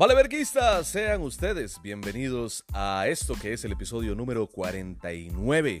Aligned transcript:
Vale, 0.00 0.14
verguistas, 0.14 0.88
sean 0.88 1.20
ustedes 1.20 1.78
bienvenidos 1.82 2.64
a 2.72 3.06
esto 3.06 3.34
que 3.34 3.52
es 3.52 3.66
el 3.66 3.72
episodio 3.72 4.14
número 4.14 4.46
49 4.46 5.80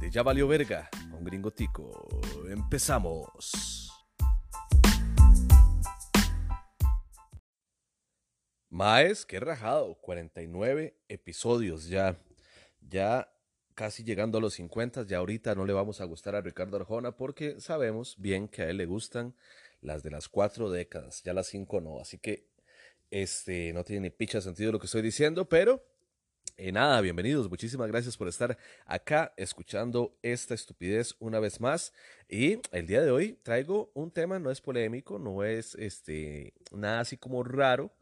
de 0.00 0.10
Ya 0.10 0.22
Valió 0.22 0.48
Verga 0.48 0.88
con 1.10 1.22
Gringo 1.22 1.50
Tico. 1.50 2.08
Empezamos. 2.48 3.92
Maes, 8.70 9.26
qué 9.26 9.38
rajado, 9.38 9.96
49 10.00 10.96
episodios 11.06 11.88
ya. 11.88 12.18
Ya 12.80 13.30
casi 13.74 14.02
llegando 14.02 14.38
a 14.38 14.40
los 14.40 14.54
50, 14.54 15.04
ya 15.06 15.18
ahorita 15.18 15.54
no 15.54 15.66
le 15.66 15.74
vamos 15.74 16.00
a 16.00 16.06
gustar 16.06 16.36
a 16.36 16.40
Ricardo 16.40 16.78
Arjona 16.78 17.18
porque 17.18 17.60
sabemos 17.60 18.16
bien 18.18 18.48
que 18.48 18.62
a 18.62 18.70
él 18.70 18.78
le 18.78 18.86
gustan 18.86 19.36
las 19.82 20.02
de 20.02 20.10
las 20.10 20.30
cuatro 20.30 20.70
décadas, 20.70 21.22
ya 21.22 21.34
las 21.34 21.48
cinco 21.48 21.82
no, 21.82 22.00
así 22.00 22.18
que 22.18 22.47
este, 23.10 23.72
no 23.72 23.84
tiene 23.84 24.02
ni 24.02 24.10
picha 24.10 24.40
sentido 24.40 24.72
lo 24.72 24.78
que 24.78 24.86
estoy 24.86 25.02
diciendo, 25.02 25.48
pero 25.48 25.84
eh, 26.56 26.72
nada, 26.72 27.00
bienvenidos, 27.00 27.48
muchísimas 27.48 27.86
gracias 27.86 28.16
por 28.16 28.26
estar 28.26 28.58
acá 28.84 29.32
escuchando 29.36 30.18
esta 30.22 30.54
estupidez 30.54 31.14
una 31.20 31.38
vez 31.38 31.60
más. 31.60 31.92
Y 32.28 32.58
el 32.72 32.86
día 32.86 33.00
de 33.02 33.12
hoy 33.12 33.38
traigo 33.44 33.92
un 33.94 34.10
tema, 34.10 34.40
no 34.40 34.50
es 34.50 34.60
polémico, 34.60 35.20
no 35.20 35.44
es 35.44 35.76
este, 35.76 36.54
nada 36.72 37.00
así 37.00 37.16
como 37.16 37.44
raro, 37.44 37.92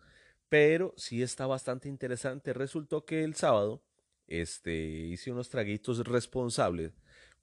pero 0.48 0.94
sí 0.96 1.22
está 1.22 1.46
bastante 1.46 1.88
interesante. 1.88 2.54
Resultó 2.54 3.04
que 3.04 3.24
el 3.24 3.34
sábado 3.34 3.82
este, 4.26 4.74
hice 4.74 5.32
unos 5.32 5.50
traguitos 5.50 5.98
responsables 6.06 6.92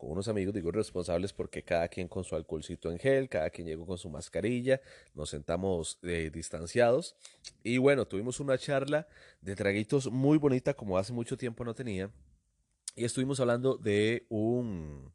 con 0.03 0.11
unos 0.11 0.27
amigos, 0.27 0.53
digo 0.53 0.71
responsables 0.71 1.31
porque 1.31 1.63
cada 1.63 1.87
quien 1.87 2.07
con 2.07 2.23
su 2.23 2.35
alcoholcito 2.35 2.91
en 2.91 2.99
gel, 2.99 3.29
cada 3.29 3.49
quien 3.49 3.67
llegó 3.67 3.85
con 3.85 3.97
su 3.97 4.09
mascarilla, 4.09 4.81
nos 5.13 5.29
sentamos 5.29 5.97
eh, 6.03 6.29
distanciados 6.33 7.15
y 7.63 7.77
bueno, 7.77 8.05
tuvimos 8.05 8.39
una 8.39 8.57
charla 8.57 9.07
de 9.41 9.55
traguitos 9.55 10.11
muy 10.11 10.37
bonita 10.37 10.73
como 10.73 10.97
hace 10.97 11.13
mucho 11.13 11.37
tiempo 11.37 11.63
no 11.63 11.73
tenía 11.73 12.11
y 12.95 13.05
estuvimos 13.05 13.39
hablando 13.39 13.77
de 13.77 14.25
un, 14.29 15.13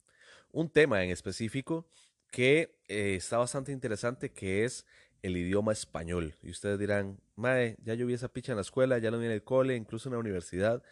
un 0.53 0.71
tema 0.71 1.05
en 1.05 1.11
específico 1.11 1.87
que 2.31 2.79
eh, 2.89 3.15
está 3.17 3.39
bastante 3.39 3.73
interesante 3.73 4.33
que 4.33 4.65
es 4.65 4.87
el 5.23 5.37
idioma 5.37 5.73
español. 5.73 6.35
Y 6.43 6.51
ustedes 6.51 6.79
dirán, 6.79 7.21
Mae, 7.37 7.77
ya 7.83 7.95
yo 7.95 8.07
vi 8.07 8.15
esa 8.15 8.29
picha 8.29 8.53
en 8.53 8.57
la 8.57 8.63
escuela, 8.63 8.99
ya 8.99 9.11
lo 9.11 9.19
vi 9.19 9.27
en 9.27 9.33
el 9.33 9.43
cole, 9.43 9.77
incluso 9.77 10.09
en 10.09 10.15
la 10.15 10.19
universidad. 10.19 10.83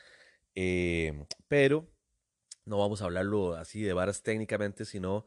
Eh, 0.55 1.27
pero 1.48 1.87
no 2.67 2.78
vamos 2.78 3.00
a 3.00 3.06
hablarlo 3.06 3.55
así 3.55 3.83
de 3.83 3.92
varas 3.92 4.22
técnicamente, 4.22 4.84
sino, 4.84 5.25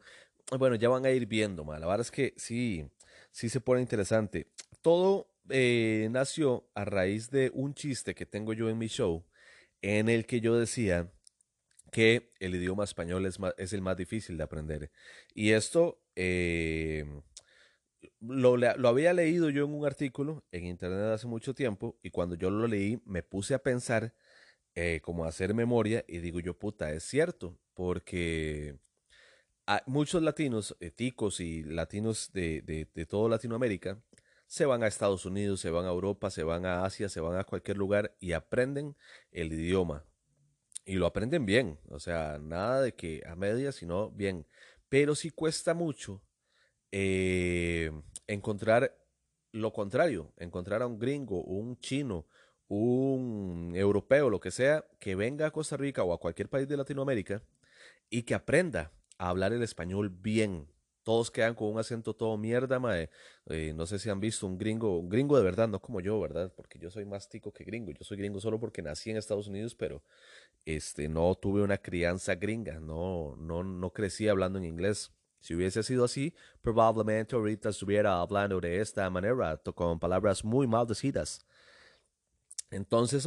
bueno, 0.58 0.76
ya 0.76 0.88
van 0.88 1.04
a 1.06 1.10
ir 1.10 1.26
viendo, 1.26 1.64
ma. 1.64 1.78
la 1.78 1.86
verdad 1.86 2.02
es 2.02 2.10
que 2.10 2.34
sí, 2.36 2.88
sí 3.32 3.48
se 3.48 3.60
pone 3.60 3.80
interesante. 3.80 4.46
Todo 4.82 5.28
eh, 5.48 6.08
nació 6.10 6.68
a 6.74 6.84
raíz 6.84 7.30
de 7.30 7.50
un 7.54 7.74
chiste 7.74 8.14
que 8.14 8.26
tengo 8.26 8.52
yo 8.52 8.68
en 8.70 8.78
mi 8.78 8.86
show, 8.86 9.24
en 9.82 10.08
el 10.08 10.26
que 10.26 10.40
yo 10.40 10.56
decía 10.56 11.10
que 11.90 12.32
el 12.38 12.54
idioma 12.54 12.84
español 12.84 13.26
es, 13.26 13.38
es 13.58 13.72
el 13.72 13.82
más 13.82 13.96
difícil 13.96 14.36
de 14.36 14.44
aprender. 14.44 14.90
Y 15.34 15.52
esto 15.52 16.00
eh, 16.14 17.04
lo, 18.20 18.56
lo, 18.56 18.88
había 18.88 19.12
leído 19.12 19.50
yo 19.50 19.64
en 19.64 19.74
un 19.74 19.86
artículo 19.86 20.44
en 20.52 20.66
internet 20.66 21.12
hace 21.14 21.26
mucho 21.26 21.54
tiempo 21.54 21.98
y 22.02 22.10
cuando 22.10 22.34
yo 22.34 22.50
lo 22.50 22.66
leí 22.66 23.00
me 23.04 23.22
puse 23.22 23.54
a 23.54 23.58
pensar 23.58 24.14
eh, 24.82 25.02
como 25.02 25.26
hacer 25.26 25.52
memoria 25.52 26.06
y 26.08 26.20
digo 26.20 26.40
yo, 26.40 26.54
puta, 26.54 26.90
es 26.90 27.04
cierto, 27.04 27.58
porque 27.74 28.78
muchos 29.84 30.22
latinos, 30.22 30.74
eh, 30.80 30.90
ticos 30.90 31.40
y 31.40 31.62
latinos 31.62 32.32
de, 32.32 32.62
de, 32.62 33.04
toda 33.04 33.28
Latinoamérica, 33.28 34.02
se 34.46 34.64
van 34.64 34.82
a 34.82 34.86
Estados 34.86 35.26
Unidos, 35.26 35.60
se 35.60 35.70
van 35.70 35.84
a 35.84 35.90
Europa, 35.90 36.30
se 36.30 36.44
van 36.44 36.64
a 36.64 36.86
Asia, 36.86 37.10
se 37.10 37.20
van 37.20 37.38
a 37.38 37.44
cualquier 37.44 37.76
lugar 37.76 38.16
y 38.20 38.32
aprenden 38.32 38.96
el 39.32 39.52
idioma. 39.52 40.06
Y 40.86 40.94
lo 40.94 41.04
aprenden 41.04 41.44
bien, 41.44 41.78
o 41.90 42.00
sea, 42.00 42.38
nada 42.40 42.80
de 42.80 42.94
que 42.94 43.22
a 43.26 43.36
medias, 43.36 43.74
sino 43.74 44.10
bien. 44.10 44.46
Pero 44.88 45.14
sí 45.14 45.28
cuesta 45.28 45.74
mucho 45.74 46.22
eh, 46.90 47.92
encontrar 48.26 48.96
lo 49.52 49.74
contrario, 49.74 50.32
encontrar 50.38 50.80
a 50.80 50.86
un 50.86 50.98
gringo, 50.98 51.42
un 51.42 51.76
chino, 51.80 52.26
un 52.70 53.72
europeo, 53.74 54.30
lo 54.30 54.38
que 54.38 54.52
sea, 54.52 54.84
que 55.00 55.16
venga 55.16 55.46
a 55.46 55.50
Costa 55.50 55.76
Rica 55.76 56.04
o 56.04 56.12
a 56.12 56.20
cualquier 56.20 56.48
país 56.48 56.68
de 56.68 56.76
Latinoamérica 56.76 57.42
y 58.08 58.22
que 58.22 58.34
aprenda 58.34 58.92
a 59.18 59.28
hablar 59.28 59.52
el 59.52 59.62
español 59.64 60.08
bien. 60.08 60.68
Todos 61.02 61.32
quedan 61.32 61.56
con 61.56 61.68
un 61.72 61.80
acento 61.80 62.14
todo 62.14 62.36
mierda, 62.38 62.78
mae. 62.78 63.10
Eh, 63.46 63.72
no 63.74 63.86
sé 63.86 63.98
si 63.98 64.08
han 64.08 64.20
visto 64.20 64.46
un 64.46 64.56
gringo, 64.56 64.98
un 64.98 65.08
gringo 65.08 65.36
de 65.36 65.42
verdad, 65.42 65.66
no 65.66 65.80
como 65.80 66.00
yo, 66.00 66.20
¿verdad? 66.20 66.52
Porque 66.54 66.78
yo 66.78 66.90
soy 66.92 67.04
más 67.04 67.28
tico 67.28 67.52
que 67.52 67.64
gringo. 67.64 67.90
Yo 67.90 68.04
soy 68.04 68.18
gringo 68.18 68.40
solo 68.40 68.60
porque 68.60 68.82
nací 68.82 69.10
en 69.10 69.16
Estados 69.16 69.48
Unidos, 69.48 69.74
pero 69.74 70.04
este, 70.64 71.08
no 71.08 71.34
tuve 71.34 71.62
una 71.62 71.78
crianza 71.78 72.36
gringa, 72.36 72.78
no, 72.78 73.34
no, 73.36 73.64
no 73.64 73.92
crecí 73.92 74.28
hablando 74.28 74.60
en 74.60 74.66
inglés. 74.66 75.10
Si 75.40 75.56
hubiese 75.56 75.82
sido 75.82 76.04
así, 76.04 76.34
probablemente 76.62 77.34
ahorita 77.34 77.70
estuviera 77.70 78.20
hablando 78.20 78.60
de 78.60 78.80
esta 78.80 79.10
manera, 79.10 79.60
con 79.74 79.98
palabras 79.98 80.44
muy 80.44 80.68
maldecidas. 80.68 81.44
Entonces, 82.70 83.26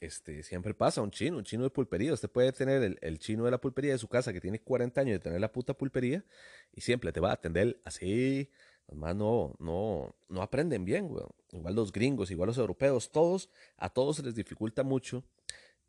este, 0.00 0.44
siempre 0.44 0.72
pasa, 0.72 1.02
un 1.02 1.10
chino, 1.10 1.38
un 1.38 1.44
chino 1.44 1.64
de 1.64 1.70
pulpería. 1.70 2.12
Usted 2.12 2.30
puede 2.30 2.52
tener 2.52 2.96
el, 3.00 3.18
chino 3.18 3.44
de 3.44 3.50
la 3.50 3.60
pulpería 3.60 3.92
de 3.92 3.98
su 3.98 4.08
casa 4.08 4.32
que 4.32 4.40
tiene 4.40 4.60
40 4.60 5.00
años 5.00 5.12
de 5.14 5.18
tener 5.18 5.40
la 5.40 5.50
puta 5.50 5.74
pulpería 5.74 6.24
y 6.72 6.80
siempre 6.80 7.12
te 7.12 7.18
va 7.20 7.30
a 7.30 7.34
atender 7.34 7.80
así. 7.84 8.50
Además, 8.86 9.16
no, 9.16 9.54
no, 9.58 10.14
no 10.28 10.42
aprenden 10.42 10.84
bien, 10.84 11.08
güey. 11.08 11.24
Igual 11.52 11.74
los 11.74 11.90
gringos, 11.92 12.30
igual 12.30 12.48
los 12.48 12.58
europeos, 12.58 13.10
todos, 13.10 13.50
a 13.76 13.90
todos 13.90 14.16
se 14.16 14.22
les 14.22 14.34
dificulta 14.36 14.84
mucho 14.84 15.24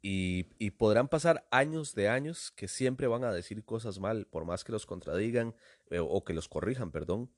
y, 0.02 0.48
y 0.58 0.72
podrán 0.72 1.08
pasar 1.08 1.48
años 1.52 1.94
de 1.94 2.10
años 2.10 2.52
que 2.52 2.68
siempre 2.68 3.08
van 3.08 3.24
a 3.24 3.34
decir 3.34 3.64
cosas 3.66 4.00
mal, 4.00 4.26
por 4.28 4.46
más 4.46 4.64
que 4.64 4.72
los 4.72 4.86
contradigan 4.88 5.56
eh, 5.92 6.00
o 6.00 6.24
que 6.24 6.34
los 6.34 6.48
corrijan, 6.48 6.92
perdón. 6.92 7.30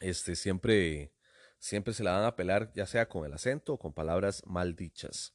Este, 0.00 0.36
siempre 0.36 1.12
siempre 1.60 1.94
se 1.94 2.02
la 2.02 2.12
van 2.12 2.24
a 2.24 2.34
pelar, 2.34 2.72
ya 2.74 2.86
sea 2.86 3.08
con 3.08 3.24
el 3.24 3.32
acento 3.32 3.74
o 3.74 3.78
con 3.78 3.92
palabras 3.92 4.42
mal 4.46 4.74
dichas. 4.74 5.34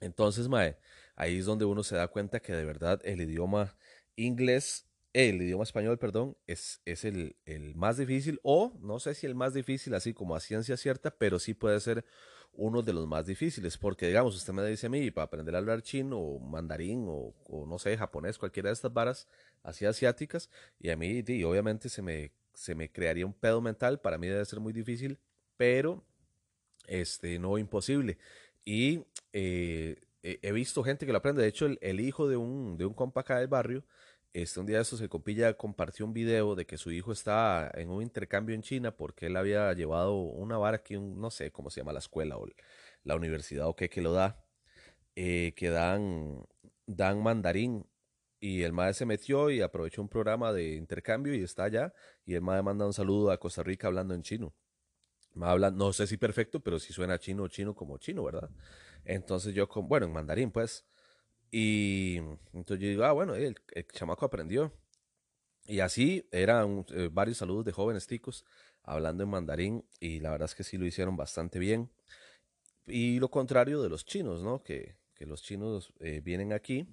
Entonces, 0.00 0.48
Mae, 0.48 0.78
ahí 1.14 1.38
es 1.38 1.44
donde 1.44 1.64
uno 1.64 1.84
se 1.84 1.94
da 1.96 2.08
cuenta 2.08 2.40
que 2.40 2.52
de 2.52 2.64
verdad 2.64 3.00
el 3.04 3.20
idioma 3.20 3.76
inglés, 4.16 4.86
el 5.12 5.40
idioma 5.40 5.64
español, 5.64 5.98
perdón, 5.98 6.36
es, 6.46 6.80
es 6.84 7.04
el, 7.04 7.36
el, 7.44 7.74
más 7.74 7.98
difícil, 7.98 8.40
o 8.42 8.76
no 8.80 8.98
sé 8.98 9.14
si 9.14 9.26
el 9.26 9.34
más 9.34 9.54
difícil, 9.54 9.94
así 9.94 10.12
como 10.12 10.34
a 10.34 10.40
ciencia 10.40 10.76
cierta, 10.76 11.10
pero 11.10 11.38
sí 11.38 11.54
puede 11.54 11.80
ser 11.80 12.04
uno 12.52 12.82
de 12.82 12.94
los 12.94 13.06
más 13.06 13.26
difíciles, 13.26 13.76
porque 13.76 14.06
digamos, 14.06 14.34
usted 14.34 14.52
me 14.52 14.64
dice 14.66 14.86
a 14.86 14.90
mí, 14.90 15.10
para 15.10 15.26
aprender 15.26 15.54
a 15.54 15.58
hablar 15.58 15.82
chino 15.82 16.18
o 16.18 16.38
mandarín 16.40 17.06
o, 17.08 17.34
o 17.44 17.66
no 17.66 17.78
sé, 17.78 17.96
japonés, 17.96 18.38
cualquiera 18.38 18.70
de 18.70 18.74
estas 18.74 18.92
varas 18.92 19.28
asiáticas, 19.62 20.50
y 20.78 20.90
a 20.90 20.96
mí, 20.96 21.22
y 21.26 21.44
obviamente 21.44 21.88
se 21.90 22.02
me, 22.02 22.32
se 22.54 22.74
me 22.74 22.90
crearía 22.90 23.26
un 23.26 23.34
pedo 23.34 23.60
mental, 23.60 24.00
para 24.00 24.18
mí 24.18 24.26
debe 24.26 24.44
ser 24.44 24.60
muy 24.60 24.72
difícil 24.72 25.18
pero 25.56 26.04
este, 26.86 27.38
no 27.38 27.58
imposible. 27.58 28.18
Y 28.64 29.04
eh, 29.32 29.96
he 30.22 30.52
visto 30.52 30.82
gente 30.82 31.06
que 31.06 31.12
lo 31.12 31.18
aprende. 31.18 31.42
De 31.42 31.48
hecho, 31.48 31.66
el, 31.66 32.00
hijo 32.00 32.28
de 32.28 32.36
un, 32.36 32.76
de 32.76 32.86
un 32.86 32.94
compa 32.94 33.20
acá 33.22 33.38
del 33.38 33.48
barrio, 33.48 33.84
este, 34.32 34.60
un 34.60 34.66
día 34.66 34.76
de 34.76 34.82
estos, 34.82 35.00
el 35.00 35.08
compilla 35.08 35.54
compartió 35.56 36.04
un 36.04 36.12
video 36.12 36.54
de 36.54 36.66
que 36.66 36.76
su 36.76 36.90
hijo 36.90 37.12
está 37.12 37.70
en 37.74 37.90
un 37.90 38.02
intercambio 38.02 38.54
en 38.54 38.62
China 38.62 38.96
porque 38.96 39.26
él 39.26 39.36
había 39.36 39.72
llevado 39.72 40.16
una 40.16 40.58
vara 40.58 40.78
aquí, 40.78 40.98
no 40.98 41.30
sé 41.30 41.50
cómo 41.52 41.70
se 41.70 41.80
llama 41.80 41.92
la 41.92 42.00
escuela 42.00 42.36
o 42.38 42.46
la 43.04 43.16
universidad 43.16 43.68
o 43.68 43.76
qué 43.76 43.88
que 43.88 44.02
lo 44.02 44.12
da, 44.12 44.44
eh, 45.16 45.54
que 45.56 45.70
dan, 45.70 46.46
dan 46.86 47.22
mandarín. 47.22 47.86
Y 48.40 48.62
el 48.62 48.72
madre 48.72 48.94
se 48.94 49.06
metió 49.06 49.50
y 49.50 49.62
aprovechó 49.62 50.02
un 50.02 50.08
programa 50.08 50.52
de 50.52 50.74
intercambio 50.74 51.34
y 51.34 51.42
está 51.42 51.64
allá. 51.64 51.94
Y 52.26 52.34
el 52.34 52.42
madre 52.42 52.62
manda 52.62 52.86
un 52.86 52.92
saludo 52.92 53.30
a 53.30 53.38
Costa 53.40 53.62
Rica 53.62 53.86
hablando 53.88 54.14
en 54.14 54.22
chino 54.22 54.54
habla, 55.42 55.70
no 55.70 55.92
sé 55.92 56.06
si 56.06 56.16
perfecto, 56.16 56.60
pero 56.60 56.78
si 56.78 56.92
suena 56.92 57.18
chino, 57.18 57.48
chino 57.48 57.74
como 57.74 57.98
chino, 57.98 58.24
¿verdad? 58.24 58.50
Entonces 59.04 59.54
yo, 59.54 59.68
con, 59.68 59.88
bueno, 59.88 60.06
en 60.06 60.12
mandarín, 60.12 60.50
pues. 60.50 60.86
Y 61.50 62.16
entonces 62.52 62.80
yo 62.80 62.88
digo, 62.88 63.04
ah, 63.04 63.12
bueno, 63.12 63.34
el, 63.34 63.56
chamaco 63.92 64.24
aprendió. 64.26 64.72
Y 65.66 65.80
así 65.80 66.28
eran 66.32 66.86
eh, 66.90 67.08
varios 67.12 67.38
saludos 67.38 67.64
de 67.64 67.72
jóvenes 67.72 68.06
ticos 68.06 68.44
hablando 68.82 69.24
en 69.24 69.30
mandarín 69.30 69.84
y 69.98 70.20
la 70.20 70.30
verdad 70.30 70.46
es 70.46 70.54
que 70.54 70.62
sí 70.62 70.78
lo 70.78 70.86
hicieron 70.86 71.16
bastante 71.16 71.58
bien. 71.58 71.90
Y 72.86 73.18
lo 73.18 73.30
contrario 73.30 73.82
de 73.82 73.88
los 73.88 74.06
chinos, 74.06 74.42
¿no? 74.42 74.62
Que, 74.62 74.96
que 75.14 75.26
los 75.26 75.42
chinos 75.42 75.92
eh, 75.98 76.20
vienen 76.22 76.52
aquí 76.52 76.86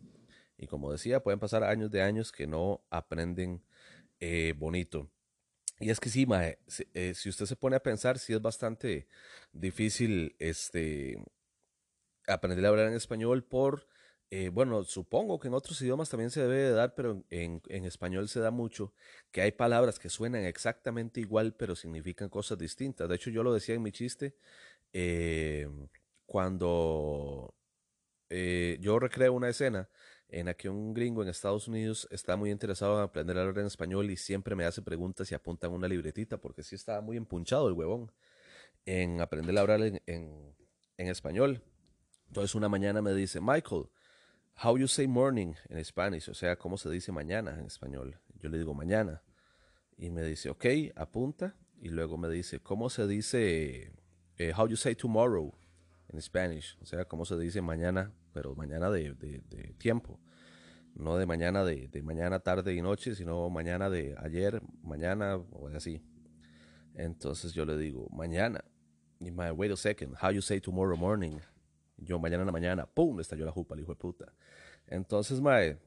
y 0.58 0.68
como 0.68 0.92
decía, 0.92 1.22
pueden 1.22 1.40
pasar 1.40 1.64
años 1.64 1.92
de 1.92 2.02
años 2.02 2.32
que 2.32 2.48
no 2.48 2.84
aprenden 2.90 3.64
eh, 4.20 4.54
bonito. 4.58 5.10
Y 5.80 5.90
es 5.90 6.00
que 6.00 6.10
sí, 6.10 6.26
mae, 6.26 6.60
eh, 6.94 7.14
si, 7.16 7.30
usted 7.30 7.46
se 7.46 7.56
pone 7.56 7.76
a 7.76 7.84
pensar, 7.84 8.20
sí 8.20 8.34
es 8.34 8.42
bastante 8.42 9.08
difícil 9.52 10.36
este, 10.40 11.24
aprender 12.28 12.66
a 12.66 12.70
hablar 12.70 12.88
en 12.88 12.94
español 12.94 13.44
por, 13.44 13.88
eh, 14.30 14.50
bueno, 14.50 14.84
supongo 14.84 15.40
que 15.40 15.48
en 15.48 15.56
otros 15.56 15.82
idiomas 15.82 16.10
también 16.10 16.30
se 16.32 16.42
debe 16.42 16.56
de 16.58 16.72
dar, 16.72 16.96
pero 16.96 17.24
en, 17.30 17.62
español 17.86 18.30
se 18.30 18.40
da 18.40 18.52
mucho, 18.52 18.94
que 19.32 19.42
hay 19.42 19.52
palabras 19.52 20.00
que 20.00 20.10
suenan 20.10 20.46
exactamente 20.46 21.20
igual, 21.20 21.56
pero 21.56 21.76
significan 21.76 22.30
cosas 22.30 22.58
distintas. 22.58 23.10
De 23.10 23.16
hecho, 23.16 23.30
yo 23.30 23.44
lo 23.44 23.54
decía 23.54 23.76
en 23.76 23.84
mi 23.84 23.92
chiste, 23.92 24.36
eh, 24.94 25.68
cuando 26.26 27.54
yo 28.80 29.00
recreo 29.00 29.34
una 29.34 29.50
escena 29.50 29.90
en 30.34 30.48
la 30.48 30.56
que 30.56 30.68
un 30.68 30.94
gringo 30.94 31.22
en 31.22 31.30
Estados 31.30 31.68
Unidos 31.68 32.08
está 32.12 32.36
muy 32.36 32.50
interesado 32.50 32.98
en 32.98 33.04
aprender 33.04 33.38
a 33.38 33.42
hablar 33.42 33.60
en 33.60 33.68
español 33.68 34.10
y 34.10 34.18
siempre 34.18 34.56
me 34.56 34.66
hace 34.66 34.82
preguntas 34.82 35.32
y 35.32 35.36
apunta 35.36 35.68
en 35.68 35.74
una 35.74 35.88
libretita 35.88 36.38
porque 36.38 36.64
sí 36.64 36.76
estaba 36.76 37.02
muy 37.02 37.18
empunchado 37.18 37.68
el 37.68 37.74
huevón 37.74 38.12
en 38.86 39.22
aprender 39.22 39.58
a 39.58 39.62
hablar 39.62 39.82
en, 39.82 40.02
en 40.06 41.08
español. 41.08 41.62
Entonces 42.28 42.56
una 42.56 42.68
mañana 42.68 43.02
me 43.02 43.14
dice, 43.14 43.40
Michael, 43.40 43.86
how 44.64 44.78
you 44.78 44.88
say 44.88 45.08
morning 45.08 45.54
en 45.70 45.86
Spanish, 45.86 46.30
o 46.30 46.34
sea, 46.34 46.58
cómo 46.58 46.78
se 46.78 46.90
dice 46.90 47.12
mañana 47.12 47.58
en 47.60 47.66
español. 47.66 48.20
Yo 48.40 48.50
le 48.50 48.58
digo 48.58 48.74
mañana. 48.74 49.22
Y 49.98 50.10
me 50.10 50.24
dice, 50.24 50.50
ok, 50.50 50.66
apunta. 50.96 51.56
Y 51.80 51.90
luego 51.90 52.18
me 52.18 52.30
dice, 52.30 52.60
¿cómo 52.60 52.90
se 52.90 53.06
dice, 53.08 53.94
eh, 54.38 54.54
how 54.58 54.68
you 54.68 54.78
say 54.78 54.96
tomorrow 54.96 55.54
en 56.14 56.22
Spanish? 56.22 56.78
O 56.82 56.86
sea, 56.86 57.06
cómo 57.06 57.26
se 57.26 57.38
dice 57.38 57.62
mañana, 57.62 58.12
pero 58.34 58.56
mañana 58.56 58.90
de, 58.90 59.14
tiempo. 59.78 60.20
No 60.96 61.18
de 61.18 61.26
mañana 61.26 61.64
de, 61.64 61.90
mañana, 62.04 62.40
tarde 62.40 62.74
y 62.74 62.82
noche, 62.82 63.16
sino 63.16 63.50
mañana 63.50 63.90
de 63.90 64.16
ayer, 64.20 64.62
mañana 64.84 65.38
o 65.38 65.68
así. 65.70 66.02
Entonces 66.96 67.54
yo 67.54 67.66
le 67.66 67.78
digo, 67.78 68.08
mañana. 68.12 68.64
Y 69.20 69.32
me 69.32 69.52
wait 69.52 69.72
a 69.72 69.78
second, 69.78 70.16
how 70.22 70.32
you 70.32 70.42
say 70.42 70.60
tomorrow 70.60 70.98
morning? 70.98 71.40
Yo 71.98 72.20
mañana 72.20 72.42
en 72.42 72.48
la 72.48 72.52
mañana, 72.52 72.86
¡pum! 72.86 73.16
Le 73.16 73.22
estalló 73.22 73.46
la 73.46 73.52
jupa 73.52 73.76
al 73.76 73.82
hijo 73.82 73.94
de 73.94 73.96
puta. 73.96 74.34
Entonces, 74.88 75.40
mae, 75.40 75.80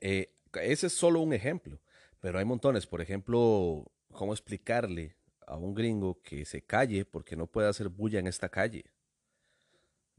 eh, 0.00 0.32
ese 0.62 0.86
es 0.86 0.92
solo 0.92 1.20
un 1.20 1.32
ejemplo, 1.32 1.80
pero 2.20 2.38
hay 2.38 2.44
montones. 2.44 2.86
Por 2.86 3.00
ejemplo, 3.00 3.90
cómo 4.12 4.32
explicarle 4.32 5.16
a 5.46 5.56
un 5.56 5.74
gringo 5.74 6.22
que 6.22 6.44
se 6.44 6.62
calle 6.62 7.04
porque 7.04 7.36
no 7.36 7.46
puede 7.46 7.68
hacer 7.68 7.88
bulla 7.88 8.20
en 8.20 8.26
esta 8.26 8.48
calle. 8.48 8.84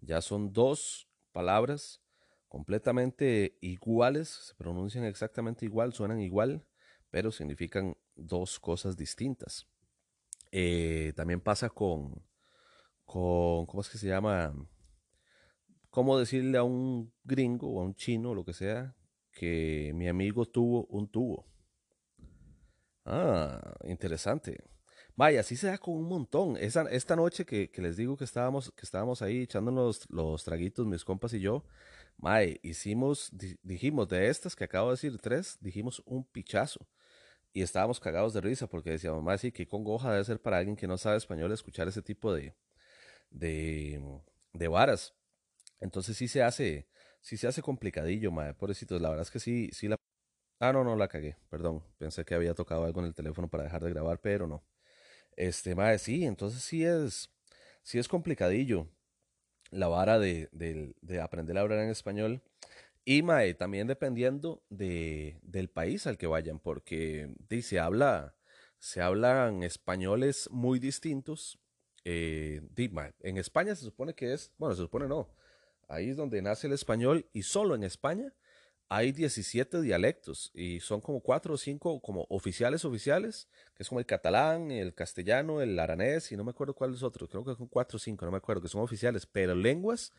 Ya 0.02 0.22
son 0.22 0.52
dos 0.52 1.08
palabras 1.32 2.02
completamente 2.48 3.58
iguales, 3.62 4.28
se 4.48 4.56
pronuncian 4.56 5.06
exactamente 5.06 5.66
igual, 5.66 5.94
suenan 5.94 6.20
igual, 6.20 6.66
pero 7.10 7.32
significan 7.32 7.96
dos 8.16 8.60
cosas 8.60 8.98
distintas. 8.98 9.68
Eh, 10.52 11.14
también 11.16 11.40
pasa 11.40 11.70
con, 11.70 12.26
con, 13.06 13.66
¿cómo 13.68 13.82
es 13.82 13.90
que 13.90 13.98
se 13.98 14.08
llama? 14.08 14.54
¿Cómo 15.90 16.18
decirle 16.18 16.58
a 16.58 16.64
un 16.64 17.14
gringo 17.24 17.72
o 17.72 17.82
a 17.82 17.86
un 17.86 17.96
chino 17.96 18.34
lo 18.34 18.44
que 18.44 18.54
sea 18.54 18.96
que 19.32 19.92
mi 19.96 20.08
amigo 20.08 20.46
tuvo 20.46 20.86
un 20.88 21.08
tubo? 21.08 21.48
Ah, 23.06 23.76
interesante. 23.86 24.71
Vaya, 25.16 25.42
así 25.42 25.56
se 25.56 25.68
da 25.68 25.78
con 25.78 25.96
un 25.96 26.08
montón. 26.08 26.58
Esa, 26.58 26.84
esta 26.90 27.16
noche 27.16 27.46
que, 27.46 27.70
les 27.78 27.98
digo 27.98 28.18
que 28.18 28.24
estábamos, 28.24 28.72
que 28.72 28.86
estábamos 28.86 29.22
ahí 29.22 29.42
echándonos 29.44 30.10
los 30.10 30.44
traguitos, 30.44 30.86
mis 30.88 31.04
compas 31.04 31.34
y 31.34 31.40
yo, 31.40 31.64
Mae, 32.18 32.60
hicimos, 32.64 33.32
dijimos 33.64 34.08
de 34.10 34.30
estas 34.30 34.56
que 34.56 34.64
acabo 34.66 34.90
de 34.90 34.94
decir, 34.94 35.18
tres, 35.20 35.58
dijimos 35.62 36.02
un 36.06 36.24
pichazo. 36.26 36.88
Y 37.54 37.62
estábamos 37.64 38.00
cagados 38.00 38.34
de 38.34 38.42
risa 38.42 38.68
porque 38.68 38.92
decíamos, 38.92 39.24
Mae, 39.24 39.38
sí, 39.38 39.52
que 39.52 39.68
congoja 39.68 40.12
debe 40.12 40.24
ser 40.26 40.42
para 40.42 40.58
alguien 40.58 40.76
que 40.78 40.88
no 40.88 40.98
sabe 40.98 41.18
español 41.18 41.52
escuchar 41.52 41.88
ese 41.88 42.02
tipo 42.02 42.34
de, 42.34 42.56
de, 43.32 44.02
de 44.54 44.68
varas. 44.68 45.16
Entonces 45.80 46.18
sí 46.18 46.28
se 46.28 46.44
hace, 46.44 46.88
sí 47.22 47.38
se 47.38 47.48
hace 47.48 47.62
complicadillo, 47.62 48.32
madre, 48.32 48.54
pobrecitos. 48.54 49.02
La 49.02 49.10
verdad 49.10 49.24
es 49.24 49.32
que 49.32 49.40
sí, 49.40 49.70
sí 49.74 49.88
la... 49.88 49.98
Ah, 50.60 50.74
no, 50.74 50.84
no, 50.84 50.96
la 50.96 51.08
cagué, 51.10 51.38
perdón. 51.50 51.84
Pensé 51.98 52.26
que 52.26 52.36
había 52.36 52.54
tocado 52.56 52.86
algo 52.86 53.02
en 53.02 53.08
el 53.08 53.16
teléfono 53.16 53.50
para 53.50 53.64
dejar 53.64 53.84
de 53.84 53.92
grabar, 53.92 54.20
pero 54.22 54.48
no. 54.48 54.64
Este, 55.36 55.76
madre, 55.76 56.00
sí, 56.00 56.26
entonces 56.26 56.64
sí 56.64 56.86
es, 56.86 57.30
sí 57.84 58.00
es 58.00 58.08
complicadillo 58.08 58.88
la 59.72 59.88
vara 59.88 60.20
de, 60.20 60.50
de, 60.52 61.22
aprender 61.22 61.58
a 61.58 61.62
hablar 61.62 61.80
en 61.80 61.90
español. 61.90 62.42
Y 63.06 63.24
mae, 63.24 63.54
también 63.54 63.88
dependiendo 63.88 64.64
de, 64.70 65.40
del 65.42 65.70
país 65.70 66.06
al 66.08 66.18
que 66.18 66.28
vayan, 66.28 66.60
porque 66.60 67.34
se 67.62 67.80
habla, 67.80 68.36
se 68.80 69.02
hablan 69.02 69.64
españoles 69.64 70.50
muy 70.52 70.80
distintos. 70.80 71.60
Eh, 72.04 72.62
en 73.22 73.38
España 73.38 73.76
se 73.76 73.86
supone 73.86 74.14
que 74.14 74.34
es, 74.34 74.52
bueno, 74.58 74.76
se 74.76 74.82
supone 74.82 75.08
no, 75.08 75.30
Ahí 75.92 76.10
es 76.10 76.16
donde 76.16 76.42
nace 76.42 76.68
el 76.68 76.74
español 76.74 77.30
y 77.34 77.44
solo 77.44 77.76
en 77.76 77.84
España 77.84 78.34
hay 78.94 79.14
17 79.14 79.80
dialectos 79.80 80.52
y 80.54 80.82
son 80.82 81.00
como 81.00 81.22
4 81.22 81.54
o 81.54 81.58
5 81.58 82.02
como 82.02 82.28
oficiales 82.30 82.84
oficiales, 82.84 83.48
que 83.74 83.84
es 83.84 83.90
como 83.90 84.00
el 84.00 84.06
catalán, 84.06 84.70
el 84.70 84.94
castellano, 84.94 85.62
el 85.62 85.80
aranés 85.80 86.30
y 86.34 86.36
no 86.36 86.44
me 86.44 86.52
acuerdo 86.52 86.74
cuál 86.74 86.94
es 86.94 87.02
otro, 87.02 87.26
creo 87.30 87.46
que 87.46 87.56
son 87.56 87.68
4 87.68 87.96
o 87.96 88.00
5, 88.00 88.26
no 88.26 88.32
me 88.32 88.38
acuerdo, 88.38 88.62
que 88.62 88.68
son 88.68 88.82
oficiales, 88.82 89.26
pero 89.26 89.56
lenguas 89.56 90.12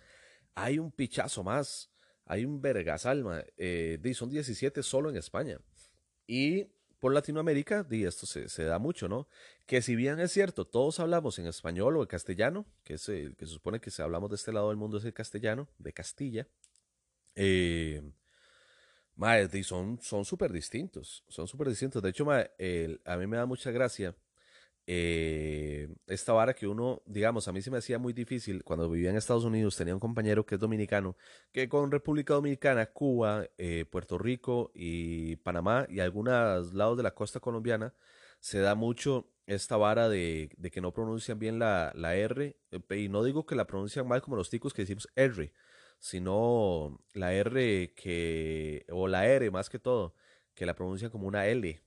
hay 0.55 0.79
un 0.79 0.91
pichazo 0.91 1.45
más, 1.45 1.91
hay 2.25 2.47
un 2.47 2.63
vergasalma, 2.63 3.45
eh, 3.59 4.01
son 4.15 4.31
17 4.31 4.83
solo 4.83 5.11
en 5.11 5.17
España. 5.19 5.61
Y 6.27 6.69
por 6.99 7.13
Latinoamérica, 7.13 7.87
y 7.91 8.05
esto 8.05 8.25
se, 8.25 8.65
da 8.65 8.79
mucho, 8.79 9.07
¿no? 9.07 9.29
Que 9.67 9.83
si 9.83 9.97
bien 9.97 10.19
es 10.19 10.33
cierto, 10.33 10.67
todos 10.67 10.99
hablamos 10.99 11.39
en 11.39 11.47
español 11.47 11.99
o 11.99 12.01
en 12.01 12.07
castellano, 12.07 12.65
que, 12.85 12.95
es 12.95 13.07
el, 13.11 13.37
que 13.37 13.45
se 13.45 13.53
supone 13.53 13.81
que 13.81 13.91
si 13.91 14.01
hablamos 14.01 14.31
de 14.31 14.37
este 14.37 14.51
lado 14.51 14.71
del 14.71 14.79
mundo 14.79 14.97
es 14.97 15.05
el 15.05 15.13
castellano, 15.13 15.69
de 15.77 15.93
Castilla, 15.93 16.49
eh, 17.35 18.01
son 19.63 20.25
súper 20.25 20.53
distintos, 20.53 21.25
son 21.29 21.47
súper 21.47 21.69
distintos. 21.69 22.03
De 22.03 22.11
hecho, 22.11 22.27
a 22.31 23.17
mí 23.17 23.27
me 23.27 23.37
da 23.37 23.47
mucha 23.47 23.71
gracia 23.71 24.17
eh, 24.87 25.89
esta 26.09 26.33
vara 26.33 26.55
que 26.55 26.67
uno, 26.67 27.03
digamos, 27.07 27.47
a 27.47 27.53
mí 27.53 27.63
se 27.63 27.71
me 27.71 27.79
hacía 27.79 27.99
muy 27.99 28.13
difícil 28.13 28.65
cuando 28.65 28.91
vivía 28.91 29.11
en 29.11 29.17
Estados 29.17 29.45
Unidos, 29.45 29.77
tenía 29.77 29.95
un 29.95 30.01
compañero 30.01 30.45
que 30.45 30.57
es 30.57 30.61
dominicano, 30.61 31.17
que 31.53 31.69
con 31.69 31.91
República 31.91 32.35
Dominicana, 32.35 32.87
Cuba, 32.87 33.47
eh, 33.59 33.85
Puerto 33.89 34.19
Rico 34.19 34.73
y 34.75 35.37
Panamá 35.37 35.87
y 35.89 36.01
algunos 36.01 36.75
lados 36.75 36.97
de 36.97 37.05
la 37.05 37.15
costa 37.15 37.39
colombiana, 37.41 37.95
se 38.41 38.59
da 38.59 38.75
mucho 38.75 39.31
esta 39.47 39.77
vara 39.77 40.09
de, 40.09 40.51
que 40.73 40.81
no 40.81 40.93
pronuncian 40.93 41.39
bien 41.39 41.59
la, 41.59 41.93
la, 41.95 42.17
R, 42.17 42.57
eh, 42.71 42.97
y 42.97 43.09
no 43.09 43.23
digo 43.23 43.47
que 43.47 43.55
la 43.55 43.67
pronuncian 43.67 44.09
mal 44.09 44.21
como 44.23 44.37
los 44.37 44.51
ticos 44.51 44.75
que 44.75 44.83
decimos 44.83 45.09
R, 45.15 45.53
sino 46.03 46.99
la 47.15 47.33
R 47.33 47.95
que, 47.95 48.85
o 48.91 49.07
la 49.07 49.25
R 49.29 49.53
más 49.53 49.71
que 49.71 49.79
todo, 49.79 50.15
que 50.53 50.67
la 50.67 50.75
pronuncian 50.75 51.13
como 51.13 51.29
una 51.29 51.47
L. 51.47 51.81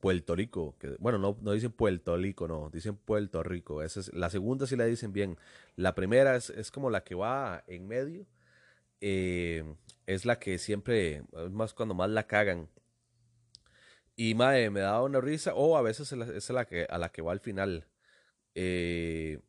Puerto 0.00 0.36
Rico, 0.36 0.76
bueno, 0.98 1.18
no, 1.18 1.38
no 1.40 1.52
dicen 1.52 1.72
Puerto 1.72 2.16
Rico, 2.16 2.46
no, 2.46 2.68
dicen 2.70 2.96
Puerto 2.96 3.42
Rico. 3.42 3.82
Esa 3.82 4.00
es, 4.00 4.12
la 4.12 4.28
segunda 4.30 4.66
sí 4.66 4.76
la 4.76 4.84
dicen 4.84 5.12
bien. 5.14 5.38
La 5.76 5.94
primera 5.94 6.36
es, 6.36 6.50
es 6.50 6.70
como 6.70 6.90
la 6.90 7.04
que 7.04 7.14
va 7.14 7.64
en 7.68 7.88
medio. 7.88 8.26
Eh, 9.00 9.64
es 10.06 10.26
la 10.26 10.38
que 10.38 10.58
siempre, 10.58 11.22
es 11.32 11.50
más 11.52 11.72
cuando 11.72 11.94
más 11.94 12.10
la 12.10 12.26
cagan. 12.26 12.68
Y 14.14 14.34
madre, 14.34 14.70
me 14.70 14.80
da 14.80 15.02
una 15.02 15.20
risa, 15.22 15.54
o 15.54 15.76
a 15.78 15.82
veces 15.82 16.12
es 16.12 16.50
la, 16.50 16.66
que, 16.66 16.86
a 16.90 16.98
la 16.98 17.10
que 17.10 17.22
va 17.22 17.32
al 17.32 17.40
final. 17.40 17.86
Eh, 18.54 19.40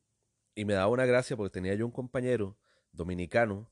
y 0.56 0.66
me 0.66 0.74
da 0.74 0.88
una 0.88 1.06
gracia 1.06 1.36
porque 1.36 1.52
tenía 1.52 1.74
yo 1.76 1.86
un 1.86 1.92
compañero 1.92 2.58
dominicano, 2.94 3.68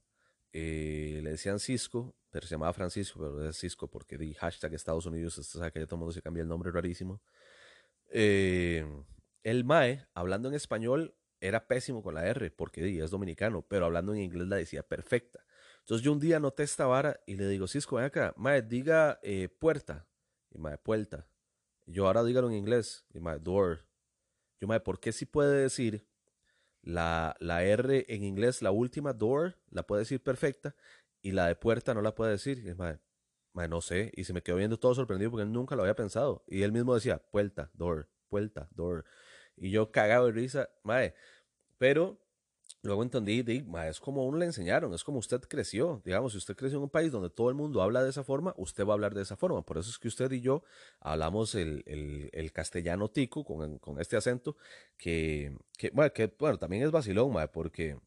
eh, 0.54 1.20
le 1.24 1.32
decían 1.32 1.60
Cisco, 1.60 2.16
pero 2.30 2.48
se 2.48 2.56
llamaba 2.56 2.74
Francisco, 2.74 3.20
pero 3.20 3.50
es 3.50 3.58
Cisco 3.58 3.90
porque 3.90 4.18
di 4.18 4.34
hashtag 4.34 4.74
Estados 4.74 5.06
Unidos, 5.06 5.38
o 5.38 5.44
sea 5.44 5.72
que 5.72 5.86
todo 5.86 5.96
el 5.96 6.00
mundo 6.00 6.14
se 6.14 6.22
cambia 6.22 6.42
el 6.42 6.48
nombre 6.48 6.72
rarísimo. 6.72 7.22
Eh, 8.10 8.86
el 9.44 9.64
Mae, 9.64 10.06
hablando 10.14 10.50
en 10.50 10.56
español, 10.56 11.16
era 11.40 11.68
pésimo 11.68 12.04
con 12.04 12.14
la 12.14 12.28
R, 12.28 12.52
porque 12.52 12.84
di, 12.84 13.00
es 13.00 13.12
dominicano, 13.12 13.64
pero 13.68 13.86
hablando 13.86 14.14
en 14.14 14.22
inglés 14.22 14.48
la 14.48 14.58
decía 14.58 14.84
perfecta. 14.84 15.44
Entonces 15.80 16.06
yo 16.06 16.12
un 16.14 16.20
día 16.20 16.40
noté 16.40 16.64
esta 16.64 16.86
vara 16.86 17.20
y 17.26 17.36
le 17.36 17.48
digo, 17.48 17.68
Cisco, 17.68 17.96
ven 17.96 18.06
acá, 18.06 18.34
Mae, 18.38 18.62
diga 18.62 19.20
eh, 19.24 19.50
puerta. 19.50 20.08
Y 20.52 20.60
Mae, 20.60 20.78
puerta. 20.78 21.28
Yo 21.86 22.06
ahora 22.06 22.24
dígalo 22.24 22.50
en 22.50 22.56
inglés. 22.56 23.06
Y 23.14 23.20
Mae, 23.20 23.40
door. 23.40 23.88
Yo, 24.60 24.68
Mae, 24.68 24.80
¿por 24.80 25.00
qué 25.00 25.12
si 25.12 25.26
puede 25.26 25.60
decir 25.60 26.08
la, 26.82 27.36
la 27.40 27.64
R 27.64 28.06
en 28.08 28.24
inglés, 28.24 28.62
la 28.62 28.72
última, 28.72 29.14
door, 29.14 29.58
la 29.70 29.84
puede 29.84 30.02
decir 30.02 30.22
perfecta, 30.22 30.76
y 31.22 31.32
la 31.32 31.48
de 31.48 31.56
puerta 31.56 31.94
no 31.94 32.02
la 32.02 32.16
puede 32.16 32.32
decir. 32.32 32.60
Y 32.60 32.70
es, 32.70 32.78
madre, 32.78 33.00
no 33.54 33.82
sé. 33.82 34.12
Y 34.16 34.24
se 34.24 34.34
me 34.34 34.42
quedó 34.42 34.58
viendo 34.58 34.80
todo 34.80 34.96
sorprendido 34.96 35.32
porque 35.32 35.44
él 35.44 35.52
nunca 35.52 35.76
lo 35.76 35.84
había 35.84 35.96
pensado. 35.96 36.44
Y 36.48 36.64
él 36.64 36.72
mismo 36.72 36.96
decía, 36.96 37.20
puerta, 37.20 37.70
door, 37.74 38.10
puerta, 38.30 38.68
door. 38.72 39.06
Y 39.56 39.72
yo 39.72 39.92
cagado 39.92 40.28
de 40.28 40.32
risa, 40.32 40.70
madre. 40.84 41.14
Pero 41.78 42.20
luego 42.84 43.04
entendí, 43.04 43.44
di, 43.44 43.66
es 43.88 44.00
como 44.00 44.26
uno 44.26 44.38
le 44.38 44.46
enseñaron, 44.46 44.94
es 44.94 45.04
como 45.04 45.20
usted 45.20 45.42
creció. 45.42 46.02
Digamos, 46.04 46.32
si 46.32 46.38
usted 46.38 46.56
creció 46.56 46.78
en 46.78 46.84
un 46.84 46.90
país 46.90 47.12
donde 47.12 47.30
todo 47.30 47.50
el 47.50 47.56
mundo 47.56 47.82
habla 47.82 48.04
de 48.04 48.10
esa 48.10 48.24
forma, 48.24 48.54
usted 48.58 48.86
va 48.86 48.94
a 48.94 48.96
hablar 48.96 49.14
de 49.14 49.22
esa 49.22 49.36
forma. 49.36 49.62
Por 49.62 49.78
eso 49.78 49.90
es 49.90 50.00
que 50.00 50.08
usted 50.08 50.32
y 50.32 50.42
yo 50.42 50.64
hablamos 51.00 51.56
el, 51.56 51.84
el, 51.86 52.30
el 52.34 52.52
castellano 52.52 53.10
tico 53.10 53.44
con, 53.44 53.78
con, 53.78 54.00
este 54.00 54.18
acento 54.18 54.56
que, 54.98 55.56
que, 55.78 55.92
bueno, 55.92 56.58
también 56.58 56.84
es 56.84 56.92
vacilón, 56.92 57.34
madre, 57.34 57.50
porque 57.54 57.98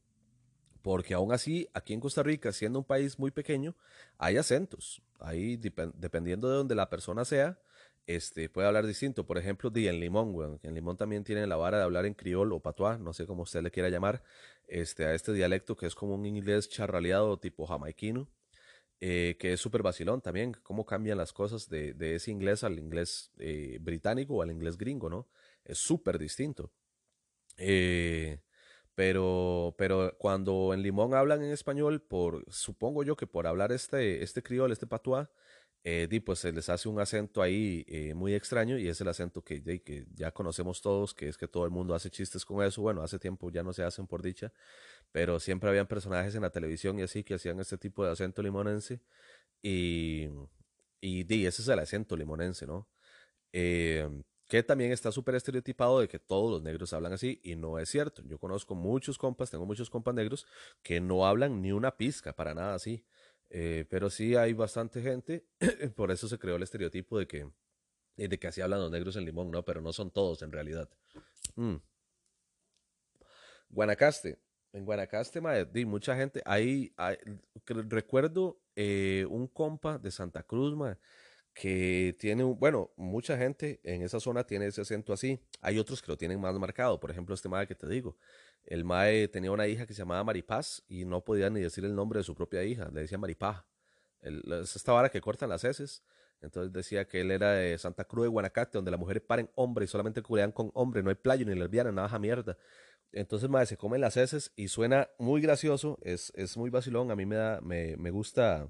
porque 0.83 1.15
aún 1.15 1.33
así, 1.33 1.67
aquí 1.73 1.95
en 1.95 2.01
Costa 2.01 2.23
Rica, 2.23 2.53
siendo 2.53 2.81
un 2.81 2.85
país 2.85 3.19
muy 3.19 3.31
pequeño, 3.31 3.75
hay 4.19 4.37
acentos. 4.37 5.01
Ahí, 5.19 5.57
dependiendo 5.57 6.51
de 6.51 6.57
donde 6.57 6.75
la 6.75 6.91
persona 6.91 7.25
sea, 7.25 7.59
este, 8.07 8.49
puede 8.49 8.67
hablar 8.69 8.87
distinto. 8.87 9.27
Por 9.27 9.39
ejemplo, 9.39 9.71
di 9.71 9.89
en 9.89 10.01
Limón, 10.01 10.35
weón. 10.35 10.61
En 10.63 10.75
Limón 10.75 10.97
también 10.97 11.25
tienen 11.25 11.49
la 11.49 11.57
vara 11.57 11.79
de 11.79 11.85
hablar 11.85 12.07
en 12.07 12.15
criol 12.15 12.53
o 12.53 12.61
patuá, 12.61 12.99
no 12.99 13.13
sé 13.13 13.27
cómo 13.27 13.43
usted 13.43 13.63
le 13.63 13.71
quiera 13.71 13.89
llamar, 13.89 14.23
este, 14.69 15.05
a 15.07 15.15
este 15.15 15.33
dialecto 15.33 15.77
que 15.77 15.87
es 15.87 15.95
como 15.95 16.15
un 16.15 16.27
inglés 16.27 16.69
charraleado 16.69 17.39
tipo 17.39 17.67
jamaiquino, 17.67 18.29
eh, 19.01 19.37
que 19.39 19.53
es 19.53 19.61
súper 19.61 19.83
vacilón 19.83 20.21
también, 20.21 20.55
cómo 20.63 20.87
cambian 20.87 21.19
las 21.19 21.33
cosas 21.33 21.69
de, 21.69 21.95
ese 22.15 22.31
inglés 22.31 22.65
al 22.65 22.79
inglés 22.79 23.33
eh, 23.39 23.79
británico 23.81 24.35
o 24.35 24.43
al 24.43 24.51
inglés 24.51 24.79
gringo, 24.79 25.11
¿no? 25.11 25.29
Es 25.65 25.79
súper 25.79 26.19
distinto. 26.19 26.73
Eh, 27.59 28.41
pero, 28.95 29.75
pero 29.79 30.15
cuando 30.19 30.73
en 30.75 30.83
Limón 30.83 31.15
hablan 31.15 31.43
en 31.43 31.51
español, 31.51 32.01
por, 32.03 32.45
supongo 32.51 33.03
yo 33.03 33.17
que 33.17 33.27
por 33.27 33.47
hablar 33.47 33.73
este, 33.73 34.23
este 34.23 34.43
criol, 34.43 34.73
este 34.73 34.87
patuá, 34.87 35.31
eh, 35.87 36.21
pues 36.25 36.39
se 36.39 36.51
les 36.51 36.69
hace 36.71 36.89
un 36.89 36.99
acento 36.99 37.43
ahí 37.43 37.85
eh, 37.89 38.15
muy 38.15 38.35
extraño 38.35 38.79
y 38.79 38.89
es 38.89 39.01
el 39.03 39.09
acento 39.09 39.43
que, 39.45 40.07
ya 40.15 40.33
conocemos 40.33 40.81
todos, 40.81 41.13
que 41.13 41.29
es 41.29 41.37
que 41.37 41.47
todo 41.47 41.67
el 41.67 41.71
mundo 41.71 41.95
hace 41.95 42.11
chistes 42.11 42.45
con 42.47 42.65
eso. 42.65 42.81
Bueno, 42.81 43.03
hace 43.03 43.19
tiempo 43.19 43.51
ya 43.51 43.63
no 43.63 43.73
se 43.75 43.85
hacen 43.85 44.07
por 44.07 44.23
dicha, 44.23 44.51
pero 45.13 45.39
siempre 45.41 45.69
habían 45.69 45.87
personajes 45.87 46.35
en 46.35 46.43
la 46.43 46.51
televisión 46.51 46.99
y 46.99 47.03
así 47.03 47.23
que 47.23 47.35
hacían 47.35 47.61
este 47.61 47.77
tipo 47.79 48.05
de 48.05 48.13
acento 48.13 48.43
limonense 48.43 49.03
y, 49.63 50.29
y, 51.01 51.47
ese 51.47 51.63
es 51.63 51.69
el 51.69 51.79
acento 51.79 52.17
limonense, 52.17 52.67
¿no? 52.67 52.89
Eh, 53.53 54.09
que 54.49 54.63
también 54.63 54.93
está 54.93 55.13
súper 55.13 55.35
estereotipado 55.37 56.01
de 56.01 56.09
que 56.09 56.19
todos 56.19 56.51
los 56.51 56.63
negros 56.63 56.93
hablan 56.93 57.13
así 57.15 57.41
y 57.45 57.57
no 57.57 57.79
es 57.79 57.89
cierto. 57.91 58.23
Yo 58.27 58.39
conozco 58.39 58.75
muchos 58.75 59.19
compas, 59.19 59.51
tengo 59.51 59.67
muchos 59.67 59.91
compas 59.91 60.15
negros 60.15 60.47
que 60.83 61.01
no 61.01 61.27
hablan 61.27 61.63
ni 61.63 61.73
una 61.73 61.97
pizca, 61.97 62.35
para 62.35 62.55
nada 62.55 62.75
así. 62.75 63.05
Eh, 63.57 63.85
pero 63.89 64.11
sí 64.11 64.35
hay 64.35 64.53
bastante 64.53 65.01
gente, 65.01 65.47
por 65.95 66.11
eso 66.11 66.27
se 66.27 66.41
creó 66.41 66.57
el 66.57 66.65
estereotipo 66.65 67.21
de 67.21 67.29
que, 67.29 67.49
de 68.17 68.39
que 68.41 68.49
así 68.49 68.61
hablan 68.61 68.81
los 68.81 68.91
negros 68.91 69.15
en 69.15 69.25
Limón, 69.25 69.53
¿no? 69.53 69.65
Pero 69.65 69.81
no 69.81 69.93
son 69.93 70.11
todos 70.11 70.43
en 70.43 70.51
realidad. 70.51 70.89
Mm. 71.55 71.77
Guanacaste. 73.69 74.41
En 74.73 74.85
Guanacaste, 74.85 75.41
madre, 75.41 75.87
mucha 75.87 76.17
gente. 76.17 76.43
Recuerdo 77.65 78.61
eh, 78.75 79.25
un 79.31 79.47
compa 79.47 79.99
de 79.99 80.11
Santa 80.11 80.43
Cruz, 80.43 80.77
que 81.53 82.17
tiene, 82.19 82.43
bueno, 82.43 82.91
mucha 82.97 83.39
gente 83.39 83.79
en 83.85 84.03
esa 84.03 84.19
zona 84.19 84.45
tiene 84.45 84.67
ese 84.67 84.81
acento 84.81 85.13
así. 85.13 85.41
Hay 85.61 85.79
otros 85.79 86.03
que 86.03 86.11
lo 86.11 86.17
tienen 86.17 86.41
más 86.41 86.59
marcado. 86.59 86.99
Por 86.99 87.13
ejemplo, 87.13 87.37
este 87.37 87.49
madre 87.49 87.69
que 87.69 87.77
te 87.77 87.87
digo. 87.87 88.19
El 88.65 88.85
Mae 88.85 89.29
tenía 89.29 89.51
una 89.51 89.67
hija 89.67 89.87
que 89.87 89.95
se 89.95 90.01
llamaba 90.01 90.25
Maripaz 90.25 90.83
y 90.89 91.05
no 91.05 91.23
podía 91.23 91.51
ni 91.51 91.61
decir 91.61 91.85
el 91.85 91.95
nombre 91.95 92.19
de 92.19 92.25
su 92.25 92.35
propia 92.35 92.65
hija, 92.65 92.89
le 92.93 93.03
decía 93.03 93.19
Maripaz. 93.19 93.65
es 94.21 94.77
esta 94.77 94.93
vara 94.93 95.11
que 95.11 95.21
cortan 95.21 95.51
las 95.51 95.65
heces. 95.65 96.03
Entonces 96.41 96.73
decía 96.73 97.07
que 97.07 97.23
él 97.23 97.31
era 97.31 97.53
de 97.53 97.77
Santa 97.79 98.05
Cruz 98.05 98.25
de 98.25 98.29
Guanacate, 98.29 98.77
donde 98.77 98.91
las 98.91 99.01
mujeres 99.01 99.23
paren 99.23 99.51
hombre 99.55 99.87
y 99.87 99.89
solamente 99.89 100.23
culean 100.23 100.53
con 100.53 100.71
hombre, 100.75 101.03
no 101.03 101.09
hay 101.09 101.17
playo 101.17 101.47
ni 101.47 101.55
lesbiana, 101.55 101.91
nada 101.91 102.19
mierda. 102.19 102.59
Entonces, 103.13 103.49
mae, 103.49 103.65
se 103.65 103.77
comen 103.77 104.01
las 104.01 104.17
heces 104.17 104.53
y 104.57 104.69
suena 104.69 105.09
muy 105.19 105.41
gracioso, 105.41 105.99
es, 106.03 106.33
es 106.35 106.57
muy 106.57 106.69
vacilón, 106.71 107.11
a 107.11 107.17
mí 107.17 107.25
me 107.27 107.37
da, 107.37 107.61
me, 107.61 107.97
me 107.97 108.11
gusta, 108.11 108.69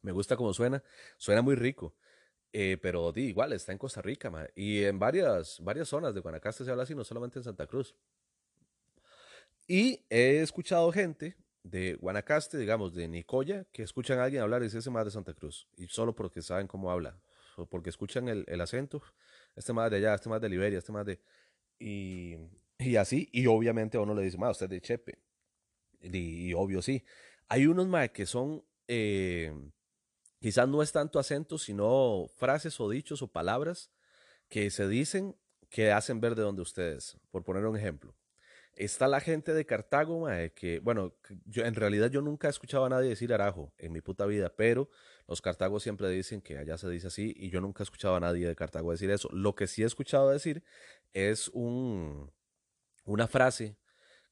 me 0.00 0.12
gusta 0.12 0.36
cómo 0.36 0.54
suena, 0.54 0.82
suena 1.18 1.42
muy 1.42 1.56
rico. 1.56 1.94
Eh, 2.52 2.78
pero 2.80 3.10
di, 3.10 3.22
igual, 3.22 3.52
está 3.52 3.72
en 3.72 3.78
Costa 3.78 4.00
Rica, 4.00 4.30
y 4.54 4.84
en 4.84 5.00
varias, 5.00 5.58
varias 5.60 5.88
zonas 5.88 6.14
de 6.14 6.20
Guanacaste 6.20 6.64
se 6.64 6.70
habla 6.70 6.84
así, 6.84 6.94
no 6.94 7.02
solamente 7.02 7.40
en 7.40 7.42
Santa 7.42 7.66
Cruz. 7.66 7.96
Y 9.66 10.04
he 10.10 10.40
escuchado 10.40 10.92
gente 10.92 11.36
de 11.62 11.94
Guanacaste, 11.94 12.58
digamos, 12.58 12.94
de 12.94 13.08
Nicoya, 13.08 13.64
que 13.72 13.82
escuchan 13.82 14.18
a 14.18 14.24
alguien 14.24 14.42
hablar 14.42 14.60
y 14.62 14.66
dice 14.66 14.78
ese 14.78 14.90
más 14.90 15.04
de 15.04 15.10
Santa 15.10 15.32
Cruz. 15.32 15.66
Y 15.76 15.88
solo 15.88 16.14
porque 16.14 16.42
saben 16.42 16.66
cómo 16.66 16.90
habla. 16.90 17.18
O 17.56 17.66
porque 17.66 17.90
escuchan 17.90 18.28
el, 18.28 18.44
el 18.46 18.60
acento. 18.60 19.02
Este 19.56 19.72
más 19.72 19.90
de 19.90 19.98
allá, 19.98 20.14
este 20.14 20.28
más 20.28 20.40
de 20.40 20.48
Liberia, 20.48 20.78
este 20.78 20.92
más 20.92 21.06
de. 21.06 21.20
Y, 21.78 22.36
y 22.78 22.96
así. 22.96 23.28
Y 23.32 23.46
obviamente 23.46 23.96
uno 23.96 24.14
le 24.14 24.22
dice, 24.22 24.36
más, 24.36 24.52
usted 24.52 24.66
es 24.66 24.70
de 24.70 24.80
Chepe. 24.80 25.18
Y, 26.00 26.52
obvio 26.52 26.82
sí. 26.82 27.02
Hay 27.48 27.66
unos 27.66 27.88
más 27.88 28.10
que 28.10 28.26
son. 28.26 28.62
Eh, 28.86 29.52
quizás 30.40 30.68
no 30.68 30.82
es 30.82 30.92
tanto 30.92 31.18
acento, 31.18 31.56
sino 31.56 32.26
frases 32.36 32.78
o 32.80 32.90
dichos 32.90 33.22
o 33.22 33.28
palabras 33.28 33.90
que 34.48 34.68
se 34.70 34.86
dicen 34.86 35.36
que 35.70 35.90
hacen 35.90 36.20
ver 36.20 36.34
de 36.34 36.42
donde 36.42 36.60
ustedes. 36.60 37.16
Por 37.30 37.42
poner 37.42 37.64
un 37.64 37.76
ejemplo. 37.76 38.14
Está 38.76 39.06
la 39.08 39.20
gente 39.20 39.54
de 39.54 39.66
Cartago, 39.66 40.26
que, 40.54 40.80
bueno, 40.80 41.14
yo, 41.44 41.64
en 41.64 41.74
realidad 41.74 42.10
yo 42.10 42.20
nunca 42.20 42.48
he 42.48 42.50
escuchado 42.50 42.84
a 42.84 42.88
nadie 42.88 43.08
decir 43.08 43.32
arajo 43.32 43.72
en 43.78 43.92
mi 43.92 44.00
puta 44.00 44.26
vida, 44.26 44.52
pero 44.56 44.88
los 45.28 45.40
cartagos 45.40 45.82
siempre 45.82 46.08
dicen 46.10 46.40
que 46.40 46.58
allá 46.58 46.76
se 46.76 46.88
dice 46.88 47.06
así 47.06 47.34
y 47.36 47.50
yo 47.50 47.60
nunca 47.60 47.82
he 47.82 47.84
escuchado 47.84 48.16
a 48.16 48.20
nadie 48.20 48.48
de 48.48 48.56
Cartago 48.56 48.90
decir 48.90 49.10
eso. 49.10 49.28
Lo 49.32 49.54
que 49.54 49.66
sí 49.66 49.82
he 49.82 49.86
escuchado 49.86 50.30
decir 50.30 50.62
es 51.12 51.48
un, 51.48 52.30
una 53.04 53.28
frase 53.28 53.76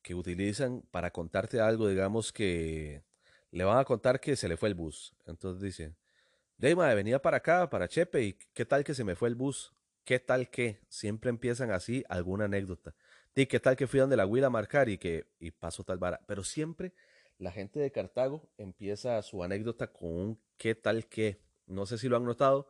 que 0.03 0.15
utilizan 0.15 0.83
para 0.91 1.13
contarte 1.13 1.61
algo, 1.61 1.89
digamos 1.89 2.33
que 2.33 3.05
le 3.53 3.65
van 3.65 3.79
a 3.79 3.85
contar 3.85 4.21
que 4.21 4.35
se 4.37 4.49
le 4.49 4.57
fue 4.57 4.69
el 4.69 4.75
bus. 4.75 5.15
Entonces 5.27 5.63
dice, 5.63 5.95
Deima, 6.59 6.93
venía 6.95 7.21
para 7.21 7.39
acá, 7.39 7.69
para 7.71 7.89
Chepe, 7.89 8.23
y 8.23 8.33
qué 8.55 8.65
tal 8.65 8.85
que 8.85 8.95
se 8.95 9.05
me 9.05 9.15
fue 9.15 9.29
el 9.29 9.35
bus. 9.35 9.73
¿Qué 10.05 10.19
tal 10.19 10.51
que? 10.51 10.81
Siempre 10.89 11.31
empiezan 11.31 11.71
así 11.71 12.05
alguna 12.09 12.47
anécdota. 12.47 12.95
¿Y 13.35 13.47
qué 13.47 13.61
tal 13.61 13.77
que 13.77 13.87
fui 13.87 14.01
donde 14.01 14.17
la 14.17 14.27
huila 14.27 14.49
a 14.49 14.51
marcar 14.51 14.89
y 14.89 14.99
que 14.99 15.27
y 15.39 15.51
pasó 15.51 15.85
tal 15.85 15.99
vara? 15.99 16.21
Pero 16.27 16.45
siempre 16.45 16.93
la 17.39 17.51
gente 17.51 17.81
de 17.81 17.91
Cartago 17.91 18.51
empieza 18.59 19.21
su 19.23 19.43
anécdota 19.43 19.93
con 19.93 20.11
un 20.11 20.43
qué 20.57 20.75
tal 20.75 21.09
que. 21.09 21.41
No 21.67 21.87
sé 21.87 21.99
si 21.99 22.09
lo 22.09 22.17
han 22.17 22.25
notado. 22.25 22.69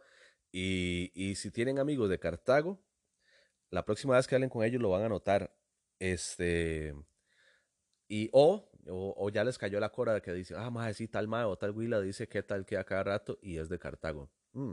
Y, 0.52 1.11
y 1.14 1.35
si 1.35 1.50
tienen 1.50 1.78
amigos 1.78 2.09
de 2.11 2.19
Cartago, 2.19 2.81
la 3.71 3.85
próxima 3.85 4.16
vez 4.16 4.26
que 4.26 4.35
hablen 4.35 4.50
con 4.50 4.64
ellos 4.64 4.81
lo 4.81 4.90
van 4.90 5.02
a 5.02 5.09
notar. 5.09 5.54
Este. 5.99 6.95
Y 8.09 8.28
o, 8.33 8.71
o, 8.87 9.31
ya 9.31 9.42
les 9.42 9.59
cayó 9.59 9.81
la 9.81 9.90
cora 9.90 10.14
de 10.14 10.23
que 10.23 10.33
dice, 10.33 10.54
ah, 10.57 10.71
más 10.71 10.97
sí, 10.97 11.09
tal 11.09 11.28
mae 11.28 11.45
o 11.45 11.57
tal 11.57 11.71
huila 11.71 12.00
dice 12.00 12.28
qué 12.28 12.42
tal 12.42 12.66
que 12.66 12.76
a 12.76 12.85
cada 12.85 13.04
rato 13.04 13.38
y 13.40 13.57
es 13.57 13.69
de 13.69 13.78
Cartago. 13.78 14.31
Mm. 14.52 14.73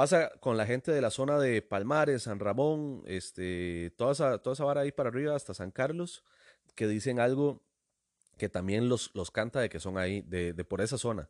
Pasa 0.00 0.30
con 0.40 0.56
la 0.56 0.64
gente 0.64 0.92
de 0.92 1.02
la 1.02 1.10
zona 1.10 1.38
de 1.38 1.60
Palmares, 1.60 2.22
San 2.22 2.40
Ramón, 2.40 3.02
este, 3.04 3.92
toda 3.98 4.12
esa, 4.12 4.38
toda 4.38 4.54
esa 4.54 4.64
vara 4.64 4.80
ahí 4.80 4.92
para 4.92 5.10
arriba 5.10 5.36
hasta 5.36 5.52
San 5.52 5.70
Carlos, 5.70 6.24
que 6.74 6.86
dicen 6.86 7.20
algo 7.20 7.62
que 8.38 8.48
también 8.48 8.88
los, 8.88 9.10
los 9.12 9.30
canta 9.30 9.60
de 9.60 9.68
que 9.68 9.78
son 9.78 9.98
ahí, 9.98 10.22
de, 10.22 10.54
de 10.54 10.64
por 10.64 10.80
esa 10.80 10.96
zona, 10.96 11.28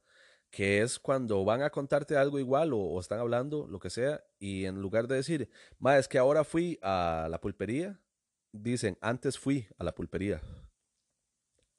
que 0.51 0.83
es 0.83 1.01
cuando 1.01 1.45
van 1.45 1.63
a 1.63 1.71
contarte 1.71 2.17
algo 2.17 2.39
igual 2.39 2.71
o, 2.73 3.01
están 3.01 3.19
hablando, 3.19 3.67
lo 3.67 3.81
que 3.81 3.91
sea, 3.91 4.23
y 4.39 4.67
en 4.67 4.81
lugar 4.81 5.09
de 5.09 5.17
decir, 5.17 5.51
ma, 5.81 5.99
es 5.99 6.07
que 6.07 6.19
ahora 6.19 6.45
fui 6.45 6.79
a 6.81 7.27
la 7.29 7.41
pulpería, 7.41 8.01
dicen, 8.53 8.97
antes 9.01 9.37
fui 9.37 9.67
a 9.79 9.83
la 9.83 9.97
pulpería. 9.97 10.41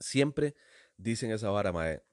Siempre 0.02 0.56
dicen 0.98 1.32
esa 1.32 1.52
vara, 1.52 1.72
mae. 1.72 2.04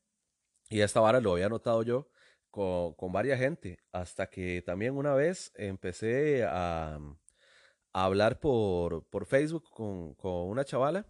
Y 0.70 0.82
esta 0.82 1.00
vara 1.00 1.20
lo 1.20 1.32
había 1.32 1.48
notado 1.48 1.82
yo 1.82 2.08
con, 2.50 2.94
con 2.94 3.12
varias 3.12 3.38
gente, 3.38 3.78
hasta 3.92 4.28
que 4.28 4.62
también 4.62 4.96
una 4.96 5.14
vez 5.14 5.52
empecé 5.56 6.44
a, 6.44 6.98
a 7.92 8.04
hablar 8.04 8.40
por, 8.40 9.04
por 9.08 9.26
Facebook 9.26 9.64
con, 9.70 10.14
con, 10.14 10.48
una 10.48 10.64
chavala. 10.64 11.06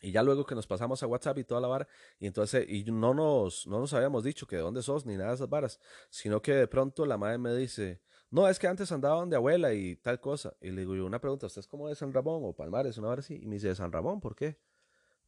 Y 0.00 0.10
ya 0.10 0.22
luego 0.24 0.44
que 0.44 0.56
nos 0.56 0.66
pasamos 0.66 1.00
a 1.02 1.06
WhatsApp 1.06 1.38
y 1.38 1.44
toda 1.44 1.60
la 1.60 1.68
vara, 1.68 1.86
y 2.18 2.26
entonces, 2.26 2.66
y 2.68 2.82
no 2.84 3.14
nos, 3.14 3.68
no 3.68 3.78
nos 3.78 3.94
habíamos 3.94 4.24
dicho 4.24 4.48
que 4.48 4.56
de 4.56 4.62
dónde 4.62 4.82
sos 4.82 5.06
ni 5.06 5.16
nada 5.16 5.28
de 5.28 5.36
esas 5.36 5.48
varas, 5.48 5.78
sino 6.10 6.42
que 6.42 6.52
de 6.54 6.66
pronto 6.66 7.06
la 7.06 7.16
madre 7.16 7.38
me 7.38 7.54
dice, 7.54 8.02
no, 8.32 8.48
es 8.48 8.58
que 8.58 8.66
antes 8.66 8.90
andaban 8.90 9.30
de 9.30 9.36
abuela 9.36 9.74
y 9.74 9.94
tal 9.96 10.18
cosa. 10.18 10.56
Y 10.60 10.70
le 10.70 10.80
digo 10.80 10.96
yo, 10.96 11.06
una 11.06 11.20
pregunta, 11.20 11.46
¿usted 11.46 11.60
es 11.60 11.68
como 11.68 11.88
de 11.88 11.94
San 11.94 12.12
Ramón 12.12 12.42
o 12.44 12.52
Palmares, 12.52 12.98
una 12.98 13.08
vara 13.08 13.20
así? 13.20 13.36
Y 13.40 13.46
me 13.46 13.56
dice, 13.56 13.68
¿de 13.68 13.74
San 13.76 13.92
Ramón? 13.92 14.20
¿Por 14.20 14.34
qué? 14.34 14.58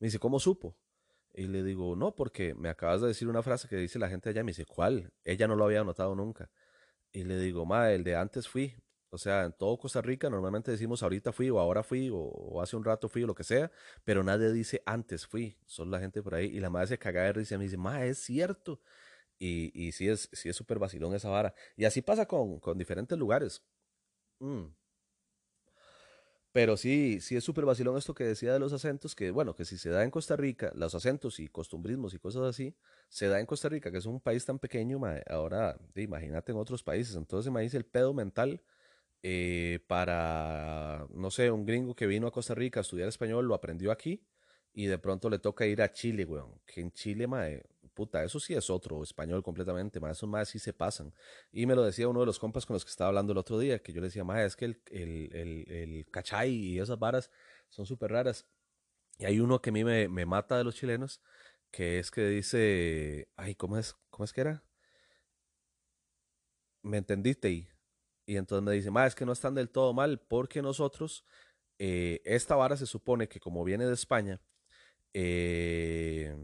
Me 0.01 0.07
dice, 0.09 0.19
¿cómo 0.19 0.41
supo? 0.41 0.77
Y 1.35 1.49
le 1.49 1.65
digo, 1.65 1.97
no, 1.97 2.15
porque 2.15 2.55
me 2.55 2.69
acabas 2.69 3.01
de 3.01 3.09
decir 3.09 3.29
una 3.29 3.43
frase 3.43 3.69
que 3.69 3.77
dice 3.77 3.99
la 3.99 4.09
gente 4.09 4.31
allá. 4.31 4.45
Me 4.45 4.53
dice, 4.53 4.67
¿cuál? 4.67 5.13
Ella 5.25 5.49
no 5.49 5.57
lo 5.57 5.65
había 5.65 5.83
notado 5.83 6.15
nunca. 6.15 6.51
Y 7.13 7.25
le 7.25 7.39
digo, 7.39 7.67
ma, 7.67 7.91
el 7.93 8.05
de 8.05 8.17
antes 8.17 8.49
fui. 8.49 8.75
O 9.11 9.19
sea, 9.19 9.45
en 9.45 9.53
todo 9.53 9.79
Costa 9.79 10.03
Rica 10.03 10.29
normalmente 10.31 10.73
decimos 10.73 11.03
ahorita 11.03 11.33
fui 11.33 11.49
o 11.51 11.61
ahora 11.61 11.85
fui 11.85 12.11
o, 12.13 12.61
hace 12.61 12.77
un 12.77 12.85
rato 12.85 13.09
fui 13.09 13.23
o 13.23 13.27
lo 13.29 13.35
que 13.35 13.45
sea, 13.45 13.71
pero 14.05 14.25
nadie 14.25 14.53
dice 14.53 14.83
antes 14.87 15.27
fui. 15.27 15.57
Solo 15.67 15.93
la 15.93 16.01
gente 16.01 16.23
por 16.23 16.35
ahí. 16.35 16.47
Y 16.47 16.61
la 16.61 16.71
madre 16.71 16.89
se 16.89 16.99
caga 16.99 17.23
de 17.25 17.33
risa 17.33 17.57
y 17.57 17.59
me 17.59 17.65
dice, 17.65 17.77
ma, 17.77 18.05
es 18.05 18.19
cierto. 18.19 18.81
Y, 19.39 19.73
y 19.75 19.93
sí 19.93 20.09
es 20.09 20.29
sí 20.33 20.49
es 20.49 20.57
súper 20.57 20.79
vacilón 20.79 21.15
esa 21.15 21.31
vara. 21.31 21.55
Y 21.77 21.85
así 21.85 22.03
pasa 22.03 22.27
con, 22.27 22.61
con 22.61 22.79
diferentes 22.79 23.19
lugares. 23.19 23.63
Mm. 24.41 24.67
Pero 26.55 26.77
sí, 26.77 27.21
sí 27.21 27.35
es 27.35 27.43
súper 27.43 27.65
vacilón 27.65 27.99
esto 27.99 28.15
que 28.15 28.23
decía 28.23 28.53
de 28.53 28.61
los 28.61 28.73
acentos, 28.73 29.17
que 29.17 29.33
bueno, 29.33 29.57
que 29.57 29.65
si 29.65 29.77
se 29.77 29.91
da 29.91 30.05
en 30.05 30.13
Costa 30.13 30.37
Rica, 30.37 30.71
los 30.77 30.95
acentos 30.95 31.41
y 31.41 31.49
costumbrismos 31.49 32.15
y 32.15 32.21
cosas 32.21 32.45
así, 32.45 32.77
se 33.09 33.27
da 33.27 33.41
en 33.41 33.47
Costa 33.47 33.69
Rica, 33.69 33.91
que 33.91 33.99
es 33.99 34.07
un 34.07 34.21
país 34.21 34.45
tan 34.45 34.61
pequeño, 34.61 35.01
ahora 35.29 35.77
imagínate 35.97 36.53
en 36.53 36.59
otros 36.59 36.85
países, 36.85 37.17
entonces 37.17 37.49
imagínate 37.51 37.79
el 37.79 37.85
pedo 37.85 38.15
mental 38.15 38.63
eh, 39.23 39.81
para, 39.89 41.09
no 41.11 41.33
sé, 41.33 41.51
un 41.51 41.67
gringo 41.67 41.97
que 41.97 42.07
vino 42.07 42.29
a 42.29 42.33
Costa 42.33 42.55
Rica 42.55 42.81
a 42.81 42.83
estudiar 42.83 43.09
español, 43.09 43.47
lo 43.49 43.55
aprendió 43.55 43.91
aquí 43.91 44.25
y 44.73 44.87
de 44.87 44.99
pronto 44.99 45.31
le 45.31 45.41
toca 45.41 45.67
ir 45.67 45.83
a 45.83 45.93
Chile, 45.93 46.25
weón, 46.25 46.61
que 46.67 46.81
en 46.83 46.93
Chile, 46.93 47.27
mae, 47.27 47.65
puta, 47.95 48.25
eso 48.25 48.41
sí 48.41 48.55
es 48.55 48.71
otro 48.71 49.03
español 49.03 49.43
completamente, 49.43 50.01
más 50.01 50.19
esos 50.19 50.29
más 50.29 50.49
sí 50.49 50.59
se 50.59 50.73
pasan. 50.73 51.15
Y 51.53 51.67
me 51.67 51.75
lo 51.75 51.85
decía 51.85 52.09
uno 52.09 52.21
de 52.21 52.27
los 52.27 52.39
compas 52.39 52.67
con 52.67 52.75
los 52.75 52.85
que 52.85 52.91
estaba 52.91 53.09
hablando 53.09 53.33
el 53.33 53.39
otro 53.39 53.59
día, 53.59 53.83
que 53.83 53.93
yo 53.93 54.01
le 54.01 54.09
decía, 54.09 54.25
más 54.25 54.41
es 54.41 54.57
que 54.57 54.65
el, 54.67 54.83
el, 54.91 56.07
cachay 56.11 56.53
y 56.53 56.79
esas 56.81 56.99
varas 56.99 57.31
son 57.69 57.87
súper 57.87 58.11
raras. 58.13 58.47
Y 59.19 59.27
hay 59.27 59.41
uno 59.41 59.61
que 59.63 59.71
a 59.71 59.73
mí 59.73 59.85
me, 59.85 60.09
me, 60.09 60.27
mata 60.27 60.59
de 60.59 60.65
los 60.65 60.75
chilenos, 60.75 61.23
que 61.71 61.99
es 61.99 62.11
que 62.11 62.27
dice, 62.29 63.29
ay, 63.37 63.55
¿cómo 63.55 63.79
es, 63.79 63.97
cómo 64.11 64.25
es 64.25 64.33
que 64.33 64.41
era? 64.43 64.65
¿Me 66.83 66.99
entendiste? 66.99 67.51
Y, 67.51 67.69
y 68.27 68.37
entonces 68.37 68.65
me 68.65 68.73
dice, 68.73 68.91
más 68.91 69.09
es 69.09 69.15
que 69.15 69.27
no 69.27 69.33
están 69.33 69.55
del 69.55 69.71
todo 69.71 69.93
mal, 69.95 70.21
porque 70.21 70.63
nosotros, 70.63 71.25
eh, 71.79 72.21
esta 72.25 72.57
vara 72.57 72.77
se 72.77 72.87
supone 72.87 73.29
que 73.29 73.41
como 73.41 73.65
viene 73.65 73.87
de 73.87 73.95
España, 73.95 74.41
eh, 75.15 76.37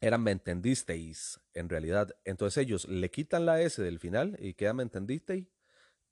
eran 0.00 0.22
me 0.22 0.30
entendisteis, 0.30 1.40
en 1.54 1.68
realidad. 1.68 2.14
Entonces 2.24 2.62
ellos 2.62 2.86
le 2.88 3.10
quitan 3.10 3.46
la 3.46 3.60
S 3.60 3.82
del 3.82 3.98
final 3.98 4.36
y 4.40 4.54
queda 4.54 4.72
me 4.74 4.82
entendisteis, 4.82 5.46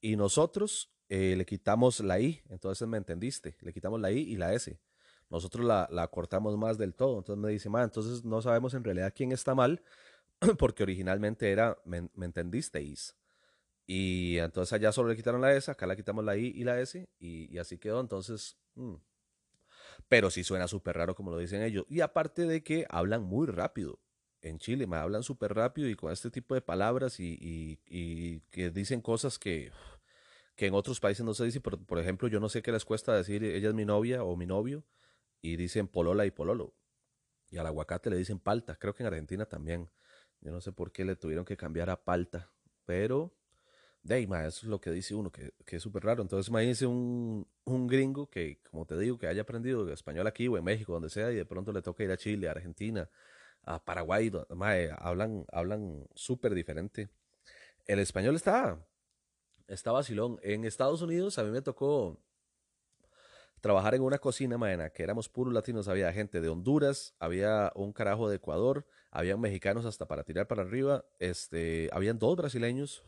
y 0.01 0.17
nosotros 0.17 0.93
eh, 1.09 1.35
le 1.37 1.47
quitamos 1.47 2.01
la 2.01 2.19
I, 2.21 2.43
entonces 2.49 2.87
me 2.89 2.99
entendiste, 2.99 3.57
le 3.61 3.73
quitamos 3.73 4.01
la 4.01 4.11
I 4.11 4.19
y 4.19 4.37
la 4.37 4.53
S. 4.53 4.79
Nosotros 5.31 5.67
la, 5.67 5.89
la 5.91 6.07
cortamos 6.09 6.57
más 6.57 6.79
del 6.79 6.95
todo. 6.95 7.19
Entonces 7.19 7.43
me 7.43 7.51
dice, 7.51 7.69
ma, 7.69 7.83
entonces 7.83 8.25
no 8.25 8.41
sabemos 8.43 8.75
en 8.75 8.85
realidad 8.85 9.13
quién 9.15 9.33
está 9.33 9.55
mal, 9.55 9.83
porque 10.59 10.83
originalmente 10.83 11.51
era 11.51 11.79
me, 11.85 12.09
entendisteis. 12.21 13.17
Y 13.87 14.39
entonces 14.39 14.73
allá 14.73 14.93
solo 14.93 15.11
le 15.11 15.17
quitaron 15.17 15.41
la 15.41 15.55
S, 15.55 15.71
acá 15.71 15.87
le 15.87 15.97
quitamos 15.97 16.25
la 16.25 16.37
I 16.37 16.53
y 16.55 16.65
la 16.65 16.81
S, 16.81 17.09
y, 17.19 17.53
y 17.53 17.59
así 17.59 17.79
quedó. 17.79 18.01
Entonces, 18.01 18.57
mmm, 18.75 18.97
pero 20.09 20.31
sí 20.31 20.45
suena 20.45 20.69
súper 20.69 20.97
raro 20.97 21.15
como 21.15 21.31
lo 21.31 21.39
dicen 21.39 21.63
ellos. 21.63 21.85
Y 21.89 22.01
aparte 22.01 22.47
de 22.47 22.63
que 22.63 22.87
hablan 22.89 23.23
muy 23.23 23.47
rápido. 23.47 24.01
En 24.43 24.59
Chile 24.59 24.87
me 24.87 24.97
hablan 24.97 25.23
súper 25.23 25.55
rápido 25.55 25.89
y 25.89 25.97
con 25.97 26.13
este 26.13 26.31
tipo 26.31 26.55
de 26.55 26.61
palabras 26.61 27.19
y, 27.19 27.37
y, 27.41 27.81
y, 27.87 28.41
que 28.51 28.71
dicen 28.71 29.01
cosas 29.01 29.39
que, 29.39 29.73
que 30.55 30.67
en 30.67 30.75
otros 30.75 31.01
países 31.01 31.25
no 31.25 31.35
se 31.35 31.45
dicen. 31.45 31.63
Por, 31.63 31.85
por 31.85 31.99
ejemplo, 31.99 32.29
yo 32.29 32.39
no 32.39 32.49
sé 32.49 32.63
qué 32.63 32.71
les 32.71 32.85
cuesta 32.85 33.15
decir 33.15 33.43
ella 33.43 33.69
es 33.69 33.75
mi 33.75 33.85
novia 33.85 34.23
o 34.23 34.37
mi 34.37 34.47
novio 34.47 34.85
y 35.41 35.57
dicen 35.57 35.89
polola 35.89 36.27
y 36.27 36.31
pololo. 36.31 36.75
Y 37.51 37.59
al 37.59 37.67
aguacate 37.67 38.11
le 38.11 38.17
dicen 38.17 38.39
palta. 38.39 38.77
Creo 38.77 38.95
que 38.95 39.03
en 39.03 39.09
Argentina 39.09 39.47
también. 39.47 39.91
Yo 40.41 40.53
no 40.53 40.61
sé 40.61 40.71
por 40.73 40.93
qué 40.93 41.05
le 41.05 41.17
tuvieron 41.17 41.45
que 41.45 41.57
cambiar 41.57 41.91
a 41.91 42.05
palta. 42.05 42.53
Pero 42.85 43.35
de 44.07 44.23
eso 44.23 44.47
es 44.47 44.65
lo 44.65 44.81
que 44.81 44.91
dice 44.91 45.15
uno, 45.15 45.31
que, 45.31 45.53
que 45.65 45.77
es 45.77 45.83
súper 45.83 46.05
raro. 46.05 46.23
Entonces, 46.23 46.49
imagínense 46.49 46.87
un, 46.87 47.47
un 47.65 47.87
gringo 47.87 48.29
que, 48.29 48.61
como 48.71 48.87
te 48.87 48.97
digo, 48.99 49.19
que 49.19 49.27
haya 49.27 49.43
aprendido 49.43 49.93
español 49.93 50.27
aquí 50.27 50.49
o 50.49 50.57
en 50.57 50.65
México, 50.65 50.93
donde 50.93 51.11
sea, 51.11 51.31
y 51.33 51.37
de 51.37 51.45
pronto 51.45 51.73
le 51.73 51.83
toca 51.83 52.05
ir 52.05 52.11
a 52.11 52.17
Chile, 52.17 52.49
a 52.49 52.53
Argentina, 52.53 53.11
a 53.63 53.85
Paraguay, 53.85 54.31
mae, 54.51 54.91
hablan, 54.99 55.45
hablan 55.53 56.07
súper 56.15 56.55
diferente. 56.55 57.11
El 57.87 57.99
español 57.99 58.37
está, 58.37 58.79
está 59.67 59.93
vacilón. 59.93 60.39
En 60.43 60.65
Estados 60.65 61.03
Unidos 61.03 61.39
a 61.39 61.45
mí 61.45 61.51
me 61.51 61.63
tocó 61.63 62.21
trabajar 63.61 63.95
en 63.97 64.03
una 64.03 64.19
cocina, 64.19 64.57
maena, 64.59 64.91
que 64.91 65.03
éramos 65.03 65.29
puros 65.29 65.53
latinos, 65.53 65.89
había 65.89 66.13
gente 66.13 66.41
de 66.41 66.49
Honduras, 66.49 67.15
había 67.19 67.73
un 67.75 67.93
carajo 67.93 68.29
de 68.29 68.37
Ecuador, 68.37 68.87
había 69.11 69.37
mexicanos 69.37 69.85
hasta 69.85 70.07
para 70.07 70.23
tirar 70.23 70.47
para 70.47 70.63
arriba, 70.63 71.05
este, 71.19 71.89
habían 71.93 72.19
dos 72.19 72.37
brasileños, 72.37 73.03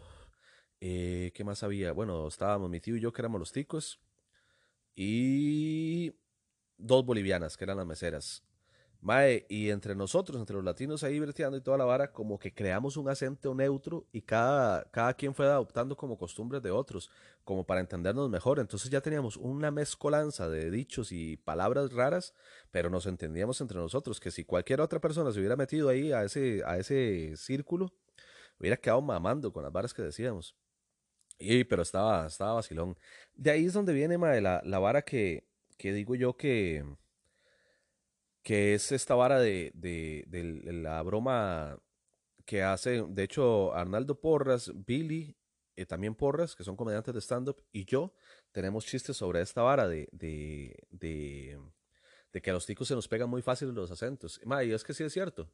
eh, 0.81 1.33
¿Qué 1.35 1.45
más 1.45 1.63
había? 1.63 1.93
Bueno, 1.93 2.27
estábamos 2.29 2.71
mi 2.71 2.81
tío 2.81 2.97
y 2.97 3.01
yo, 3.01 3.13
que 3.13 3.23
éramos 3.23 3.41
los 3.41 3.53
ticos. 3.53 4.01
Y 4.95 6.13
dos 6.77 7.05
bolivianas, 7.05 7.57
que 7.57 7.65
eran 7.65 7.77
las 7.77 7.87
meseras. 7.87 8.43
Mae, 9.01 9.47
y 9.49 9.71
entre 9.71 9.95
nosotros, 9.95 10.41
entre 10.41 10.57
los 10.57 10.65
latinos 10.65 11.05
ahí 11.05 11.21
verteando 11.21 11.57
y 11.57 11.61
toda 11.61 11.79
la 11.79 11.85
vara, 11.85 12.13
como 12.13 12.37
que 12.39 12.53
creamos 12.53 12.97
un 12.97 13.09
acento 13.09 13.55
neutro 13.55 14.07
y 14.11 14.23
cada, 14.23 14.91
cada 14.91 15.15
quien 15.15 15.35
fue 15.35 15.47
adoptando 15.47 15.97
como 15.97 16.19
costumbres 16.19 16.63
de 16.63 16.73
otros, 16.73 17.09
como 17.45 17.65
para 17.65 17.81
entendernos 17.81 18.29
mejor. 18.29 18.59
Entonces 18.59 18.91
ya 18.91 19.01
teníamos 19.01 19.37
una 19.37 19.71
mezcolanza 19.71 20.49
de 20.49 20.71
dichos 20.71 21.13
y 21.13 21.37
palabras 21.37 21.93
raras, 21.93 22.35
pero 22.73 22.91
nos 22.91 23.07
entendíamos 23.07 23.61
entre 23.61 23.79
nosotros, 23.79 24.19
que 24.19 24.33
si 24.33 24.45
cualquier 24.45 24.81
otra 24.81 25.01
persona 25.01 25.31
se 25.31 25.39
hubiera 25.39 25.55
metido 25.55 25.89
ahí 25.89 26.13
a 26.13 26.25
ese, 26.25 26.63
a 26.67 26.77
ese 26.77 27.37
círculo, 27.37 27.93
hubiera 28.59 28.77
quedado 28.77 29.01
mamando 29.01 29.53
con 29.53 29.63
las 29.63 29.73
varas 29.73 29.95
que 29.95 30.03
decíamos. 30.03 30.57
Y, 31.39 31.65
pero 31.65 31.83
estaba, 31.83 32.27
estaba 32.27 32.55
vacilón. 32.55 32.97
De 33.35 33.51
ahí 33.51 33.67
es 33.67 33.73
donde 33.73 33.93
viene, 33.93 34.19
mae, 34.19 34.41
la, 34.41 34.61
la 34.65 34.79
vara 34.79 35.03
que, 35.03 35.47
que 35.77 35.93
digo 35.93 36.15
yo 36.17 36.37
que, 36.37 36.85
que 38.43 38.75
es 38.75 38.93
esta 38.93 39.15
vara 39.15 39.39
de, 39.39 39.71
de, 39.75 40.25
la 40.73 41.03
broma 41.03 41.79
que 42.45 42.63
hace, 42.63 43.05
de 43.09 43.23
hecho, 43.23 43.75
Arnaldo 43.75 44.21
Porras, 44.21 44.73
Billy, 44.75 45.37
eh, 45.77 45.87
también 45.87 46.15
Porras, 46.15 46.57
que 46.57 46.65
son 46.65 46.77
comediantes 46.77 47.15
de 47.15 47.21
stand-up, 47.21 47.63
y 47.71 47.85
yo 47.85 48.13
tenemos 48.51 48.85
chistes 48.87 49.17
sobre 49.17 49.43
esta 49.43 49.63
vara 49.63 49.87
de, 49.87 50.09
de, 50.13 50.75
de, 50.91 51.61
que 52.43 52.51
a 52.51 52.55
los 52.55 52.67
ticos 52.67 52.89
se 52.89 52.95
nos 52.95 53.07
pegan 53.07 53.29
muy 53.29 53.43
fácil 53.43 53.69
los 53.75 53.91
acentos. 53.91 54.41
y 54.65 54.73
es 54.73 54.83
que 54.83 54.95
sí 54.95 55.05
es 55.05 55.13
cierto 55.13 55.51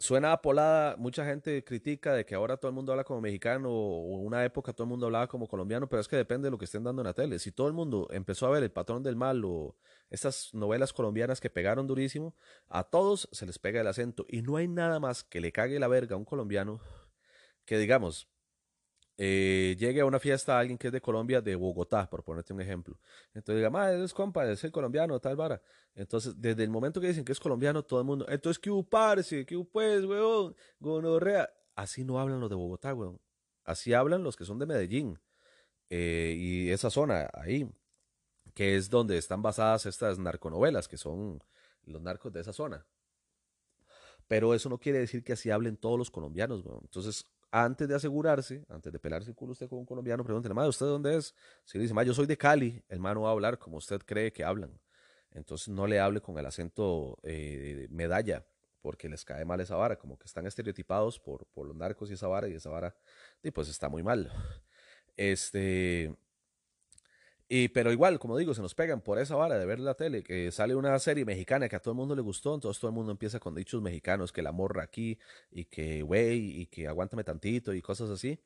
suena 0.00 0.32
apolada, 0.32 0.96
mucha 0.96 1.26
gente 1.26 1.62
critica 1.62 2.14
de 2.14 2.24
que 2.24 2.34
ahora 2.34 2.56
todo 2.56 2.70
el 2.70 2.74
mundo 2.74 2.92
habla 2.92 3.04
como 3.04 3.20
mexicano 3.20 3.70
o 3.70 4.16
una 4.16 4.44
época 4.44 4.72
todo 4.72 4.84
el 4.84 4.88
mundo 4.88 5.06
hablaba 5.06 5.28
como 5.28 5.46
colombiano, 5.46 5.88
pero 5.88 6.00
es 6.00 6.08
que 6.08 6.16
depende 6.16 6.46
de 6.46 6.50
lo 6.50 6.58
que 6.58 6.64
estén 6.64 6.82
dando 6.82 7.02
en 7.02 7.06
la 7.06 7.12
tele. 7.12 7.38
Si 7.38 7.52
todo 7.52 7.68
el 7.68 7.74
mundo 7.74 8.08
empezó 8.10 8.46
a 8.46 8.50
ver 8.50 8.62
El 8.62 8.72
Patrón 8.72 9.02
del 9.02 9.14
Mal 9.14 9.44
o 9.44 9.76
estas 10.08 10.54
novelas 10.54 10.94
colombianas 10.94 11.38
que 11.40 11.50
pegaron 11.50 11.86
durísimo, 11.86 12.34
a 12.68 12.84
todos 12.84 13.28
se 13.30 13.44
les 13.44 13.58
pega 13.58 13.82
el 13.82 13.86
acento 13.86 14.24
y 14.28 14.40
no 14.40 14.56
hay 14.56 14.68
nada 14.68 15.00
más 15.00 15.22
que 15.22 15.40
le 15.40 15.52
cague 15.52 15.78
la 15.78 15.88
verga 15.88 16.14
a 16.14 16.18
un 16.18 16.24
colombiano 16.24 16.80
que 17.66 17.76
digamos, 17.76 18.26
eh, 19.22 19.76
llegue 19.78 20.00
a 20.00 20.06
una 20.06 20.18
fiesta 20.18 20.58
alguien 20.58 20.78
que 20.78 20.86
es 20.86 20.92
de 20.94 21.02
Colombia, 21.02 21.42
de 21.42 21.54
Bogotá, 21.54 22.08
por 22.08 22.24
ponerte 22.24 22.54
un 22.54 22.62
ejemplo. 22.62 22.98
Entonces 23.34 23.56
diga, 23.56 23.68
ma, 23.68 23.92
es 23.92 24.14
compa, 24.14 24.50
es 24.50 24.64
el 24.64 24.72
colombiano, 24.72 25.20
tal 25.20 25.36
vara. 25.36 25.60
Entonces, 25.94 26.40
desde 26.40 26.64
el 26.64 26.70
momento 26.70 27.02
que 27.02 27.08
dicen 27.08 27.22
que 27.22 27.32
es 27.32 27.38
colombiano, 27.38 27.82
todo 27.82 28.00
el 28.00 28.06
mundo, 28.06 28.24
entonces, 28.30 28.58
¿qué 28.58 28.70
hubo, 28.70 28.82
parce? 28.82 29.44
¿Qué 29.44 29.56
hubo, 29.56 29.66
pues, 29.66 30.06
weón? 30.06 30.56
Gonorrea. 30.78 31.50
Así 31.74 32.02
no 32.02 32.18
hablan 32.18 32.40
los 32.40 32.48
de 32.48 32.56
Bogotá, 32.56 32.94
weón. 32.94 33.20
Así 33.62 33.92
hablan 33.92 34.22
los 34.22 34.36
que 34.36 34.46
son 34.46 34.58
de 34.58 34.64
Medellín. 34.64 35.18
Eh, 35.90 36.34
y 36.38 36.70
esa 36.70 36.88
zona 36.88 37.28
ahí, 37.34 37.70
que 38.54 38.76
es 38.76 38.88
donde 38.88 39.18
están 39.18 39.42
basadas 39.42 39.84
estas 39.84 40.18
narconovelas, 40.18 40.88
que 40.88 40.96
son 40.96 41.42
los 41.84 42.00
narcos 42.00 42.32
de 42.32 42.40
esa 42.40 42.54
zona. 42.54 42.86
Pero 44.26 44.54
eso 44.54 44.70
no 44.70 44.78
quiere 44.78 45.00
decir 45.00 45.22
que 45.22 45.34
así 45.34 45.50
hablen 45.50 45.76
todos 45.76 45.98
los 45.98 46.10
colombianos, 46.10 46.64
weón. 46.64 46.80
Entonces, 46.84 47.26
antes 47.50 47.88
de 47.88 47.94
asegurarse, 47.94 48.64
antes 48.68 48.92
de 48.92 48.98
pelarse 48.98 49.30
el 49.30 49.36
culo 49.36 49.52
usted 49.52 49.68
con 49.68 49.78
un 49.78 49.84
colombiano, 49.84 50.24
pregúntele, 50.24 50.54
madre, 50.54 50.68
¿usted 50.70 50.86
dónde 50.86 51.16
es? 51.16 51.34
Si 51.64 51.78
le 51.78 51.82
dice, 51.82 51.94
madre, 51.94 52.08
yo 52.08 52.14
soy 52.14 52.26
de 52.26 52.36
Cali, 52.36 52.82
el 52.88 53.00
man 53.00 53.14
no 53.14 53.22
va 53.22 53.30
a 53.30 53.32
hablar 53.32 53.58
como 53.58 53.76
usted 53.76 54.00
cree 54.04 54.32
que 54.32 54.44
hablan. 54.44 54.78
Entonces 55.32 55.68
no 55.68 55.86
le 55.86 56.00
hable 56.00 56.20
con 56.20 56.36
el 56.38 56.46
acento 56.46 57.18
eh, 57.22 57.86
medalla, 57.90 58.44
porque 58.80 59.08
les 59.08 59.24
cae 59.24 59.44
mal 59.44 59.60
esa 59.60 59.76
vara, 59.76 59.96
como 59.96 60.18
que 60.18 60.26
están 60.26 60.46
estereotipados 60.46 61.18
por, 61.18 61.46
por 61.46 61.66
los 61.66 61.76
narcos 61.76 62.10
y 62.10 62.14
esa 62.14 62.28
vara, 62.28 62.48
y 62.48 62.54
esa 62.54 62.70
vara, 62.70 62.96
y 63.42 63.50
pues 63.50 63.68
está 63.68 63.88
muy 63.88 64.02
mal. 64.02 64.30
Este, 65.16 66.16
y, 67.52 67.66
pero 67.70 67.90
igual, 67.90 68.20
como 68.20 68.38
digo, 68.38 68.54
se 68.54 68.62
nos 68.62 68.76
pegan 68.76 69.00
por 69.00 69.18
esa 69.18 69.34
vara 69.34 69.58
de 69.58 69.66
ver 69.66 69.80
la 69.80 69.94
tele, 69.94 70.22
que 70.22 70.52
sale 70.52 70.76
una 70.76 70.96
serie 71.00 71.24
mexicana 71.24 71.68
que 71.68 71.74
a 71.74 71.80
todo 71.80 71.90
el 71.90 71.96
mundo 71.96 72.14
le 72.14 72.22
gustó, 72.22 72.54
entonces 72.54 72.80
todo 72.80 72.90
el 72.90 72.94
mundo 72.94 73.10
empieza 73.10 73.40
con 73.40 73.56
dichos 73.56 73.82
mexicanos, 73.82 74.30
que 74.30 74.40
la 74.40 74.52
morra 74.52 74.84
aquí, 74.84 75.18
y 75.50 75.64
que 75.64 76.02
güey, 76.02 76.60
y 76.60 76.66
que 76.66 76.86
aguántame 76.86 77.24
tantito, 77.24 77.74
y 77.74 77.82
cosas 77.82 78.08
así. 78.08 78.38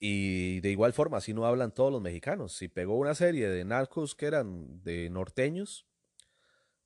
Y 0.00 0.60
de 0.60 0.70
igual 0.70 0.94
forma, 0.94 1.18
así 1.18 1.34
no 1.34 1.44
hablan 1.44 1.74
todos 1.74 1.92
los 1.92 2.00
mexicanos. 2.00 2.54
Si 2.54 2.68
pegó 2.68 2.96
una 2.96 3.14
serie 3.14 3.50
de 3.50 3.66
narcos 3.66 4.14
que 4.14 4.26
eran 4.26 4.82
de 4.82 5.10
norteños, 5.10 5.86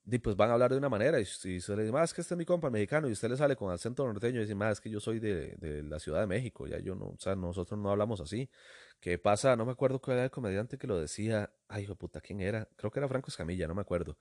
y 0.04 0.18
pues 0.18 0.35
van 0.35 0.50
a 0.50 0.54
hablar 0.54 0.72
de 0.72 0.78
una 0.78 0.88
manera. 0.88 1.20
Y 1.20 1.26
si 1.26 1.61
se 1.61 1.76
le 1.76 1.82
dice, 1.82 1.92
más 1.92 2.12
que 2.12 2.22
este 2.22 2.35
es 2.35 2.38
mi 2.38 2.44
compa 2.44 2.70
mexicano, 2.70 3.09
y 3.09 3.12
usted 3.12 3.30
le 3.30 3.37
sale 3.37 3.54
con 3.54 3.72
acento 3.72 4.04
norteño 4.04 4.38
y 4.38 4.42
dice, 4.42 4.56
más 4.56 4.80
que 4.80 4.90
yo 4.90 4.98
soy 4.98 5.20
de, 5.20 5.54
de, 5.59 5.85
la 5.85 6.00
Ciudad 6.00 6.22
de 6.22 6.26
México, 6.26 6.66
ya 6.66 6.80
yo 6.80 6.96
no, 6.96 7.06
o 7.06 7.18
sea, 7.20 7.37
nosotros 7.37 7.78
no 7.78 7.90
hablamos 7.92 8.20
así. 8.20 8.50
¿Qué 9.00 9.18
pasa? 9.18 9.54
No 9.56 9.64
me 9.66 9.72
acuerdo 9.72 10.00
cuál 10.00 10.16
era 10.16 10.24
el 10.24 10.30
comediante 10.30 10.78
que 10.78 10.87
lo 10.87 10.98
decía. 11.00 11.52
Ay, 11.68 11.85
hijo 11.85 11.92
de 11.92 11.96
puta, 11.96 12.20
¿quién 12.20 12.40
era? 12.40 12.68
Creo 12.76 12.90
que 12.90 12.98
era 12.98 13.09
Franco 13.09 13.30
Escamilla, 13.30 13.68
no 13.68 13.74
me 13.74 13.82
acuerdo. 13.82 14.18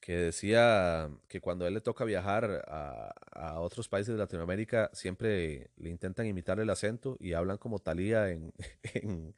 Que 0.00 0.14
decía 0.16 1.10
que 1.28 1.40
cuando 1.40 1.64
a 1.64 1.68
él 1.68 1.74
le 1.74 1.80
toca 1.82 2.04
viajar 2.04 2.64
a, 2.68 3.14
a 3.32 3.60
otros 3.60 3.88
países 3.88 4.14
de 4.14 4.18
Latinoamérica, 4.18 4.90
siempre 4.94 5.70
le 5.76 5.90
intentan 5.90 6.26
imitar 6.26 6.60
el 6.60 6.70
acento 6.70 7.16
y 7.20 7.34
hablan 7.34 7.58
como 7.58 7.80
Talía 7.80 8.30
en, 8.30 8.52
en, 8.84 9.34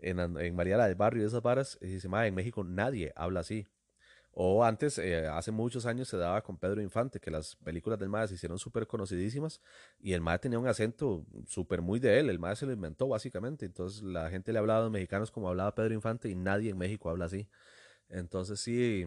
en, 0.00 0.18
en 0.20 0.56
del 0.56 0.94
Barrio 0.96 1.24
y 1.24 1.26
esas 1.26 1.42
varas. 1.42 1.78
Y 1.82 1.86
dice, 1.88 2.08
ma, 2.08 2.26
en 2.26 2.34
México 2.34 2.64
nadie 2.64 3.12
habla 3.16 3.40
así. 3.40 3.66
O 4.40 4.62
antes, 4.64 4.98
eh, 4.98 5.26
hace 5.26 5.50
muchos 5.50 5.84
años 5.84 6.06
se 6.06 6.16
daba 6.16 6.42
con 6.42 6.56
Pedro 6.58 6.80
Infante, 6.80 7.18
que 7.18 7.28
las 7.28 7.56
películas 7.56 7.98
del 7.98 8.08
MAE 8.08 8.28
se 8.28 8.34
hicieron 8.34 8.56
súper 8.56 8.86
conocidísimas 8.86 9.60
y 9.98 10.12
el 10.12 10.20
MAE 10.20 10.38
tenía 10.38 10.60
un 10.60 10.68
acento 10.68 11.26
súper 11.48 11.82
muy 11.82 11.98
de 11.98 12.20
él, 12.20 12.30
el 12.30 12.38
MAE 12.38 12.54
se 12.54 12.64
lo 12.64 12.70
inventó 12.72 13.08
básicamente, 13.08 13.66
entonces 13.66 14.00
la 14.04 14.30
gente 14.30 14.52
le 14.52 14.60
hablaba 14.60 14.78
a 14.78 14.82
los 14.84 14.92
mexicanos 14.92 15.32
como 15.32 15.48
hablaba 15.48 15.74
Pedro 15.74 15.92
Infante 15.92 16.28
y 16.28 16.36
nadie 16.36 16.70
en 16.70 16.78
México 16.78 17.10
habla 17.10 17.24
así. 17.24 17.48
Entonces 18.08 18.60
sí, 18.60 19.06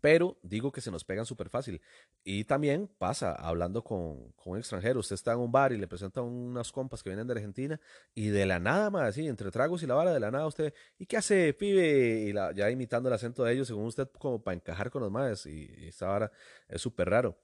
pero 0.00 0.38
digo 0.42 0.72
que 0.72 0.80
se 0.80 0.90
nos 0.90 1.04
pegan 1.04 1.26
súper 1.26 1.48
fácil. 1.48 1.80
Y 2.22 2.44
también 2.44 2.88
pasa 2.98 3.32
hablando 3.32 3.82
con, 3.82 4.32
con 4.32 4.52
un 4.52 4.58
extranjero. 4.58 5.00
Usted 5.00 5.14
está 5.14 5.32
en 5.32 5.38
un 5.38 5.50
bar 5.50 5.72
y 5.72 5.78
le 5.78 5.88
presenta 5.88 6.22
unas 6.22 6.70
compas 6.72 7.02
que 7.02 7.10
vienen 7.10 7.26
de 7.26 7.32
Argentina 7.32 7.80
y 8.14 8.28
de 8.28 8.46
la 8.46 8.58
nada, 8.58 8.90
más 8.90 9.08
así, 9.08 9.26
entre 9.26 9.50
tragos 9.50 9.82
y 9.82 9.86
la 9.86 9.94
vara, 9.94 10.12
de 10.12 10.20
la 10.20 10.30
nada 10.30 10.46
usted, 10.46 10.74
¿y 10.98 11.06
qué 11.06 11.16
hace, 11.16 11.54
pibe? 11.54 12.28
Y 12.28 12.32
ya 12.56 12.70
imitando 12.70 13.08
el 13.08 13.14
acento 13.14 13.44
de 13.44 13.52
ellos, 13.54 13.68
según 13.68 13.86
usted, 13.86 14.08
como 14.18 14.42
para 14.42 14.56
encajar 14.56 14.90
con 14.90 15.02
los 15.02 15.10
maes. 15.10 15.46
Y, 15.46 15.86
esta 15.86 16.06
vara 16.06 16.30
es 16.68 16.80
súper 16.82 17.08
raro. 17.10 17.38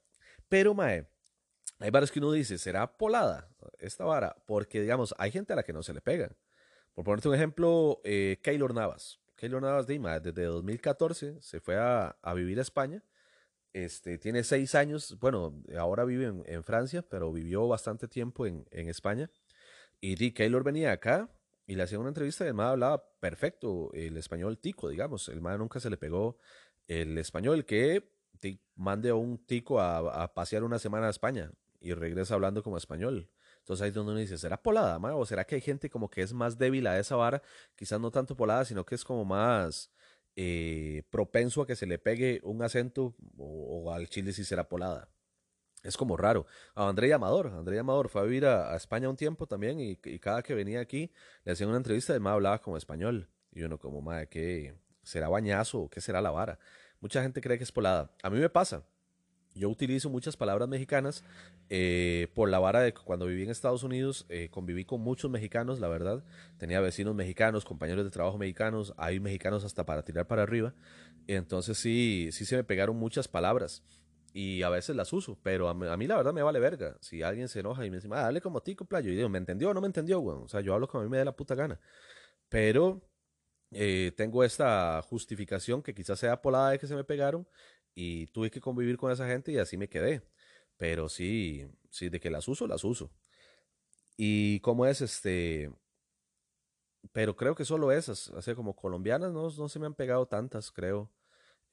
Pero, 0.48 0.74
mae, 0.74 1.08
hay 1.78 1.90
varas 1.90 2.10
que 2.10 2.18
uno 2.18 2.32
dice, 2.32 2.58
¿será 2.58 2.96
polada 2.96 3.48
esta 3.78 4.04
vara? 4.04 4.36
Porque, 4.46 4.80
digamos, 4.80 5.14
hay 5.18 5.30
gente 5.30 5.52
a 5.52 5.56
la 5.56 5.62
que 5.62 5.72
no 5.72 5.82
se 5.82 5.94
le 5.94 6.00
pega. 6.00 6.30
Por 6.94 7.04
ponerte 7.04 7.28
un 7.28 7.34
ejemplo, 7.34 8.00
eh, 8.04 8.38
Keylor 8.42 8.74
Navas. 8.74 9.21
Keylor 9.42 9.60
Navas 9.60 9.88
Dima, 9.88 10.20
desde 10.20 10.44
2014 10.44 11.38
se 11.40 11.58
fue 11.58 11.76
a, 11.76 12.14
vivir 12.32 12.60
a 12.60 12.62
España. 12.62 13.02
Este, 13.72 14.16
tiene 14.16 14.44
seis 14.44 14.76
años, 14.76 15.18
bueno, 15.18 15.60
ahora 15.76 16.04
vive 16.04 16.32
en, 16.46 16.62
Francia, 16.62 17.02
pero 17.02 17.32
vivió 17.32 17.66
bastante 17.66 18.06
tiempo 18.06 18.46
en, 18.46 18.64
España. 18.70 19.28
Y 20.00 20.30
Keylor 20.30 20.62
venía 20.62 20.92
acá 20.92 21.28
y 21.66 21.74
le 21.74 21.82
hacían 21.82 22.02
una 22.02 22.10
entrevista 22.10 22.44
y 22.44 22.48
el 22.48 22.54
MAD 22.54 22.70
hablaba 22.70 23.04
perfecto 23.18 23.90
el 23.94 24.16
español 24.16 24.58
tico, 24.58 24.88
digamos. 24.88 25.28
El 25.28 25.40
MAD 25.40 25.58
nunca 25.58 25.80
se 25.80 25.90
le 25.90 25.96
pegó 25.96 26.38
el 26.86 27.18
español 27.18 27.64
que 27.64 28.12
mande 28.76 29.08
a 29.08 29.16
un 29.16 29.44
tico 29.44 29.80
a 29.80 30.32
pasear 30.34 30.62
una 30.62 30.78
semana 30.78 31.08
a 31.08 31.10
España 31.10 31.50
y 31.82 31.94
regresa 31.94 32.34
hablando 32.34 32.62
como 32.62 32.76
español. 32.76 33.28
Entonces 33.58 33.82
ahí 33.82 33.88
es 33.88 33.94
donde 33.94 34.12
uno 34.12 34.20
dice, 34.20 34.38
¿será 34.38 34.60
polada, 34.62 34.98
¿O 35.14 35.26
será 35.26 35.44
que 35.44 35.56
hay 35.56 35.60
gente 35.60 35.90
como 35.90 36.10
que 36.10 36.22
es 36.22 36.32
más 36.32 36.58
débil 36.58 36.86
a 36.86 36.98
esa 36.98 37.16
vara? 37.16 37.42
Quizás 37.76 38.00
no 38.00 38.10
tanto 38.10 38.36
polada, 38.36 38.64
sino 38.64 38.84
que 38.84 38.94
es 38.94 39.04
como 39.04 39.24
más 39.24 39.92
eh, 40.34 41.02
propenso 41.10 41.62
a 41.62 41.66
que 41.66 41.76
se 41.76 41.86
le 41.86 41.98
pegue 41.98 42.40
un 42.42 42.62
acento 42.62 43.14
o, 43.36 43.92
al 43.92 44.08
chile 44.08 44.32
si 44.32 44.44
será 44.44 44.68
polada. 44.68 45.08
Es 45.82 45.96
como 45.96 46.16
raro. 46.16 46.46
A 46.74 46.88
André 46.88 47.12
Amador, 47.12 47.48
André 47.48 47.78
Amador 47.78 48.08
fue 48.08 48.22
a 48.22 48.24
vivir 48.24 48.46
a, 48.46 48.74
España 48.76 49.08
un 49.08 49.16
tiempo 49.16 49.46
también 49.46 49.80
y, 49.80 49.96
cada 49.96 50.42
que 50.42 50.54
venía 50.54 50.80
aquí 50.80 51.12
le 51.44 51.52
hacían 51.52 51.68
una 51.68 51.78
entrevista 51.78 52.14
y 52.14 52.16
el 52.16 52.26
hablaba 52.26 52.60
como 52.60 52.76
español. 52.76 53.28
Y 53.52 53.62
uno 53.62 53.78
como, 53.78 54.00
madre, 54.00 54.28
¿qué 54.28 54.74
será 55.02 55.28
bañazo 55.28 55.82
o 55.82 55.90
qué 55.90 56.00
será 56.00 56.20
la 56.20 56.30
vara? 56.30 56.58
Mucha 57.00 57.22
gente 57.22 57.40
cree 57.40 57.58
que 57.58 57.64
es 57.64 57.72
polada. 57.72 58.12
A 58.22 58.30
mí 58.30 58.38
me 58.38 58.48
pasa. 58.48 58.84
Yo 59.54 59.68
utilizo 59.68 60.08
muchas 60.08 60.36
palabras 60.36 60.68
mexicanas 60.68 61.24
eh, 61.68 62.28
por 62.34 62.48
la 62.48 62.58
vara 62.58 62.80
de 62.80 62.94
cuando 62.94 63.26
viví 63.26 63.42
en 63.42 63.50
Estados 63.50 63.82
Unidos, 63.82 64.24
eh, 64.28 64.48
conviví 64.50 64.84
con 64.84 65.00
muchos 65.00 65.30
mexicanos, 65.30 65.78
la 65.78 65.88
verdad. 65.88 66.24
Tenía 66.58 66.80
vecinos 66.80 67.14
mexicanos, 67.14 67.64
compañeros 67.64 68.04
de 68.04 68.10
trabajo 68.10 68.38
mexicanos, 68.38 68.94
hay 68.96 69.20
mexicanos 69.20 69.64
hasta 69.64 69.84
para 69.84 70.04
tirar 70.04 70.26
para 70.26 70.42
arriba. 70.42 70.74
Entonces 71.26 71.78
sí, 71.78 72.30
sí 72.32 72.44
se 72.44 72.56
me 72.56 72.64
pegaron 72.64 72.96
muchas 72.96 73.28
palabras 73.28 73.82
y 74.32 74.62
a 74.62 74.70
veces 74.70 74.96
las 74.96 75.12
uso, 75.12 75.38
pero 75.42 75.68
a 75.68 75.74
mí, 75.74 76.06
la 76.06 76.16
verdad 76.16 76.32
me 76.32 76.42
vale 76.42 76.58
verga. 76.58 76.96
Si 77.00 77.22
alguien 77.22 77.48
se 77.48 77.60
enoja 77.60 77.84
y 77.84 77.90
me 77.90 77.96
dice, 77.96 78.08
ah, 78.12 78.32
como 78.42 78.62
tico, 78.62 78.84
playo, 78.86 79.10
y 79.12 79.16
digo, 79.16 79.28
¿me 79.28 79.38
entendió 79.38 79.70
o 79.70 79.74
no 79.74 79.80
me 79.80 79.86
entendió, 79.86 80.20
güey? 80.20 80.38
O 80.38 80.48
sea, 80.48 80.60
yo 80.62 80.74
hablo 80.74 80.88
como 80.88 81.02
a 81.02 81.04
mí 81.04 81.10
me 81.10 81.18
dé 81.18 81.24
la 81.24 81.36
puta 81.36 81.54
gana. 81.54 81.78
Pero 82.48 83.02
eh, 83.72 84.12
tengo 84.16 84.44
esta 84.44 85.02
justificación 85.02 85.82
que 85.82 85.94
quizás 85.94 86.18
sea 86.18 86.40
polada 86.42 86.70
de 86.70 86.78
que 86.78 86.86
se 86.86 86.94
me 86.94 87.04
pegaron 87.04 87.46
y 87.94 88.26
tuve 88.28 88.50
que 88.50 88.60
convivir 88.60 88.96
con 88.96 89.12
esa 89.12 89.26
gente 89.28 89.52
y 89.52 89.58
así 89.58 89.76
me 89.76 89.88
quedé. 89.88 90.22
Pero 90.76 91.08
sí, 91.08 91.68
sí, 91.90 92.08
de 92.08 92.20
que 92.20 92.30
las 92.30 92.48
uso, 92.48 92.66
las 92.66 92.84
uso. 92.84 93.10
Y 94.16 94.60
cómo 94.60 94.86
es 94.86 95.00
este, 95.00 95.70
pero 97.12 97.36
creo 97.36 97.54
que 97.54 97.64
solo 97.64 97.90
esas, 97.90 98.30
así 98.30 98.54
como 98.54 98.76
colombianas, 98.76 99.32
no, 99.32 99.50
no 99.50 99.68
se 99.68 99.78
me 99.78 99.86
han 99.86 99.94
pegado 99.94 100.26
tantas, 100.26 100.70
creo. 100.70 101.10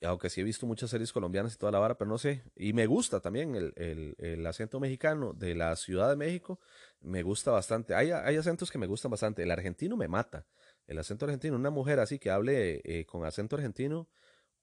Aunque 0.01 0.29
sí 0.29 0.41
he 0.41 0.43
visto 0.45 0.65
muchas 0.65 0.89
series 0.89 1.11
colombianas 1.11 1.55
y 1.55 1.57
toda 1.57 1.73
la 1.73 1.79
vara, 1.79 1.97
pero 1.97 2.09
no 2.09 2.17
sé. 2.17 2.43
Y 2.55 2.73
me 2.73 2.87
gusta 2.87 3.19
también 3.19 3.55
el, 3.55 3.73
el, 3.75 4.15
el 4.17 4.45
acento 4.47 4.79
mexicano 4.79 5.33
de 5.33 5.55
la 5.55 5.75
Ciudad 5.75 6.09
de 6.09 6.15
México, 6.15 6.59
me 7.01 7.21
gusta 7.21 7.51
bastante. 7.51 7.95
Hay, 7.95 8.11
hay 8.11 8.37
acentos 8.37 8.71
que 8.71 8.77
me 8.77 8.87
gustan 8.87 9.11
bastante. 9.11 9.43
El 9.43 9.51
argentino 9.51 9.97
me 9.97 10.07
mata. 10.07 10.45
El 10.87 10.99
acento 10.99 11.25
argentino, 11.25 11.55
una 11.55 11.69
mujer 11.69 11.99
así 11.99 12.17
que 12.17 12.31
hable 12.31 12.81
eh, 12.85 13.05
con 13.05 13.25
acento 13.25 13.55
argentino, 13.57 14.09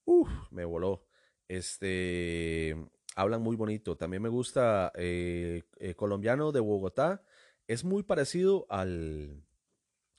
uff, 0.04 0.30
me 0.50 0.64
voló. 0.64 1.05
Este, 1.48 2.76
hablan 3.14 3.42
muy 3.42 3.56
bonito. 3.56 3.96
También 3.96 4.22
me 4.22 4.28
gusta 4.28 4.92
eh, 4.94 5.62
eh, 5.78 5.94
colombiano 5.94 6.52
de 6.52 6.60
Bogotá. 6.60 7.22
Es 7.66 7.84
muy 7.84 8.02
parecido 8.02 8.66
al, 8.68 9.42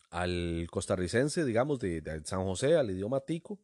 al 0.10 0.68
costarricense, 0.72 1.46
digamos, 1.46 1.80
de, 1.80 2.22
San 2.26 2.44
José, 2.44 2.76
al 2.76 2.92
idioma 2.92 3.22
tico. 3.22 3.60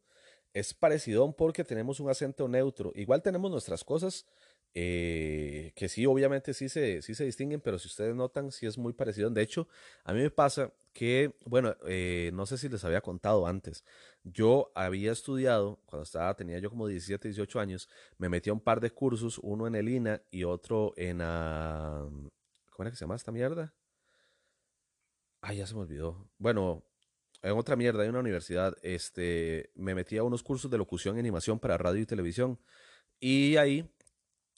Es 0.52 0.72
parecido 0.72 1.34
porque 1.36 1.64
tenemos 1.64 2.00
un 2.00 2.10
acento 2.10 2.48
neutro. 2.48 2.92
Igual 2.94 3.22
tenemos 3.22 3.50
nuestras 3.50 3.82
cosas 3.82 4.24
eh, 4.72 5.72
que 5.74 5.88
sí, 5.88 6.06
obviamente 6.06 6.54
sí 6.54 6.68
se, 6.68 7.02
sí 7.02 7.14
se 7.14 7.24
distinguen, 7.24 7.60
pero 7.60 7.78
si 7.78 7.88
ustedes 7.88 8.14
notan, 8.14 8.52
sí 8.52 8.66
es 8.66 8.78
muy 8.78 8.92
parecido. 8.92 9.30
De 9.30 9.42
hecho, 9.42 9.68
a 10.04 10.12
mí 10.12 10.20
me 10.20 10.30
pasa 10.30 10.72
que, 10.94 11.34
bueno, 11.44 11.76
eh, 11.86 12.30
no 12.32 12.46
sé 12.46 12.56
si 12.56 12.68
les 12.70 12.84
había 12.84 13.02
contado 13.02 13.46
antes, 13.46 13.84
yo 14.22 14.72
había 14.74 15.12
estudiado, 15.12 15.80
cuando 15.86 16.04
estaba, 16.04 16.34
tenía 16.36 16.58
yo 16.60 16.70
como 16.70 16.86
17, 16.86 17.28
18 17.28 17.60
años, 17.60 17.88
me 18.16 18.30
metí 18.30 18.48
a 18.48 18.54
un 18.54 18.60
par 18.60 18.80
de 18.80 18.90
cursos, 18.90 19.38
uno 19.42 19.66
en 19.66 19.74
el 19.74 19.88
INA 19.88 20.22
y 20.30 20.44
otro 20.44 20.94
en, 20.96 21.20
uh, 21.20 22.30
¿cómo 22.70 22.84
era 22.84 22.90
que 22.90 22.96
se 22.96 23.04
llama 23.04 23.16
esta 23.16 23.32
mierda? 23.32 23.74
Ay, 25.42 25.58
ya 25.58 25.66
se 25.66 25.74
me 25.74 25.80
olvidó. 25.80 26.30
Bueno, 26.38 26.84
en 27.42 27.52
otra 27.58 27.76
mierda, 27.76 28.04
en 28.04 28.10
una 28.10 28.20
universidad, 28.20 28.74
este, 28.82 29.70
me 29.74 29.94
metí 29.94 30.16
a 30.16 30.22
unos 30.22 30.42
cursos 30.42 30.70
de 30.70 30.78
locución 30.78 31.16
y 31.16 31.20
animación 31.20 31.58
para 31.58 31.76
radio 31.76 32.00
y 32.00 32.06
televisión. 32.06 32.58
Y 33.20 33.56
ahí 33.56 33.90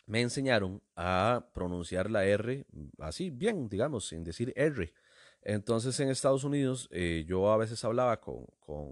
me 0.06 0.20
enseñaron 0.20 0.80
a 0.94 1.48
pronunciar 1.52 2.10
la 2.10 2.24
R 2.24 2.64
así 3.00 3.30
bien, 3.30 3.68
digamos, 3.68 4.06
sin 4.06 4.22
decir 4.22 4.52
R. 4.54 4.92
Entonces 5.48 6.00
en 6.00 6.08
Estados 6.08 6.42
Unidos 6.42 6.88
eh, 6.90 7.24
yo 7.28 7.52
a 7.52 7.56
veces 7.56 7.84
hablaba 7.84 8.20
con, 8.20 8.46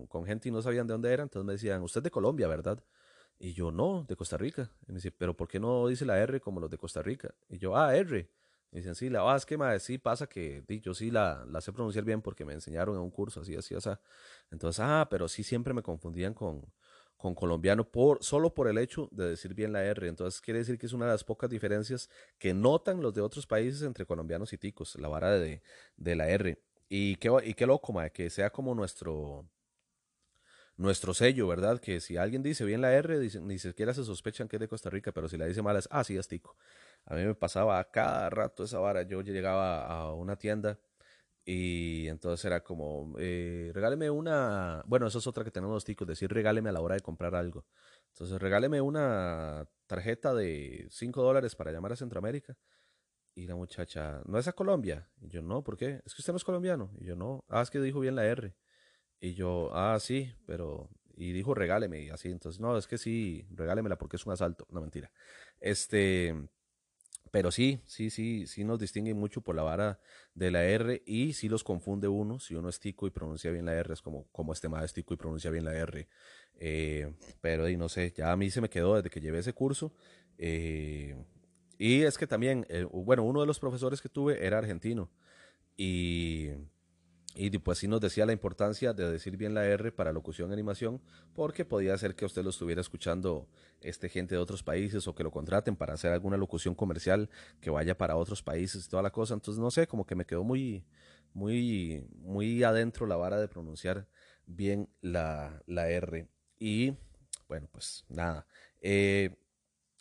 con, 0.07 0.25
gente 0.25 0.49
y 0.49 0.53
no 0.53 0.63
sabían 0.63 0.87
de 0.87 0.93
dónde 0.93 1.13
era, 1.13 1.25
entonces 1.25 1.45
me 1.45 1.55
decían, 1.55 1.83
usted 1.83 1.99
es 1.99 2.05
de 2.05 2.11
Colombia, 2.13 2.47
¿verdad? 2.47 2.79
Y 3.41 3.55
yo, 3.55 3.73
no, 3.73 4.05
de 4.09 4.15
Costa 4.15 4.37
Rica. 4.37 4.71
Y 4.87 4.93
me 4.93 4.99
dice, 4.99 5.11
pero 5.11 5.37
¿por 5.37 5.49
qué 5.49 5.59
no 5.59 5.89
dice 5.89 6.07
la 6.07 6.17
R 6.21 6.41
como 6.41 6.61
los 6.61 6.71
de 6.71 6.79
Costa 6.79 7.03
Rica? 7.03 7.35
Y 7.49 7.59
yo, 7.59 7.77
ah, 7.77 7.97
R. 7.97 8.31
Y 8.71 8.77
dicen, 8.77 8.95
sí, 8.95 9.11
la 9.11 9.29
ah, 9.29 9.37
es 9.37 9.45
que 9.45 9.59
sí 9.81 9.99
pasa 9.99 10.29
que 10.29 10.63
yo 10.81 10.95
sí 10.95 11.11
la, 11.11 11.45
la 11.51 11.61
sé 11.61 11.73
pronunciar 11.73 12.05
bien 12.05 12.23
porque 12.23 12.45
me 12.45 12.53
enseñaron 12.53 12.95
en 12.95 13.03
un 13.03 13.11
curso 13.11 13.41
así, 13.41 13.57
así, 13.57 13.75
o. 13.75 13.81
Entonces, 14.53 14.79
ah, 14.81 15.09
pero 15.11 15.27
sí 15.27 15.43
siempre 15.43 15.75
me 15.75 15.83
confundían 15.83 16.35
con, 16.35 16.65
con 17.25 17.35
colombiano 17.35 17.89
por, 17.91 18.23
solo 18.23 18.53
por 18.53 18.69
el 18.69 18.77
hecho 18.77 19.09
de 19.11 19.31
decir 19.31 19.55
bien 19.55 19.73
la 19.73 19.83
R. 19.83 20.09
Entonces 20.09 20.43
quiere 20.43 20.59
decir 20.59 20.77
que 20.77 20.85
es 20.85 20.93
una 20.93 21.07
de 21.07 21.13
las 21.13 21.25
pocas 21.25 21.49
diferencias 21.49 22.11
que 22.37 22.53
notan 22.53 23.01
los 23.01 23.15
de 23.15 23.23
otros 23.23 23.47
países 23.47 23.81
entre 23.81 24.05
colombianos 24.05 24.53
y 24.53 24.59
ticos, 24.59 24.95
la 24.97 25.09
vara 25.09 25.31
de, 25.31 25.63
de 25.97 26.17
la 26.17 26.29
R. 26.29 26.61
Y 26.87 27.17
qué, 27.17 27.31
y 27.47 27.55
qué 27.55 27.65
loco, 27.65 27.95
que 28.13 28.29
sea 28.29 28.51
como 28.51 28.75
nuestro, 28.75 29.49
nuestro 30.77 31.15
sello, 31.15 31.49
¿verdad? 31.49 31.81
Que 31.81 31.99
si 31.99 32.19
alguien 32.19 32.43
dice 32.43 32.67
bien 32.67 32.83
la 32.83 32.93
R, 32.93 33.19
ni 33.41 33.59
siquiera 33.59 33.95
se 33.95 34.05
sospechan 34.05 34.47
que 34.47 34.57
es 34.57 34.61
de 34.61 34.69
Costa 34.69 34.91
Rica, 34.91 35.11
pero 35.11 35.27
si 35.27 35.39
la 35.39 35.47
dice 35.47 35.63
mal 35.63 35.79
es, 35.79 35.89
ah, 35.91 36.05
sí, 36.05 36.19
es 36.19 36.29
tico. 36.29 36.59
A 37.07 37.15
mí 37.15 37.25
me 37.25 37.35
pasaba 37.35 37.79
a 37.79 37.91
cada 37.91 38.29
rato 38.29 38.65
esa 38.65 38.81
vara. 38.81 39.01
Yo 39.01 39.23
llegaba 39.23 39.87
a 39.87 40.13
una 40.13 40.37
tienda 40.37 40.79
y 41.45 42.09
entonces 42.09 42.45
era 42.47 42.63
como, 42.63 43.15
eh, 43.19 43.71
regáleme 43.75 44.09
una, 44.11 44.83
bueno, 44.87 45.07
eso 45.07 45.19
es 45.19 45.27
otra 45.27 45.45
que 45.45 45.51
tenemos 45.51 45.75
los 45.75 45.85
ticos, 45.85 46.09
decir 46.09 46.33
regáleme 46.33 46.71
a 46.71 46.73
la 46.73 46.81
hora 46.81 46.95
de 46.95 47.03
comprar 47.03 47.35
algo. 47.35 47.67
Entonces, 48.13 48.41
regáleme 48.41 48.81
una 48.81 49.67
tarjeta 49.87 50.33
de 50.35 50.87
5 50.91 51.23
dólares 51.23 51.55
para 51.57 51.73
llamar 51.73 51.93
a 51.93 51.97
Centroamérica. 51.97 52.57
Y 53.35 53.47
la 53.47 53.57
muchacha, 53.57 54.23
¿no 54.27 54.39
es 54.39 54.47
a 54.49 54.53
Colombia? 54.53 55.11
Y 55.21 55.29
yo, 55.29 55.43
no, 55.43 55.65
¿por 55.65 55.77
qué? 55.77 56.01
Es 56.07 56.15
que 56.15 56.23
usted 56.23 56.33
no 56.33 56.37
es 56.37 56.45
colombiano. 56.45 56.93
Y 57.01 57.07
yo, 57.07 57.17
no. 57.17 57.45
Ah, 57.49 57.63
es 57.63 57.71
que 57.71 57.81
dijo 57.81 58.01
bien 58.01 58.15
la 58.15 58.25
R. 58.27 58.55
Y 59.21 59.35
yo, 59.35 59.71
ah, 59.75 59.99
sí, 60.01 60.33
pero... 60.47 60.91
Y 61.17 61.33
dijo, 61.33 61.55
regáleme. 61.55 62.03
Y 62.03 62.11
así, 62.11 62.31
entonces, 62.31 62.61
no, 62.61 62.77
es 62.79 62.87
que 62.87 62.99
sí, 62.99 63.47
regálemela 63.51 63.99
porque 63.99 64.17
es 64.17 64.27
un 64.27 64.33
asalto. 64.33 64.67
No, 64.71 64.81
mentira. 64.81 65.11
Este, 65.61 66.35
pero 67.35 67.51
sí, 67.51 67.81
sí, 67.85 68.11
sí, 68.11 68.47
sí 68.47 68.63
nos 68.63 68.79
distinguen 68.79 69.19
mucho 69.19 69.41
por 69.41 69.57
la 69.57 69.65
vara 69.65 69.99
de 70.37 70.53
la 70.53 70.63
R 70.67 71.03
y 71.05 71.33
sí 71.33 71.49
los 71.49 71.65
confunde 71.65 72.07
uno. 72.07 72.39
Si 72.39 72.55
uno 72.55 72.69
es 72.69 72.79
tico 72.79 73.09
y 73.09 73.11
pronuncia 73.11 73.51
bien 73.51 73.65
la 73.65 73.75
R, 73.75 73.93
es 73.93 74.03
como, 74.03 74.29
como 74.31 74.53
este 74.53 74.69
más 74.69 74.85
es 74.85 74.93
tico 74.93 75.15
y 75.15 75.17
pronuncia 75.17 75.51
bien 75.51 75.65
la 75.65 75.75
R. 75.75 76.07
Eh, 76.61 77.13
pero 77.41 77.69
y 77.69 77.77
no 77.77 77.89
sé, 77.89 78.13
ya 78.17 78.31
a 78.31 78.37
mí 78.37 78.51
se 78.51 78.61
me 78.61 78.71
quedó 78.71 78.95
desde 78.95 79.11
que 79.11 79.21
llevé 79.21 79.41
ese 79.41 79.53
curso. 79.53 79.93
Eh, 80.39 81.17
y 81.77 82.03
es 82.03 82.19
que 82.19 82.29
también, 82.29 82.67
eh, 82.69 82.87
bueno, 82.93 83.25
uno 83.25 83.41
de 83.41 83.49
los 83.49 83.59
profesores 83.59 84.01
que 84.01 84.09
tuve 84.09 84.47
era 84.47 84.59
argentino. 84.59 85.11
Y 85.77 86.51
y 87.35 87.51
pues 87.59 87.79
sí 87.79 87.89
nos 87.89 88.01
decía 88.01 88.27
la 88.27 88.33
importancia 88.33 88.93
de 88.93 89.11
decir 89.11 89.37
bien 89.37 89.55
la 89.55 89.67
R 89.67 89.91
para 89.91 90.13
locución 90.13 90.51
y 90.51 90.53
animación, 90.53 91.01
porque 91.35 91.65
podía 91.65 91.97
ser 91.99 92.15
que 92.15 92.25
usted 92.25 92.45
lo 92.45 92.51
estuviera 92.51 92.81
escuchando 92.81 93.49
este 93.81 94.09
gente 94.09 94.37
de 94.37 94.41
otros 94.41 94.63
países 94.63 95.09
o 95.09 95.15
que 95.15 95.25
lo 95.25 95.33
contraten 95.33 95.75
para 95.75 95.95
hacer 95.95 96.13
alguna 96.13 96.37
locución 96.37 96.75
comercial 96.75 97.29
que 97.61 97.71
vaya 97.71 97.99
para 97.99 98.17
otros 98.17 98.43
países 98.43 98.87
y 98.87 98.89
toda 98.89 99.03
la 99.03 99.11
cosa. 99.11 99.35
Entonces, 99.35 99.61
no 99.61 99.71
sé, 99.73 99.89
como 99.89 100.07
que 100.07 100.15
me 100.15 100.25
quedó 100.25 100.45
muy, 100.45 100.85
muy, 101.33 102.07
muy 102.21 102.63
adentro 102.63 103.07
la 103.07 103.17
vara 103.17 103.41
de 103.41 103.49
pronunciar 103.49 104.07
bien 104.47 104.89
la, 105.01 105.61
la 105.67 105.89
R. 105.89 106.29
Y 106.59 106.95
bueno, 107.49 107.69
pues 107.71 108.05
nada. 108.09 108.47
Eh, 108.81 109.35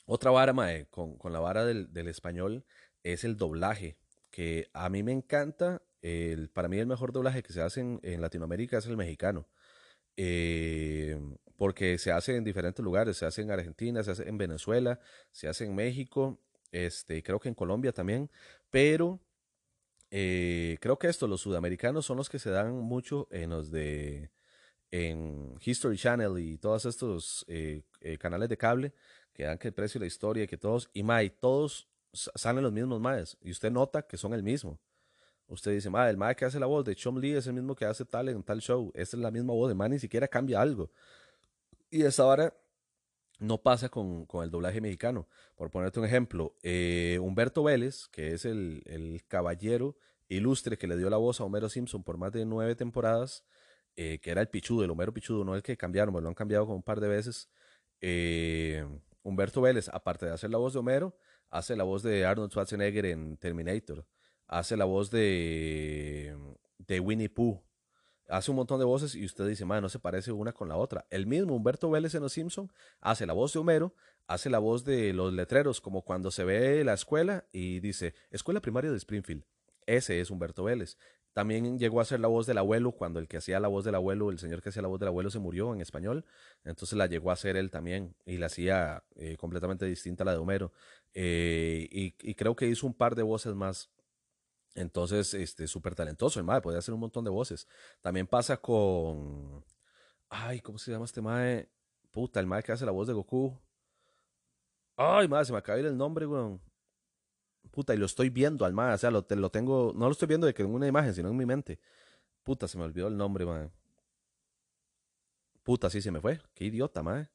otra 0.05 0.31
vara, 0.31 0.53
mae, 0.53 0.85
con, 0.87 1.17
con 1.17 1.33
la 1.33 1.39
vara 1.39 1.65
del, 1.65 1.91
del, 1.93 2.07
español 2.07 2.65
es 3.03 3.23
el 3.23 3.37
doblaje, 3.37 3.97
que 4.29 4.69
a 4.73 4.89
mí 4.89 5.01
me 5.03 5.11
encanta. 5.11 5.81
Para 6.53 6.67
mí 6.67 6.77
el 6.79 6.87
mejor 6.87 7.13
doblaje 7.13 7.43
que 7.43 7.53
se 7.53 7.61
hace 7.61 7.79
en, 7.79 8.21
Latinoamérica 8.21 8.77
es 8.77 8.85
el 8.87 8.97
mexicano. 8.97 9.47
Eh, 10.17 11.17
porque 11.55 11.97
se 11.97 12.11
hace 12.11 12.35
en 12.35 12.43
diferentes 12.43 12.83
lugares, 12.83 13.17
se 13.17 13.25
hace 13.25 13.41
en 13.41 13.51
Argentina, 13.51 14.03
se 14.03 14.11
hace 14.11 14.27
en 14.27 14.37
Venezuela, 14.37 14.99
se 15.31 15.47
hace 15.47 15.65
en 15.65 15.75
México, 15.75 16.39
este, 16.71 17.23
creo 17.23 17.39
que 17.39 17.49
en 17.49 17.55
Colombia 17.55 17.93
también, 17.93 18.29
pero 18.69 19.19
eh, 20.11 20.77
creo 20.81 20.99
que 20.99 21.07
esto, 21.07 21.27
los 21.27 21.41
sudamericanos 21.41 22.05
son 22.05 22.17
los 22.17 22.29
que 22.29 22.39
se 22.39 22.49
dan 22.49 22.73
mucho 22.75 23.27
en 23.31 23.51
los 23.51 23.71
de 23.71 24.31
en 24.91 25.57
History 25.63 25.97
Channel 25.97 26.37
y 26.37 26.57
todos 26.59 26.85
estos 26.85 27.45
eh, 27.47 27.83
canales 28.19 28.49
de 28.49 28.57
cable 28.57 28.93
que 29.33 29.43
dan 29.43 29.57
que 29.57 29.69
el 29.69 29.73
precio 29.73 29.99
de 29.99 30.05
la 30.05 30.07
historia, 30.07 30.45
que 30.47 30.57
todos, 30.57 30.89
y 30.93 31.01
Mae, 31.01 31.31
todos 31.31 31.89
salen 32.13 32.63
los 32.63 32.71
mismos 32.71 33.01
Maes, 33.01 33.37
y 33.41 33.51
usted 33.51 33.71
nota 33.71 34.03
que 34.03 34.17
son 34.17 34.33
el 34.33 34.43
mismo. 34.43 34.79
Usted 35.47 35.71
dice, 35.71 35.89
Mae, 35.89 36.09
el 36.09 36.17
Mae 36.17 36.35
que 36.35 36.45
hace 36.45 36.59
la 36.59 36.65
voz 36.65 36.85
de 36.85 36.95
Chom 36.95 37.17
Lee 37.17 37.33
es 37.33 37.47
el 37.47 37.53
mismo 37.53 37.75
que 37.75 37.85
hace 37.85 38.05
tal 38.05 38.29
en 38.29 38.43
tal 38.43 38.61
show, 38.61 38.91
esa 38.95 39.17
es 39.17 39.21
la 39.21 39.31
misma 39.31 39.53
voz, 39.53 39.69
el 39.69 39.75
Mae 39.75 39.89
ni 39.89 39.99
siquiera 39.99 40.27
cambia 40.27 40.61
algo. 40.61 40.91
Y 41.89 42.03
esa 42.03 42.25
hora 42.25 42.53
no 43.39 43.61
pasa 43.61 43.89
con, 43.89 44.25
con, 44.25 44.43
el 44.43 44.49
doblaje 44.51 44.81
mexicano. 44.81 45.27
Por 45.55 45.69
ponerte 45.69 45.99
un 45.99 46.05
ejemplo, 46.05 46.55
eh, 46.63 47.19
Humberto 47.21 47.63
Vélez, 47.63 48.07
que 48.09 48.33
es 48.33 48.45
el, 48.45 48.81
el, 48.85 49.23
caballero 49.27 49.97
ilustre 50.29 50.77
que 50.77 50.87
le 50.87 50.97
dio 50.97 51.09
la 51.09 51.17
voz 51.17 51.39
a 51.39 51.43
Homero 51.43 51.69
Simpson 51.69 52.03
por 52.03 52.17
más 52.17 52.31
de 52.31 52.45
nueve 52.45 52.75
temporadas, 52.75 53.43
eh, 53.95 54.19
que 54.19 54.31
era 54.31 54.41
el 54.41 54.47
pichudo, 54.49 54.83
el 54.83 54.91
Homero 54.91 55.13
pichudo, 55.13 55.43
no 55.43 55.55
el 55.55 55.61
que 55.61 55.77
cambiaron, 55.77 56.13
lo 56.21 56.27
han 56.27 56.33
cambiado 56.35 56.65
como 56.65 56.77
un 56.77 56.83
par 56.83 56.99
de 56.99 57.07
veces. 57.07 57.49
Eh, 58.01 58.85
Humberto 59.23 59.61
Vélez, 59.61 59.89
aparte 59.89 60.25
de 60.25 60.33
hacer 60.33 60.49
la 60.49 60.57
voz 60.57 60.73
de 60.73 60.79
Homero, 60.79 61.15
hace 61.49 61.75
la 61.75 61.83
voz 61.83 62.01
de 62.03 62.25
Arnold 62.25 62.51
Schwarzenegger 62.51 63.05
en 63.05 63.37
Terminator, 63.37 64.05
hace 64.47 64.77
la 64.77 64.85
voz 64.85 65.11
de, 65.11 66.35
de 66.77 66.99
Winnie 66.99 67.29
Pooh 67.29 67.63
hace 68.29 68.51
un 68.51 68.57
montón 68.57 68.79
de 68.79 68.85
voces 68.85 69.15
y 69.15 69.25
usted 69.25 69.47
dice, 69.47 69.65
no 69.65 69.89
se 69.89 69.99
parece 69.99 70.31
una 70.31 70.53
con 70.53 70.69
la 70.69 70.75
otra. 70.75 71.05
El 71.09 71.27
mismo 71.27 71.55
Humberto 71.55 71.89
Vélez 71.89 72.15
en 72.15 72.21
Los 72.21 72.33
Simpson 72.33 72.71
hace 73.01 73.25
la 73.25 73.33
voz 73.33 73.53
de 73.53 73.59
Homero, 73.59 73.93
hace 74.27 74.49
la 74.49 74.59
voz 74.59 74.83
de 74.83 75.13
los 75.13 75.33
letreros, 75.33 75.81
como 75.81 76.03
cuando 76.03 76.31
se 76.31 76.43
ve 76.43 76.83
la 76.83 76.93
escuela 76.93 77.45
y 77.51 77.79
dice, 77.79 78.15
Escuela 78.31 78.61
Primaria 78.61 78.91
de 78.91 78.97
Springfield. 78.97 79.43
Ese 79.85 80.21
es 80.21 80.31
Humberto 80.31 80.63
Vélez. 80.63 80.97
También 81.33 81.79
llegó 81.79 81.99
a 81.99 82.05
ser 82.05 82.19
la 82.19 82.27
voz 82.27 82.45
del 82.45 82.59
abuelo 82.59 82.91
cuando 82.91 83.19
el 83.19 83.27
que 83.27 83.37
hacía 83.37 83.59
la 83.59 83.67
voz 83.67 83.83
del 83.83 83.95
abuelo, 83.95 84.29
el 84.29 84.37
señor 84.37 84.61
que 84.61 84.69
hacía 84.69 84.83
la 84.83 84.87
voz 84.87 84.99
del 84.99 85.09
abuelo 85.09 85.31
se 85.31 85.39
murió 85.39 85.73
en 85.73 85.81
español. 85.81 86.25
Entonces 86.63 86.95
la 86.97 87.07
llegó 87.07 87.31
a 87.31 87.33
hacer 87.33 87.57
él 87.57 87.71
también 87.71 88.15
y 88.25 88.37
la 88.37 88.45
hacía 88.45 89.03
eh, 89.15 89.35
completamente 89.37 89.85
distinta 89.85 90.23
a 90.23 90.25
la 90.25 90.33
de 90.33 90.37
Homero. 90.37 90.71
Eh, 91.13 91.87
y, 91.91 92.15
y 92.21 92.35
creo 92.35 92.55
que 92.55 92.67
hizo 92.67 92.85
un 92.85 92.93
par 92.93 93.15
de 93.15 93.23
voces 93.23 93.55
más 93.55 93.89
entonces, 94.75 95.33
este, 95.33 95.67
súper 95.67 95.95
talentoso, 95.95 96.39
el 96.39 96.45
mae, 96.45 96.61
puede 96.61 96.77
hacer 96.77 96.93
un 96.93 96.99
montón 96.99 97.23
de 97.23 97.29
voces. 97.29 97.67
También 98.01 98.27
pasa 98.27 98.57
con. 98.57 99.63
Ay, 100.29 100.61
¿cómo 100.61 100.77
se 100.79 100.91
llama 100.91 101.05
este 101.05 101.21
mae? 101.21 101.69
Puta, 102.11 102.39
el 102.39 102.47
mae 102.47 102.63
que 102.63 102.71
hace 102.71 102.85
la 102.85 102.91
voz 102.91 103.07
de 103.07 103.13
Goku. 103.13 103.59
Ay, 104.95 105.27
mae, 105.27 105.45
se 105.45 105.51
me 105.51 105.59
acaba 105.59 105.75
de 105.75 105.83
ir 105.83 105.87
el 105.87 105.97
nombre, 105.97 106.25
weón. 106.25 106.61
Puta, 107.71 107.93
y 107.93 107.97
lo 107.97 108.05
estoy 108.05 108.29
viendo 108.29 108.65
al 108.65 108.73
mae, 108.73 108.93
o 108.93 108.97
sea, 108.97 109.11
lo, 109.11 109.25
lo 109.29 109.49
tengo. 109.51 109.93
No 109.95 110.05
lo 110.05 110.11
estoy 110.11 110.27
viendo 110.27 110.47
de 110.47 110.53
que 110.53 110.63
en 110.63 110.73
una 110.73 110.87
imagen, 110.87 111.13
sino 111.13 111.29
en 111.29 111.37
mi 111.37 111.45
mente. 111.45 111.79
Puta, 112.43 112.67
se 112.67 112.77
me 112.77 112.83
olvidó 112.85 113.07
el 113.07 113.17
nombre, 113.17 113.45
mae. 113.45 113.71
Puta, 115.63 115.89
sí 115.89 116.01
se 116.01 116.11
me 116.11 116.19
fue. 116.19 116.41
Qué 116.53 116.65
idiota, 116.65 117.03
mae. 117.03 117.29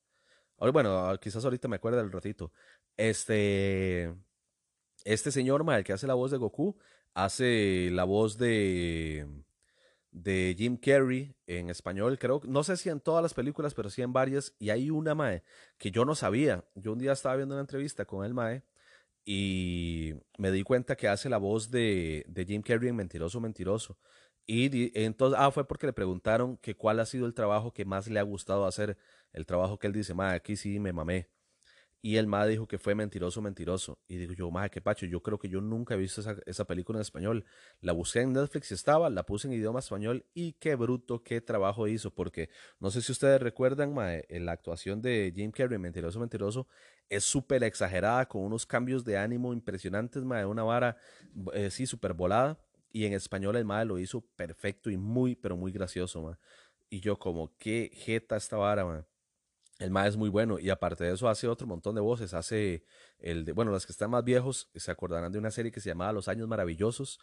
Bueno, 0.58 1.16
quizás 1.20 1.44
ahorita 1.44 1.68
me 1.68 1.76
acuerde 1.76 1.98
del 1.98 2.12
ratito. 2.12 2.52
Este. 2.96 4.14
Este 5.04 5.30
señor, 5.30 5.64
mae, 5.64 5.78
el 5.78 5.84
que 5.84 5.92
hace 5.92 6.06
la 6.06 6.14
voz 6.14 6.30
de 6.30 6.36
Goku, 6.36 6.76
hace 7.14 7.90
la 7.92 8.04
voz 8.04 8.38
de, 8.38 9.26
de 10.10 10.54
Jim 10.56 10.76
Carrey 10.76 11.34
en 11.46 11.70
español, 11.70 12.18
creo, 12.18 12.40
no 12.46 12.62
sé 12.62 12.76
si 12.76 12.88
en 12.88 13.00
todas 13.00 13.22
las 13.22 13.34
películas, 13.34 13.74
pero 13.74 13.90
sí 13.90 14.02
en 14.02 14.12
varias, 14.12 14.54
y 14.58 14.70
hay 14.70 14.90
una 14.90 15.14
Mae 15.14 15.42
que 15.78 15.90
yo 15.90 16.04
no 16.04 16.14
sabía. 16.14 16.64
Yo 16.74 16.92
un 16.92 16.98
día 16.98 17.12
estaba 17.12 17.36
viendo 17.36 17.54
una 17.54 17.62
entrevista 17.62 18.04
con 18.04 18.24
el 18.24 18.34
Mae 18.34 18.62
y 19.24 20.14
me 20.38 20.50
di 20.50 20.62
cuenta 20.62 20.96
que 20.96 21.08
hace 21.08 21.28
la 21.28 21.38
voz 21.38 21.70
de, 21.70 22.24
de 22.28 22.44
Jim 22.46 22.62
Carrey 22.62 22.88
en 22.88 22.96
Mentiroso, 22.96 23.40
Mentiroso. 23.40 23.98
Y 24.46 24.90
entonces, 24.98 25.38
ah, 25.38 25.50
fue 25.50 25.68
porque 25.68 25.86
le 25.86 25.92
preguntaron 25.92 26.56
que 26.56 26.74
cuál 26.74 27.00
ha 27.00 27.06
sido 27.06 27.26
el 27.26 27.34
trabajo 27.34 27.72
que 27.72 27.84
más 27.84 28.08
le 28.08 28.18
ha 28.18 28.22
gustado 28.22 28.66
hacer, 28.66 28.96
el 29.32 29.44
trabajo 29.44 29.78
que 29.78 29.86
él 29.88 29.92
dice, 29.92 30.14
Mae, 30.14 30.34
aquí 30.34 30.56
sí 30.56 30.80
me 30.80 30.92
mamé. 30.94 31.28
Y 32.00 32.16
el 32.16 32.26
MA 32.28 32.46
dijo 32.46 32.68
que 32.68 32.78
fue 32.78 32.94
mentiroso, 32.94 33.42
mentiroso. 33.42 33.98
Y 34.06 34.18
digo 34.18 34.32
yo, 34.32 34.50
madre, 34.52 34.70
qué 34.70 34.80
pacho, 34.80 35.04
yo 35.06 35.20
creo 35.20 35.38
que 35.38 35.48
yo 35.48 35.60
nunca 35.60 35.94
he 35.94 35.96
visto 35.96 36.22
esa, 36.46 36.64
película 36.64 36.98
en 36.98 37.02
español. 37.02 37.44
La 37.80 37.92
busqué 37.92 38.20
en 38.20 38.32
Netflix 38.32 38.70
y 38.70 38.74
estaba, 38.74 39.10
la 39.10 39.24
puse 39.24 39.48
en 39.48 39.54
idioma 39.54 39.80
español 39.80 40.24
y 40.32 40.52
qué 40.54 40.76
bruto, 40.76 41.24
qué 41.24 41.40
trabajo 41.40 41.88
hizo. 41.88 42.12
Porque 42.14 42.50
no 42.78 42.90
sé 42.92 43.02
si 43.02 43.10
ustedes 43.10 43.42
recuerdan, 43.42 43.94
mae, 43.94 44.24
la 44.28 44.52
actuación 44.52 45.02
de 45.02 45.32
Jim 45.34 45.50
Carrey, 45.50 45.78
mentiroso, 45.78 46.20
mentiroso, 46.20 46.68
es 47.08 47.24
súper 47.24 47.64
exagerada, 47.64 48.26
con 48.28 48.42
unos 48.42 48.64
cambios 48.64 49.04
de 49.04 49.18
ánimo 49.18 49.52
impresionantes, 49.52 50.22
mae, 50.24 50.46
una 50.46 50.62
vara, 50.62 50.96
eh, 51.52 51.70
sí, 51.70 51.86
súper 51.86 52.12
volada. 52.14 52.58
Y 52.92 53.06
en 53.06 53.12
español 53.12 53.56
el 53.56 53.64
MA 53.64 53.84
lo 53.84 53.98
hizo 53.98 54.20
perfecto 54.36 54.88
y 54.88 54.96
muy, 54.96 55.34
pero 55.34 55.56
muy 55.56 55.72
gracioso, 55.72 56.22
mae. 56.22 56.36
Y 56.90 57.00
yo 57.00 57.18
como, 57.18 57.56
qué 57.58 57.90
jeta 57.92 58.36
esta 58.36 58.56
vara, 58.56 58.84
mae. 58.84 59.04
El 59.78 59.90
MA 59.90 60.08
es 60.08 60.16
muy 60.16 60.28
bueno 60.28 60.58
y 60.58 60.70
aparte 60.70 61.04
de 61.04 61.14
eso 61.14 61.28
hace 61.28 61.46
otro 61.46 61.66
montón 61.66 61.94
de 61.94 62.00
voces. 62.00 62.34
Hace 62.34 62.84
el 63.18 63.44
de, 63.44 63.52
bueno, 63.52 63.70
los 63.70 63.86
que 63.86 63.92
están 63.92 64.10
más 64.10 64.24
viejos 64.24 64.70
se 64.74 64.90
acordarán 64.90 65.30
de 65.32 65.38
una 65.38 65.50
serie 65.52 65.70
que 65.70 65.80
se 65.80 65.88
llamaba 65.90 66.12
Los 66.12 66.26
Años 66.26 66.48
Maravillosos, 66.48 67.20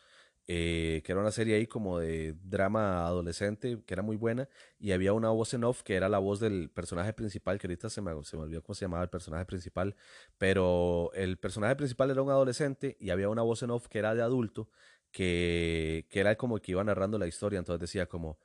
eh, 0.47 1.01
que 1.03 1.11
era 1.11 1.19
una 1.21 1.31
serie 1.31 1.55
ahí 1.55 1.67
como 1.67 1.99
de 1.99 2.33
drama 2.43 3.05
adolescente, 3.07 3.81
que 3.85 3.93
era 3.93 4.03
muy 4.03 4.15
buena. 4.15 4.47
Y 4.79 4.93
había 4.93 5.11
una 5.11 5.29
voz 5.31 5.53
en 5.53 5.65
off 5.65 5.83
que 5.83 5.95
era 5.95 6.07
la 6.07 6.19
voz 6.19 6.39
del 6.39 6.69
personaje 6.69 7.11
principal, 7.13 7.59
que 7.59 7.67
ahorita 7.67 7.89
se 7.89 8.01
me, 8.01 8.11
se 8.23 8.37
me 8.37 8.43
olvidó 8.43 8.63
cómo 8.63 8.75
se 8.75 8.85
llamaba 8.85 9.03
el 9.03 9.09
personaje 9.09 9.45
principal. 9.45 9.95
Pero 10.37 11.11
el 11.13 11.37
personaje 11.37 11.75
principal 11.75 12.11
era 12.11 12.21
un 12.21 12.29
adolescente 12.29 12.95
y 13.01 13.09
había 13.09 13.27
una 13.29 13.41
voz 13.41 13.63
en 13.63 13.71
off 13.71 13.87
que 13.89 13.99
era 13.99 14.15
de 14.15 14.21
adulto, 14.21 14.69
que, 15.11 16.07
que 16.09 16.19
era 16.21 16.35
como 16.37 16.57
que 16.59 16.71
iba 16.71 16.83
narrando 16.85 17.17
la 17.17 17.27
historia. 17.27 17.59
Entonces 17.59 17.81
decía 17.81 18.07
como, 18.07 18.39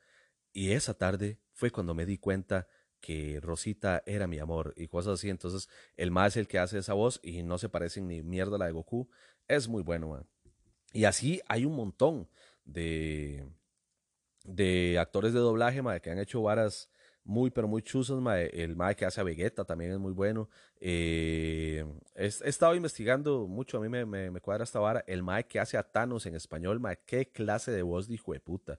y 0.53 0.73
esa 0.73 0.95
tarde 0.95 1.39
fue 1.53 1.71
cuando 1.71 1.95
me 1.95 2.07
di 2.07 2.19
cuenta 2.19 2.67
que 3.01 3.41
Rosita 3.41 4.03
era 4.07 4.27
mi 4.27 4.39
amor 4.39 4.75
y 4.77 4.89
cosas 4.89 5.15
así. 5.15 5.31
Entonces, 5.31 5.69
el 5.97 6.11
más 6.11 6.33
es 6.33 6.37
el 6.39 6.49
que 6.49 6.59
hace 6.59 6.79
esa 6.79 6.95
voz 6.95 7.21
y 7.23 7.43
no 7.43 7.59
se 7.59 7.69
parecen 7.69 8.09
ni 8.09 8.23
mierda 8.23 8.57
a 8.57 8.59
la 8.59 8.67
de 8.67 8.73
Goku. 8.73 9.09
Es 9.49 9.69
muy 9.69 9.83
bueno, 9.83 10.27
Y 10.93 11.05
así 11.05 11.41
hay 11.49 11.65
un 11.65 11.75
montón 11.75 12.29
de, 12.65 13.49
de 14.45 14.99
actores 14.99 15.33
de 15.33 15.41
doblaje, 15.41 15.83
que 16.01 16.11
han 16.11 16.19
hecho 16.19 16.43
varas 16.43 16.91
muy, 17.25 17.51
pero 17.51 17.69
muy 17.69 17.83
chuzas, 17.83 18.19
El 18.53 18.77
mae 18.77 18.97
que 18.97 19.05
hace 19.05 19.21
a 19.21 19.25
Vegeta 19.25 19.65
también 19.65 19.93
es 19.93 19.99
muy 19.99 20.13
bueno. 20.13 20.49
Eh, 20.81 21.85
he, 22.15 22.27
estado 22.27 22.75
investigando 22.75 23.47
mucho, 23.47 23.79
a 23.79 23.81
mí 23.81 23.89
me, 23.89 24.05
me, 24.05 24.41
cuadra 24.41 24.65
esta 24.65 24.81
vara. 24.81 25.05
El 25.07 25.23
mae 25.23 25.47
que 25.47 25.61
hace 25.61 25.77
a 25.77 25.83
Thanos 25.83 26.27
en 26.27 26.35
español, 26.35 26.81
qué 27.07 27.31
clase 27.31 27.71
de 27.71 27.83
voz 27.83 28.09
de 28.09 28.15
hijo 28.15 28.33
de 28.33 28.41
puta. 28.41 28.79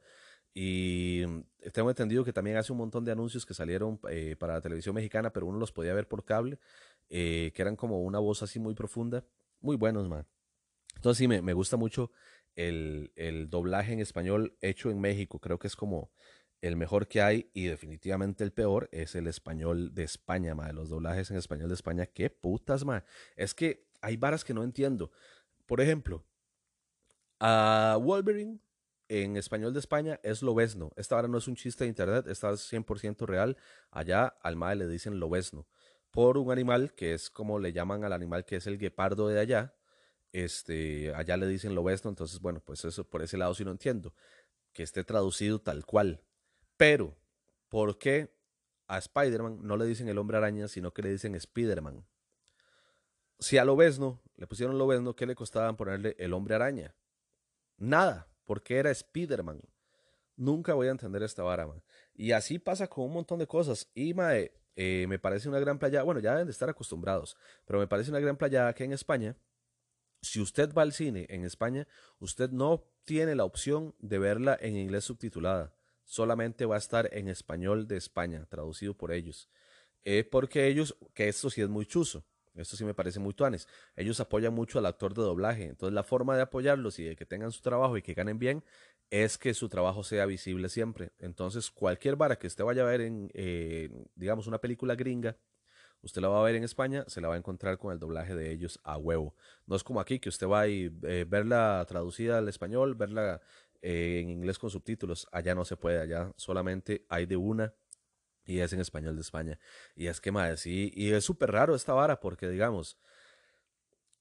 Y 0.54 1.24
mm, 1.28 1.70
tengo 1.72 1.90
entendido 1.90 2.24
que 2.24 2.34
también 2.34 2.58
hace 2.58 2.72
un 2.72 2.78
montón 2.78 3.06
de 3.06 3.12
anuncios 3.12 3.46
que 3.46 3.54
salieron 3.54 4.00
eh, 4.10 4.36
para 4.38 4.54
la 4.54 4.62
televisión 4.62 4.96
mexicana, 4.96 5.32
pero 5.32 5.46
uno 5.46 5.60
los 5.60 5.72
podía 5.72 5.94
ver 5.94 6.08
por 6.08 6.26
cable, 6.26 6.60
eh, 7.10 7.52
que 7.56 7.62
eran 7.62 7.76
como 7.76 8.02
una 8.02 8.20
voz 8.20 8.44
así 8.44 8.60
muy 8.60 8.74
profunda. 8.74 9.24
Muy 9.62 9.78
buenos, 9.78 10.10
man. 10.10 10.26
Entonces 10.96 11.20
sí, 11.20 11.28
me, 11.28 11.42
me 11.42 11.54
gusta 11.54 11.78
mucho 11.78 12.12
el, 12.56 13.12
el, 13.16 13.50
doblaje 13.50 13.94
en 13.94 14.00
español 14.00 14.58
hecho 14.62 14.90
en 14.90 15.00
México. 15.00 15.40
Creo 15.40 15.60
que 15.60 15.68
es 15.68 15.76
como 15.76 16.12
el 16.62 16.76
mejor 16.76 17.08
que 17.08 17.22
hay 17.22 17.50
y 17.54 17.66
definitivamente 17.66 18.44
el 18.44 18.52
peor 18.52 18.90
es 18.92 19.16
el 19.16 19.28
español 19.28 19.94
de 19.94 20.04
España, 20.04 20.54
man. 20.54 20.76
Los 20.76 20.90
doblajes 20.90 21.32
en 21.32 21.38
español 21.38 21.70
de 21.70 21.76
España, 21.76 22.06
qué 22.06 22.30
putas, 22.30 22.86
man. 22.86 23.04
Es 23.36 23.54
que 23.54 23.88
hay 24.02 24.18
varas 24.18 24.44
que 24.44 24.54
no 24.54 24.64
entiendo. 24.64 25.12
Por 25.66 25.82
ejemplo, 25.82 26.26
a 27.40 27.98
Wolverine 28.02 28.60
en 29.12 29.36
español 29.36 29.74
de 29.74 29.80
España 29.82 30.22
es 30.24 30.42
lobesno. 30.42 30.94
Esta 30.96 31.16
ahora 31.16 31.28
no 31.28 31.38
es 31.38 31.50
un 31.50 31.58
chiste 31.58 31.84
de 31.84 31.90
internet, 31.90 32.28
esta 32.28 32.50
es 32.52 32.72
100% 32.72 33.26
real. 33.26 33.58
Allá 33.92 34.28
al 34.42 34.56
mae 34.56 34.78
le 34.78 34.88
dicen 34.88 35.20
lobesno. 35.20 35.68
Por 36.12 36.38
un 36.38 36.50
animal 36.50 36.94
que 36.94 37.14
es 37.14 37.30
como 37.30 37.60
le 37.60 37.74
llaman 37.74 38.06
al 38.06 38.14
animal 38.14 38.46
que 38.46 38.56
es 38.56 38.68
el 38.68 38.78
guepardo 38.78 39.28
de 39.28 39.38
allá. 39.38 39.76
Este, 40.32 41.14
allá 41.14 41.36
le 41.36 41.46
dicen 41.48 41.76
lobesno, 41.76 42.10
entonces 42.10 42.40
bueno, 42.40 42.62
pues 42.62 42.86
eso 42.86 43.04
por 43.04 43.22
ese 43.22 43.38
lado 43.38 43.54
sí 43.54 43.66
no 43.66 43.72
entiendo. 43.72 44.14
Que 44.72 44.84
esté 44.84 45.04
traducido 45.04 45.60
tal 45.60 45.86
cual. 45.86 46.24
Pero, 46.78 47.18
¿por 47.68 47.98
qué 47.98 48.34
a 48.88 48.98
Spider-Man 48.98 49.60
no 49.62 49.76
le 49.76 49.86
dicen 49.88 50.08
el 50.08 50.20
hombre 50.20 50.38
araña, 50.38 50.70
sino 50.70 50.94
que 50.94 51.02
le 51.02 51.12
dicen 51.12 51.36
Spider-Man? 51.36 52.08
Si 53.40 53.58
a 53.58 53.66
lobesno 53.66 54.22
le 54.38 54.48
pusieron 54.48 54.78
lobesno, 54.78 55.18
¿qué 55.18 55.26
le 55.26 55.36
costaban 55.36 55.76
ponerle 55.76 56.16
el 56.18 56.32
hombre 56.32 56.56
araña? 56.56 56.96
Nada 57.76 58.31
porque 58.52 58.76
era 58.76 58.92
Spider-Man. 58.92 59.62
Nunca 60.36 60.74
voy 60.74 60.90
a 60.90 60.92
entender 60.92 61.24
esta 61.24 61.42
vara, 61.42 61.66
man. 61.66 61.82
Y 62.14 62.34
así 62.34 62.60
pasa 62.60 62.86
con 62.86 63.06
un 63.06 63.14
montón 63.14 63.40
de 63.40 63.48
cosas. 63.48 63.90
Y, 63.96 64.14
mae, 64.14 64.52
Eh, 64.76 65.06
me 65.08 65.20
parece 65.20 65.48
una 65.48 65.60
gran 65.60 65.80
playa, 65.80 66.04
bueno, 66.04 66.20
ya 66.20 66.32
deben 66.32 66.48
de 66.48 66.52
estar 66.52 66.70
acostumbrados, 66.70 67.38
pero 67.66 67.80
me 67.80 67.88
parece 67.88 68.10
una 68.10 68.20
gran 68.20 68.36
playa 68.36 68.74
que 68.74 68.84
en 68.84 68.92
España, 68.92 69.38
si 70.22 70.42
usted 70.42 70.74
va 70.74 70.82
al 70.82 70.92
cine 70.92 71.28
en 71.30 71.46
España, 71.46 71.88
usted 72.20 72.50
no 72.50 72.84
tiene 73.06 73.36
la 73.36 73.46
opción 73.46 73.96
de 74.00 74.20
verla 74.20 74.58
en 74.60 74.76
inglés 74.76 75.06
subtitulada, 75.06 75.74
solamente 76.04 76.66
va 76.66 76.76
a 76.76 76.80
estar 76.86 77.08
en 77.14 77.30
español 77.30 77.88
de 77.88 77.96
España, 77.96 78.46
traducido 78.50 78.94
por 78.94 79.14
ellos. 79.14 79.48
Eh, 80.04 80.26
porque 80.26 80.68
ellos, 80.68 80.98
que 81.14 81.30
esto 81.30 81.50
sí 81.50 81.62
es 81.62 81.70
muy 81.70 81.86
chuzo, 81.86 82.26
esto 82.56 82.76
sí 82.76 82.86
me 82.86 82.94
parece 82.94 83.20
muy 83.20 83.34
tuanes. 83.34 83.68
Ellos 83.96 84.20
apoyan 84.20 84.54
mucho 84.54 84.80
al 84.80 84.86
actor 84.86 85.14
de 85.14 85.22
doblaje. 85.22 85.66
Entonces, 85.66 85.94
la 85.94 86.04
forma 86.04 86.36
de 86.36 86.42
apoyarlos 86.42 87.00
y 87.00 87.04
de 87.06 87.16
que 87.16 87.26
tengan 87.26 87.52
su 87.52 87.62
trabajo 87.62 87.98
y 87.98 88.02
que 88.02 88.14
ganen 88.14 88.40
bien 88.40 88.64
es 89.10 89.38
que 89.38 89.54
su 89.54 89.70
trabajo 89.70 90.04
sea 90.04 90.26
visible 90.26 90.70
siempre. 90.70 91.12
Entonces, 91.20 91.70
cualquier 91.72 92.16
vara 92.16 92.38
que 92.38 92.48
usted 92.48 92.64
vaya 92.64 92.84
a 92.84 92.86
ver 92.86 93.02
en, 93.02 93.30
eh, 93.34 93.90
digamos, 94.16 94.48
una 94.48 94.60
película 94.60 94.96
gringa, 94.96 95.38
usted 96.02 96.22
la 96.22 96.30
va 96.30 96.40
a 96.40 96.44
ver 96.44 96.56
en 96.56 96.64
España, 96.64 97.04
se 97.08 97.22
la 97.22 97.28
va 97.28 97.36
a 97.36 97.38
encontrar 97.38 97.78
con 97.78 97.94
el 97.94 98.00
doblaje 98.00 98.36
de 98.36 98.52
ellos 98.52 98.80
a 98.84 98.98
huevo. 98.98 99.36
No 99.66 99.76
es 99.76 99.84
como 99.84 100.00
aquí 100.00 100.20
que 100.20 100.30
usted 100.30 100.48
va 100.48 100.62
a 100.62 100.68
eh, 100.68 100.90
verla 101.28 101.86
traducida 101.88 102.38
al 102.38 102.48
español, 102.50 102.96
verla 102.96 103.42
eh, 103.82 104.20
en 104.22 104.30
inglés 104.30 104.60
con 104.60 104.70
subtítulos. 104.70 105.28
Allá 105.32 105.56
no 105.56 105.66
se 105.66 105.78
puede, 105.78 106.00
allá 106.00 106.32
solamente 106.38 107.06
hay 107.10 107.26
de 107.26 107.38
una 107.38 107.74
y 108.46 108.60
es 108.60 108.74
en 108.74 108.80
español 108.80 109.16
de 109.16 109.22
España. 109.22 109.60
Y 109.96 110.08
es 110.08 110.22
que, 110.22 110.32
madre, 110.32 110.58
sí, 110.58 110.92
y 110.96 111.12
es 111.12 111.24
súper 111.24 111.52
raro 111.52 111.76
esta 111.76 111.94
vara 111.94 112.20
porque, 112.20 112.50
digamos, 112.50 112.98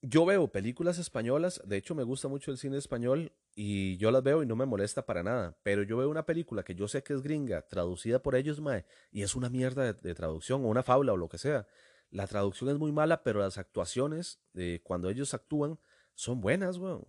yo 0.03 0.25
veo 0.25 0.49
películas 0.49 0.99
españolas, 0.99 1.61
de 1.65 1.77
hecho 1.77 1.95
me 1.95 2.05
gusta 2.05 2.29
mucho 2.29 2.51
el 2.51 2.59
cine 2.59 2.79
español 2.79 3.33
y 3.55 3.99
yo 3.99 4.11
las 4.11 4.23
veo 4.23 4.43
y 4.43 4.47
no 4.47 4.57
me 4.57 4.65
molesta 4.65 5.05
para 5.05 5.23
nada, 5.23 5.59
pero 5.63 5.83
yo 5.83 5.99
veo 5.99 6.09
una 6.09 6.25
película 6.25 6.63
que 6.63 6.75
yo 6.75 6.89
sé 6.89 7.03
que 7.03 7.13
es 7.13 7.23
gringa, 7.23 7.63
traducida 7.63 8.23
por 8.23 8.35
ellos, 8.35 8.61
mae, 8.61 8.87
y 9.11 9.23
es 9.23 9.35
una 9.35 9.51
mierda 9.51 9.93
de, 9.93 10.15
traducción 10.15 10.65
o 10.65 10.69
una 10.69 10.83
fábula 10.83 11.13
o 11.13 11.17
lo 11.17 11.29
que 11.29 11.39
sea. 11.39 11.67
La 12.11 12.27
traducción 12.27 12.71
es 12.71 12.79
muy 12.79 12.93
mala, 12.93 13.23
pero 13.23 13.41
las 13.41 13.59
actuaciones, 13.59 14.41
de 14.53 14.81
cuando 14.83 15.11
ellos 15.11 15.35
actúan, 15.35 15.79
son 16.15 16.41
buenas, 16.41 16.79
weón. 16.79 17.07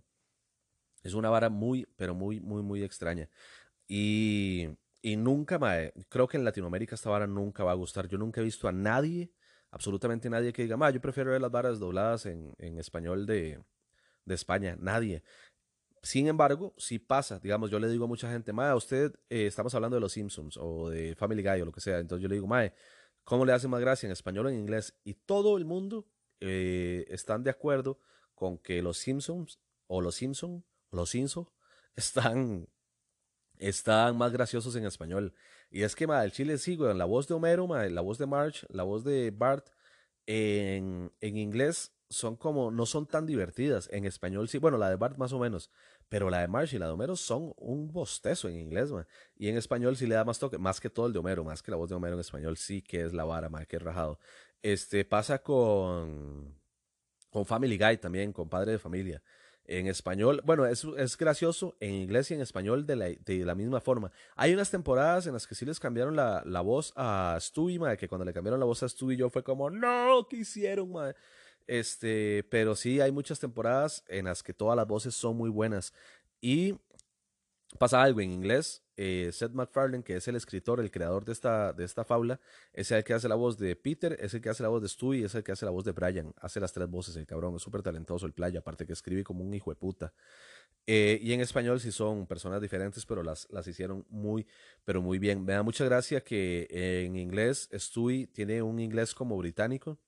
Es 1.01 1.13
una 1.13 1.29
vara 1.29 1.49
muy, 1.49 1.87
pero 1.95 2.13
muy, 2.13 2.39
muy, 2.39 2.61
muy 2.61 2.83
extraña. 2.83 3.29
Y, 3.87 4.67
y 5.01 5.15
nunca, 5.17 5.59
mae, 5.59 5.93
creo 6.09 6.27
que 6.27 6.37
en 6.37 6.43
Latinoamérica 6.43 6.95
esta 6.95 7.09
vara 7.09 7.27
nunca 7.27 7.63
va 7.63 7.71
a 7.71 7.75
gustar. 7.75 8.07
Yo 8.07 8.17
nunca 8.17 8.41
he 8.41 8.43
visto 8.43 8.67
a 8.67 8.71
nadie 8.71 9.31
absolutamente 9.71 10.29
nadie 10.29 10.53
que 10.53 10.63
diga, 10.63 10.77
ma, 10.77 10.89
yo 10.91 11.01
prefiero 11.01 11.31
ver 11.31 11.41
las 11.41 11.51
varas 11.51 11.79
dobladas 11.79 12.25
en, 12.25 12.53
español 12.77 13.25
de, 13.25 13.63
España, 14.27 14.77
nadie. 14.79 15.23
Sin 16.03 16.27
embargo, 16.27 16.73
si 16.77 16.99
pasa, 16.99 17.39
digamos, 17.39 17.69
yo 17.69 17.79
le 17.79 17.89
digo 17.89 18.05
a 18.05 18.07
mucha 18.07 18.29
gente, 18.31 18.53
ma, 18.53 18.75
usted 18.75 19.13
eh, 19.29 19.47
estamos 19.47 19.73
hablando 19.75 19.95
de 19.95 20.01
los 20.01 20.13
Simpsons 20.13 20.57
o 20.57 20.89
de 20.89 21.15
Family 21.15 21.43
Guy 21.43 21.61
o 21.61 21.65
lo 21.65 21.71
que 21.71 21.81
sea, 21.81 21.99
entonces 21.99 22.21
yo 22.23 22.29
le 22.29 22.35
digo, 22.35 22.47
ma, 22.47 22.71
¿cómo 23.23 23.45
le 23.45 23.53
hace 23.53 23.67
más 23.67 23.81
gracia 23.81 24.07
en 24.07 24.13
español 24.13 24.45
o 24.45 24.49
en 24.49 24.55
inglés? 24.55 24.97
Y 25.03 25.13
todo 25.13 25.57
el 25.57 25.65
mundo 25.65 26.07
eh, 26.39 27.05
están 27.09 27.43
de 27.43 27.49
acuerdo 27.49 27.99
con 28.35 28.57
que 28.57 28.81
los 28.81 28.97
Simpsons 28.97 29.59
o 29.87 30.01
los 30.01 30.15
Simpsons, 30.15 30.63
los 30.91 31.09
Simpsons, 31.09 31.49
están, 31.95 32.67
están 33.61 34.17
más 34.17 34.31
graciosos 34.31 34.75
en 34.75 34.85
español. 34.85 35.33
Y 35.69 35.83
es 35.83 35.95
que, 35.95 36.07
ma, 36.07 36.23
el 36.23 36.31
chile 36.31 36.57
sí, 36.57 36.75
la 36.77 37.05
voz 37.05 37.27
de 37.27 37.35
Homero, 37.35 37.67
la 37.89 38.01
voz 38.01 38.17
de 38.17 38.25
Marge, 38.25 38.65
la 38.69 38.83
voz 38.83 39.03
de 39.03 39.31
Bart, 39.31 39.69
en, 40.25 41.11
en 41.21 41.37
inglés 41.37 41.93
son 42.09 42.35
como, 42.35 42.71
no 42.71 42.85
son 42.85 43.05
tan 43.07 43.25
divertidas. 43.25 43.87
En 43.91 44.05
español 44.05 44.49
sí, 44.49 44.57
bueno, 44.57 44.77
la 44.77 44.89
de 44.89 44.95
Bart 44.97 45.17
más 45.17 45.31
o 45.31 45.39
menos, 45.39 45.69
pero 46.09 46.29
la 46.29 46.41
de 46.41 46.47
Marge 46.47 46.75
y 46.75 46.79
la 46.79 46.87
de 46.87 46.91
Homero 46.93 47.15
son 47.15 47.53
un 47.57 47.91
bostezo 47.91 48.49
en 48.49 48.57
inglés, 48.57 48.91
ma. 48.91 49.07
Y 49.35 49.47
en 49.47 49.57
español 49.57 49.95
sí 49.95 50.07
le 50.07 50.15
da 50.15 50.25
más 50.25 50.39
toque, 50.39 50.57
más 50.57 50.79
que 50.81 50.89
todo 50.89 51.07
el 51.07 51.13
de 51.13 51.19
Homero, 51.19 51.43
más 51.43 51.61
que 51.63 51.71
la 51.71 51.77
voz 51.77 51.89
de 51.89 51.95
Homero 51.95 52.15
en 52.15 52.21
español 52.21 52.57
sí 52.57 52.81
que 52.81 53.03
es 53.03 53.13
la 53.13 53.23
vara, 53.23 53.49
ma, 53.49 53.65
que 53.65 53.79
rajado. 53.79 54.19
Este 54.61 55.05
pasa 55.05 55.39
con, 55.41 56.59
con 57.29 57.45
Family 57.45 57.77
Guy 57.77 57.97
también, 57.97 58.33
con 58.33 58.49
Padre 58.49 58.73
de 58.73 58.79
Familia 58.79 59.23
en 59.65 59.87
español. 59.87 60.41
Bueno, 60.45 60.65
es, 60.65 60.85
es 60.97 61.17
gracioso 61.17 61.75
en 61.79 61.93
inglés 61.93 62.31
y 62.31 62.33
en 62.33 62.41
español 62.41 62.85
de 62.85 62.95
la, 62.95 63.05
de 63.09 63.45
la, 63.45 63.55
misma 63.55 63.81
forma. 63.81 64.11
Hay 64.35 64.53
unas 64.53 64.71
temporadas 64.71 65.27
en 65.27 65.33
las 65.33 65.47
que 65.47 65.55
sí 65.55 65.65
les 65.65 65.79
cambiaron 65.79 66.15
la, 66.15 66.43
la 66.45 66.61
voz 66.61 66.93
a 66.95 67.37
Stewie, 67.39 67.79
madre, 67.79 67.97
que 67.97 68.07
cuando 68.07 68.25
le 68.25 68.33
cambiaron 68.33 68.59
la 68.59 68.65
voz 68.65 68.83
a 68.83 68.89
Stewie 68.89 69.17
yo 69.17 69.29
fue 69.29 69.43
como, 69.43 69.69
no, 69.69 70.27
¿qué 70.29 70.37
hicieron, 70.37 70.91
madre? 70.91 71.15
Este, 71.67 72.45
pero 72.49 72.75
sí 72.75 72.99
hay 72.99 73.11
muchas 73.11 73.39
temporadas 73.39 74.03
en 74.07 74.25
las 74.25 74.43
que 74.43 74.53
todas 74.53 74.75
las 74.75 74.87
voces 74.87 75.15
son 75.15 75.37
muy 75.37 75.49
buenas. 75.49 75.93
Y 76.41 76.75
pasa 77.77 78.01
algo 78.01 78.21
en 78.21 78.31
inglés. 78.31 78.83
Eh, 78.97 79.31
Seth 79.31 79.53
MacFarlane, 79.53 80.03
que 80.03 80.15
es 80.15 80.27
el 80.27 80.35
escritor, 80.35 80.79
el 80.79 80.91
creador 80.91 81.25
de 81.25 81.31
esta, 81.31 81.73
de 81.73 81.85
esta 81.85 82.03
fábula, 82.03 82.39
es 82.73 82.91
el 82.91 83.03
que 83.03 83.13
hace 83.13 83.27
la 83.27 83.35
voz 83.35 83.57
de 83.57 83.75
Peter, 83.75 84.15
es 84.19 84.33
el 84.33 84.41
que 84.41 84.49
hace 84.49 84.61
la 84.61 84.69
voz 84.69 84.81
de 84.81 84.89
Stewie, 84.89 85.25
es 85.25 85.33
el 85.35 85.43
que 85.43 85.51
hace 85.51 85.65
la 85.65 85.71
voz 85.71 85.85
de 85.85 85.91
Brian. 85.91 86.33
Hace 86.39 86.59
las 86.59 86.71
tres 86.73 86.87
voces, 86.87 87.15
el 87.15 87.25
cabrón. 87.25 87.55
Es 87.55 87.61
súper 87.61 87.81
talentoso 87.81 88.25
el 88.25 88.33
playa, 88.33 88.59
aparte 88.59 88.85
que 88.85 88.93
escribe 88.93 89.23
como 89.23 89.43
un 89.43 89.53
hijo 89.53 89.71
de 89.71 89.75
puta. 89.75 90.13
Eh, 90.87 91.19
y 91.21 91.33
en 91.33 91.41
español 91.41 91.79
sí 91.79 91.91
son 91.91 92.27
personas 92.27 92.61
diferentes, 92.61 93.05
pero 93.05 93.23
las, 93.23 93.47
las 93.51 93.67
hicieron 93.67 94.05
muy, 94.09 94.45
pero 94.83 95.01
muy 95.01 95.19
bien. 95.19 95.43
Me 95.43 95.53
da 95.53 95.63
mucha 95.63 95.85
gracia 95.85 96.21
que 96.21 96.67
en 96.69 97.15
inglés 97.15 97.69
Stewie 97.73 98.27
tiene 98.27 98.61
un 98.61 98.79
inglés 98.79 99.13
como 99.13 99.37
británico 99.37 99.99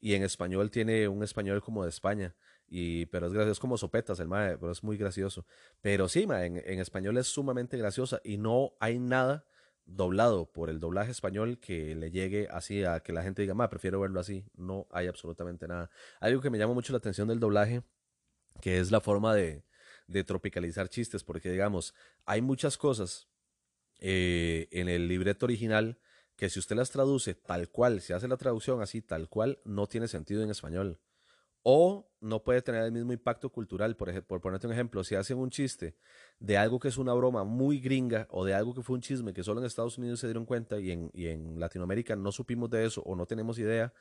y 0.00 0.14
en 0.14 0.22
español 0.22 0.70
tiene 0.70 1.08
un 1.08 1.22
español 1.22 1.62
como 1.62 1.82
de 1.82 1.90
España. 1.90 2.34
Y, 2.68 3.06
pero 3.06 3.26
es 3.26 3.32
gracioso, 3.32 3.52
es 3.52 3.58
como 3.60 3.78
sopetas 3.78 4.20
el 4.20 4.28
mae, 4.28 4.58
pero 4.58 4.72
es 4.72 4.84
muy 4.84 4.96
gracioso. 4.96 5.46
Pero 5.80 6.08
sí, 6.08 6.24
en, 6.24 6.62
en, 6.64 6.78
español 6.80 7.16
es 7.16 7.26
sumamente 7.26 7.78
graciosa 7.78 8.20
y 8.22 8.36
no 8.36 8.74
hay 8.78 8.98
nada 8.98 9.46
doblado 9.86 10.52
por 10.52 10.68
el 10.68 10.80
doblaje 10.80 11.10
español 11.10 11.58
que 11.58 11.94
le 11.94 12.10
llegue 12.10 12.46
así 12.50 12.84
a 12.84 13.00
que 13.00 13.12
la 13.12 13.22
gente 13.22 13.42
diga, 13.42 13.54
mae, 13.54 13.68
prefiero 13.68 14.00
verlo 14.00 14.20
así. 14.20 14.44
No 14.54 14.86
hay 14.90 15.06
absolutamente 15.06 15.66
nada. 15.66 15.90
Algo 16.20 16.42
que 16.42 16.50
me 16.50 16.58
llama 16.58 16.74
mucho 16.74 16.92
la 16.92 16.98
atención 16.98 17.28
del 17.28 17.40
doblaje, 17.40 17.82
que 18.60 18.78
es 18.80 18.90
la 18.90 19.00
forma 19.00 19.34
de, 19.34 19.64
de 20.06 20.24
tropicalizar 20.24 20.88
chistes, 20.88 21.24
porque 21.24 21.50
digamos, 21.50 21.94
hay 22.26 22.42
muchas 22.42 22.76
cosas 22.76 23.28
eh, 23.98 24.68
en 24.72 24.88
el 24.88 25.08
libreto 25.08 25.46
original 25.46 25.98
que 26.36 26.50
si 26.50 26.58
usted 26.58 26.76
las 26.76 26.90
traduce 26.90 27.34
tal 27.34 27.68
cual, 27.68 28.00
si 28.00 28.12
hace 28.12 28.28
la 28.28 28.36
traducción 28.36 28.80
así 28.82 29.02
tal 29.02 29.28
cual, 29.28 29.58
no 29.64 29.86
tiene 29.86 30.06
sentido 30.06 30.42
en 30.42 30.50
español 30.50 31.00
o 31.70 32.10
no 32.22 32.42
puede 32.42 32.62
tener 32.62 32.82
el 32.82 32.92
mismo 32.92 33.12
impacto 33.12 33.50
cultural. 33.50 33.94
Por, 33.94 34.24
por 34.24 34.40
ponerte 34.40 34.66
un 34.66 34.72
ejemplo, 34.72 35.04
si 35.04 35.16
hacen 35.16 35.36
un 35.36 35.50
chiste 35.50 35.98
de 36.38 36.56
algo 36.56 36.78
que 36.78 36.88
es 36.88 36.96
una 36.96 37.12
broma 37.12 37.44
muy 37.44 37.78
gringa 37.78 38.26
o 38.30 38.46
de 38.46 38.54
algo 38.54 38.72
que 38.72 38.80
fue 38.80 38.96
un 38.96 39.02
chisme 39.02 39.34
que 39.34 39.42
solo 39.42 39.60
en 39.60 39.66
Estados 39.66 39.98
Unidos 39.98 40.20
se 40.20 40.28
dieron 40.28 40.46
cuenta 40.46 40.80
y 40.80 40.92
en, 40.92 41.10
y 41.12 41.26
en 41.26 41.60
Latinoamérica 41.60 42.16
no 42.16 42.32
supimos 42.32 42.70
de 42.70 42.86
eso 42.86 43.02
o 43.02 43.14
no 43.14 43.26
tenemos 43.26 43.58
idea 43.58 43.92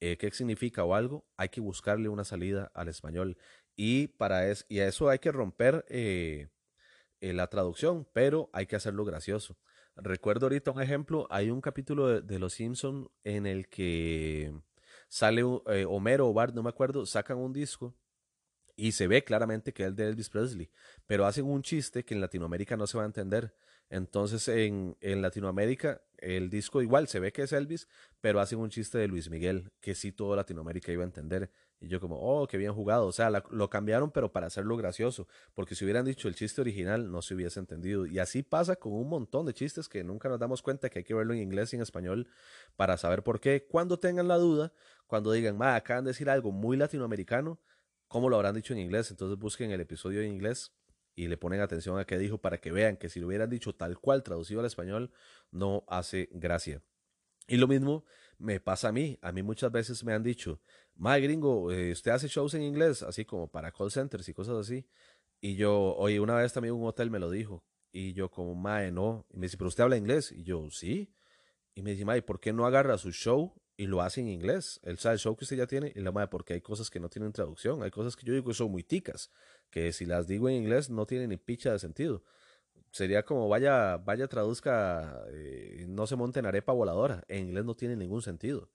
eh, 0.00 0.16
qué 0.16 0.30
significa 0.30 0.82
o 0.82 0.94
algo, 0.94 1.26
hay 1.36 1.50
que 1.50 1.60
buscarle 1.60 2.08
una 2.08 2.24
salida 2.24 2.72
al 2.72 2.88
español. 2.88 3.36
Y 3.76 4.06
para 4.06 4.48
es, 4.48 4.64
y 4.70 4.78
a 4.78 4.88
eso 4.88 5.10
hay 5.10 5.18
que 5.18 5.30
romper 5.30 5.84
eh, 5.90 6.48
eh, 7.20 7.34
la 7.34 7.48
traducción, 7.48 8.08
pero 8.14 8.48
hay 8.54 8.64
que 8.64 8.76
hacerlo 8.76 9.04
gracioso. 9.04 9.58
Recuerdo 9.94 10.46
ahorita 10.46 10.70
un 10.70 10.80
ejemplo, 10.80 11.26
hay 11.28 11.50
un 11.50 11.60
capítulo 11.60 12.08
de, 12.08 12.22
de 12.22 12.38
Los 12.38 12.54
Simpson 12.54 13.10
en 13.24 13.44
el 13.44 13.68
que 13.68 14.54
sale 15.10 15.42
eh, 15.66 15.84
Homero 15.86 16.28
o 16.28 16.32
Bart, 16.32 16.54
no 16.54 16.62
me 16.62 16.70
acuerdo, 16.70 17.04
sacan 17.04 17.36
un 17.36 17.52
disco 17.52 17.94
y 18.76 18.92
se 18.92 19.08
ve 19.08 19.24
claramente 19.24 19.74
que 19.74 19.84
es 19.84 19.94
de 19.94 20.08
Elvis 20.08 20.30
Presley, 20.30 20.70
pero 21.06 21.26
hacen 21.26 21.44
un 21.44 21.62
chiste 21.62 22.04
que 22.04 22.14
en 22.14 22.20
Latinoamérica 22.20 22.76
no 22.76 22.86
se 22.86 22.96
va 22.96 23.02
a 23.02 23.06
entender. 23.06 23.54
Entonces 23.90 24.46
en, 24.46 24.96
en, 25.00 25.20
Latinoamérica 25.20 26.00
el 26.16 26.48
disco 26.48 26.80
igual 26.80 27.08
se 27.08 27.18
ve 27.18 27.32
que 27.32 27.42
es 27.42 27.52
Elvis, 27.52 27.88
pero 28.20 28.40
hacen 28.40 28.60
un 28.60 28.70
chiste 28.70 28.98
de 28.98 29.08
Luis 29.08 29.28
Miguel 29.28 29.72
que 29.80 29.96
sí 29.96 30.12
toda 30.12 30.36
Latinoamérica 30.36 30.92
iba 30.92 31.02
a 31.02 31.06
entender. 31.06 31.50
Y 31.80 31.88
yo 31.88 31.98
como, 31.98 32.16
oh, 32.20 32.46
qué 32.46 32.58
bien 32.58 32.74
jugado. 32.74 33.06
O 33.06 33.12
sea, 33.12 33.30
lo 33.30 33.70
cambiaron 33.70 34.10
pero 34.10 34.30
para 34.30 34.46
hacerlo 34.46 34.76
gracioso, 34.76 35.26
porque 35.54 35.74
si 35.74 35.84
hubieran 35.84 36.04
dicho 36.04 36.28
el 36.28 36.34
chiste 36.34 36.60
original 36.60 37.10
no 37.10 37.22
se 37.22 37.34
hubiese 37.34 37.58
entendido. 37.58 38.06
Y 38.06 38.18
así 38.18 38.42
pasa 38.42 38.76
con 38.76 38.92
un 38.92 39.08
montón 39.08 39.46
de 39.46 39.54
chistes 39.54 39.88
que 39.88 40.04
nunca 40.04 40.28
nos 40.28 40.38
damos 40.38 40.60
cuenta 40.60 40.90
que 40.90 41.00
hay 41.00 41.04
que 41.04 41.14
verlo 41.14 41.32
en 41.32 41.40
inglés 41.40 41.72
y 41.72 41.76
en 41.76 41.82
español 41.82 42.28
para 42.76 42.98
saber 42.98 43.22
por 43.22 43.40
qué. 43.40 43.66
Cuando 43.66 43.98
tengan 43.98 44.28
la 44.28 44.36
duda, 44.36 44.72
cuando 45.10 45.32
digan, 45.32 45.58
ma, 45.58 45.74
acaban 45.74 46.04
de 46.04 46.10
decir 46.10 46.30
algo 46.30 46.52
muy 46.52 46.76
latinoamericano, 46.76 47.60
¿cómo 48.06 48.30
lo 48.30 48.36
habrán 48.36 48.54
dicho 48.54 48.72
en 48.72 48.78
inglés? 48.78 49.10
Entonces 49.10 49.36
busquen 49.36 49.72
el 49.72 49.80
episodio 49.80 50.22
en 50.22 50.32
inglés 50.32 50.72
y 51.16 51.26
le 51.26 51.36
ponen 51.36 51.60
atención 51.60 51.98
a 51.98 52.04
qué 52.04 52.16
dijo 52.16 52.38
para 52.38 52.58
que 52.58 52.70
vean 52.70 52.96
que 52.96 53.08
si 53.08 53.18
lo 53.18 53.26
hubieran 53.26 53.50
dicho 53.50 53.74
tal 53.74 53.98
cual 53.98 54.22
traducido 54.22 54.60
al 54.60 54.66
español, 54.66 55.10
no 55.50 55.84
hace 55.88 56.28
gracia. 56.32 56.80
Y 57.48 57.56
lo 57.56 57.66
mismo 57.66 58.04
me 58.38 58.60
pasa 58.60 58.90
a 58.90 58.92
mí. 58.92 59.18
A 59.20 59.32
mí 59.32 59.42
muchas 59.42 59.72
veces 59.72 60.04
me 60.04 60.12
han 60.12 60.22
dicho, 60.22 60.60
ma 60.94 61.18
gringo, 61.18 61.72
eh, 61.72 61.90
usted 61.90 62.12
hace 62.12 62.28
shows 62.28 62.54
en 62.54 62.62
inglés, 62.62 63.02
así 63.02 63.24
como 63.24 63.50
para 63.50 63.72
call 63.72 63.90
centers 63.90 64.28
y 64.28 64.32
cosas 64.32 64.58
así. 64.58 64.86
Y 65.40 65.56
yo, 65.56 65.96
oye, 65.96 66.20
una 66.20 66.36
vez 66.36 66.52
también 66.52 66.74
un 66.74 66.86
hotel 66.86 67.10
me 67.10 67.18
lo 67.18 67.30
dijo. 67.30 67.64
Y 67.90 68.12
yo 68.12 68.30
como, 68.30 68.54
mae, 68.54 68.92
no. 68.92 69.26
Y 69.30 69.38
me 69.38 69.46
dice, 69.46 69.56
pero 69.56 69.66
usted 69.66 69.82
habla 69.82 69.96
inglés. 69.96 70.30
Y 70.30 70.44
yo, 70.44 70.70
sí. 70.70 71.12
Y 71.74 71.82
me 71.82 71.90
dice, 71.90 72.04
mae, 72.04 72.22
¿por 72.22 72.38
qué 72.38 72.52
no 72.52 72.64
agarra 72.64 72.96
su 72.96 73.10
show 73.10 73.59
y 73.80 73.86
lo 73.86 74.02
hace 74.02 74.20
en 74.20 74.28
inglés. 74.28 74.78
El, 74.82 74.98
el 75.02 75.18
show 75.18 75.34
que 75.34 75.44
usted 75.44 75.56
ya 75.56 75.66
tiene 75.66 75.90
y 75.96 76.00
la 76.00 76.12
madre, 76.12 76.28
porque 76.28 76.52
hay 76.52 76.60
cosas 76.60 76.90
que 76.90 77.00
no 77.00 77.08
tienen 77.08 77.32
traducción, 77.32 77.82
hay 77.82 77.90
cosas 77.90 78.14
que 78.14 78.26
yo 78.26 78.34
digo 78.34 78.48
que 78.48 78.54
son 78.54 78.70
muy 78.70 78.82
ticas, 78.82 79.30
que 79.70 79.92
si 79.94 80.04
las 80.04 80.26
digo 80.26 80.50
en 80.50 80.56
inglés 80.56 80.90
no 80.90 81.06
tienen 81.06 81.30
ni 81.30 81.38
picha 81.38 81.72
de 81.72 81.78
sentido. 81.78 82.22
sería 82.92 83.24
como 83.24 83.48
vaya, 83.48 83.96
vaya, 83.98 84.28
traduzca, 84.28 85.24
eh, 85.32 85.86
no 85.88 86.06
se 86.06 86.16
monte 86.16 86.40
en 86.40 86.46
arepa 86.46 86.72
voladora. 86.74 87.24
En 87.28 87.46
inglés 87.48 87.64
no 87.64 87.74
tiene 87.74 87.96
ningún 87.96 88.22
sentido. 88.22 88.70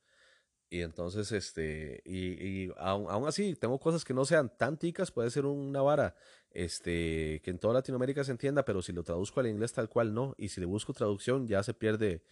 Y 0.70 0.82
entonces, 0.82 1.32
este, 1.32 2.01
y, 2.06 2.66
y 2.66 2.72
aún, 2.78 3.28
así, 3.28 3.56
tengo 3.56 3.80
cosas 3.80 4.03
que 4.03 4.14
no 4.16 4.26
sean 4.26 4.51
tan 4.58 4.78
ticas, 4.78 5.12
puede 5.12 5.30
ser 5.30 5.45
una 5.45 5.82
vara, 5.84 6.16
este, 6.49 7.41
que 7.43 7.51
en 7.51 7.60
toda 7.60 7.76
Latinoamérica 7.76 8.24
se 8.24 8.32
entienda, 8.32 8.66
pero 8.66 8.82
si 8.82 8.91
lo 8.91 9.03
traduzco 9.03 9.39
al 9.39 9.47
inglés 9.47 9.74
tal 9.74 9.89
cual, 9.89 10.14
no. 10.14 10.34
Y 10.38 10.49
si 10.49 10.60
le 10.62 10.66
busco 10.66 10.93
traducción, 10.93 11.47
ya 11.47 11.62
se 11.64 11.74
pierde 11.76 12.24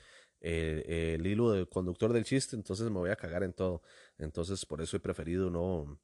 eh, 0.43 1.15
el 1.15 1.25
hilo 1.25 1.51
del 1.51 1.67
conductor 1.69 2.13
del 2.13 2.25
chiste, 2.25 2.55
entonces 2.55 2.89
me 2.89 2.99
voy 2.99 3.09
a 3.09 3.15
cagar 3.15 3.43
en 3.43 3.53
todo. 3.53 3.81
Entonces, 4.17 4.65
por 4.65 4.81
eso 4.81 4.97
he 4.97 4.99
preferido 4.99 5.49
no, 5.49 5.99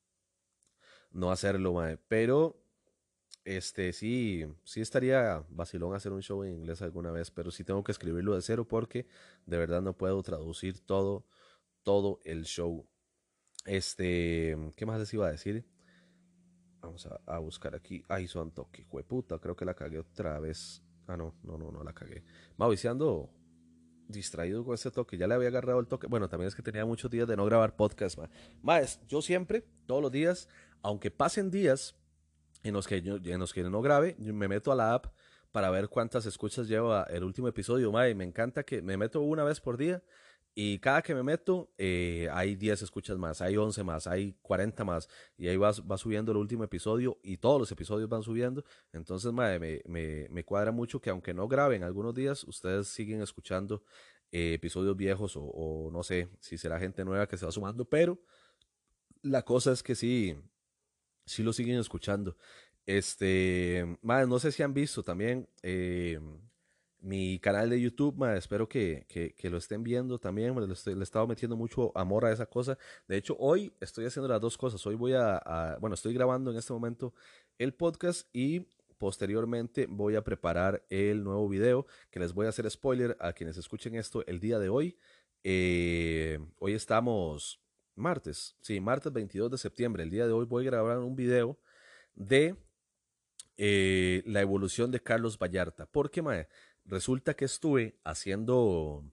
no 1.11 1.31
hacerlo, 1.31 1.73
mae. 1.73 1.97
Pero, 2.07 2.63
este, 3.45 3.93
sí, 3.93 4.45
sí 4.63 4.81
estaría 4.81 5.45
vacilón 5.49 5.93
hacer 5.95 6.13
un 6.13 6.21
show 6.21 6.43
en 6.43 6.53
inglés 6.53 6.81
alguna 6.81 7.11
vez, 7.11 7.31
pero 7.31 7.51
sí 7.51 7.63
tengo 7.63 7.83
que 7.83 7.91
escribirlo 7.91 8.35
de 8.35 8.41
cero 8.41 8.67
porque 8.67 9.07
de 9.45 9.57
verdad 9.57 9.81
no 9.81 9.97
puedo 9.97 10.21
traducir 10.23 10.79
todo 10.85 11.25
todo 11.83 12.19
el 12.23 12.43
show. 12.45 12.87
Este, 13.65 14.55
¿qué 14.75 14.85
más 14.85 14.99
les 14.99 15.13
iba 15.13 15.27
a 15.27 15.31
decir? 15.31 15.65
Vamos 16.81 17.07
a, 17.25 17.39
buscar 17.39 17.75
aquí. 17.75 18.03
Ay, 18.07 18.27
son 18.27 18.51
toque, 18.51 18.85
puta, 18.85 19.37
creo 19.39 19.55
que 19.55 19.65
la 19.65 19.73
cagué 19.73 19.99
otra 19.99 20.39
vez. 20.39 20.83
Ah, 21.07 21.17
no, 21.17 21.35
no, 21.43 21.57
no, 21.57 21.71
no 21.71 21.83
la 21.83 21.93
cagué. 21.93 22.23
Mauricio 22.57 22.91
distraído 24.09 24.65
con 24.65 24.73
este 24.73 24.91
toque. 24.91 25.17
Ya 25.17 25.27
le 25.27 25.35
había 25.35 25.47
agarrado 25.47 25.79
el 25.79 25.87
toque. 25.87 26.07
Bueno, 26.07 26.27
también 26.27 26.47
es 26.47 26.55
que 26.55 26.61
tenía 26.61 26.85
muchos 26.85 27.09
días 27.09 27.27
de 27.27 27.37
no 27.37 27.45
grabar 27.45 27.75
podcast, 27.75 28.19
Más, 28.61 28.99
yo 29.07 29.21
siempre, 29.21 29.63
todos 29.85 30.01
los 30.01 30.11
días, 30.11 30.49
aunque 30.81 31.11
pasen 31.11 31.49
días 31.51 31.95
en 32.63 32.73
los 32.73 32.87
que 32.87 33.01
yo, 33.01 33.17
en 33.23 33.39
los 33.39 33.53
que 33.53 33.63
no 33.63 33.81
grabe, 33.81 34.15
me 34.19 34.47
meto 34.47 34.71
a 34.71 34.75
la 34.75 34.93
app 34.93 35.07
para 35.51 35.69
ver 35.69 35.87
cuántas 35.87 36.25
escuchas 36.25 36.67
lleva 36.67 37.03
el 37.03 37.23
último 37.23 37.47
episodio. 37.47 37.91
Mae, 37.91 38.13
me 38.15 38.23
encanta 38.23 38.63
que 38.63 38.81
me 38.81 38.97
meto 38.97 39.21
una 39.21 39.43
vez 39.43 39.61
por 39.61 39.77
día 39.77 40.03
y 40.61 40.77
cada 40.79 41.01
que 41.01 41.15
me 41.15 41.23
meto, 41.23 41.71
eh, 41.77 42.27
hay 42.33 42.57
10 42.57 42.81
escuchas 42.81 43.17
más, 43.17 43.39
hay 43.41 43.55
11 43.55 43.81
más, 43.85 44.07
hay 44.07 44.35
40 44.41 44.83
más. 44.83 45.07
Y 45.37 45.47
ahí 45.47 45.55
va, 45.55 45.71
va 45.89 45.97
subiendo 45.97 46.33
el 46.33 46.37
último 46.37 46.65
episodio 46.65 47.17
y 47.23 47.37
todos 47.37 47.61
los 47.61 47.71
episodios 47.71 48.09
van 48.09 48.23
subiendo. 48.23 48.65
Entonces, 48.91 49.31
me, 49.31 49.57
me, 49.57 50.27
me, 50.29 50.43
cuadra 50.43 50.73
mucho 50.73 50.99
que 50.99 51.11
aunque 51.11 51.33
no 51.33 51.47
graben 51.47 51.83
algunos 51.83 52.13
días, 52.13 52.43
ustedes 52.43 52.89
siguen 52.89 53.21
escuchando 53.21 53.83
eh, 54.33 54.55
episodios 54.55 54.97
viejos 54.97 55.37
o, 55.37 55.89
no 55.93 56.03
sé 56.03 56.27
si 56.41 56.57
será 56.57 56.77
gente 56.77 57.05
nueva 57.05 57.25
que 57.25 57.37
se 57.37 57.45
va 57.45 57.53
sumando. 57.53 57.85
Pero 57.85 58.19
la 59.21 59.43
cosa 59.43 59.71
es 59.71 59.81
que 59.81 59.95
sí, 59.95 60.35
sí 61.25 61.41
lo 61.41 61.53
siguen 61.53 61.79
escuchando. 61.79 62.35
Este, 62.85 63.97
madre, 64.01 64.27
no 64.27 64.39
sé 64.39 64.51
si 64.51 64.61
han 64.61 64.73
visto 64.73 65.03
también. 65.03 65.47
Eh, 65.63 66.19
mi 67.01 67.39
canal 67.39 67.69
de 67.69 67.79
YouTube, 67.79 68.23
espero 68.35 68.67
que, 68.67 69.05
que, 69.07 69.49
lo 69.49 69.57
estén 69.57 69.83
viendo 69.83 70.19
también, 70.19 70.53
le, 70.55 70.73
he 70.73 71.03
estado 71.03 71.27
metiendo 71.27 71.55
mucho 71.55 71.97
amor 71.97 72.25
a 72.25 72.31
esa 72.31 72.45
cosa. 72.45 72.77
De 73.07 73.17
hecho, 73.17 73.35
hoy 73.39 73.73
estoy 73.79 74.05
haciendo 74.05 74.27
las 74.27 74.41
dos 74.41 74.57
cosas. 74.57 74.85
Hoy 74.85 74.95
voy 74.95 75.13
a, 75.13 75.77
bueno, 75.79 75.93
estoy 75.93 76.13
grabando 76.13 76.51
en 76.51 76.57
este 76.57 76.73
momento 76.73 77.13
el 77.57 77.73
podcast 77.73 78.27
y 78.33 78.67
posteriormente 78.97 79.87
voy 79.89 80.15
a 80.15 80.23
preparar 80.23 80.85
el 80.89 81.23
nuevo 81.23 81.47
video 81.47 81.85
que 82.11 82.19
les 82.19 82.33
voy 82.33 82.45
a 82.45 82.49
hacer 82.49 82.69
spoiler 82.69 83.15
a 83.19 83.31
quienes 83.33 83.57
escuchen 83.57 83.95
esto 83.95 84.25
el 84.27 84.39
día 84.39 84.59
de 84.59 84.69
hoy. 84.69 84.97
Eh, 85.43 86.37
hoy 86.59 86.73
estamos 86.73 87.61
martes, 87.95 88.57
sí, 88.61 88.79
martes 88.81 89.13
22 89.13 89.51
de 89.51 89.57
septiembre. 89.57 90.03
El 90.03 90.09
día 90.09 90.27
de 90.27 90.33
hoy 90.33 90.45
voy 90.45 90.67
a 90.67 90.71
grabar 90.71 90.99
un 90.99 91.15
video 91.15 91.57
de 92.13 92.57
eh, 93.61 94.23
la 94.25 94.39
evolución 94.39 94.89
de 94.89 95.01
Carlos 95.01 95.37
Vallarta. 95.37 95.85
Porque, 95.85 96.21
mae, 96.21 96.47
resulta 96.85 97.35
que 97.35 97.45
estuve 97.45 97.99
haciendo 98.03 99.03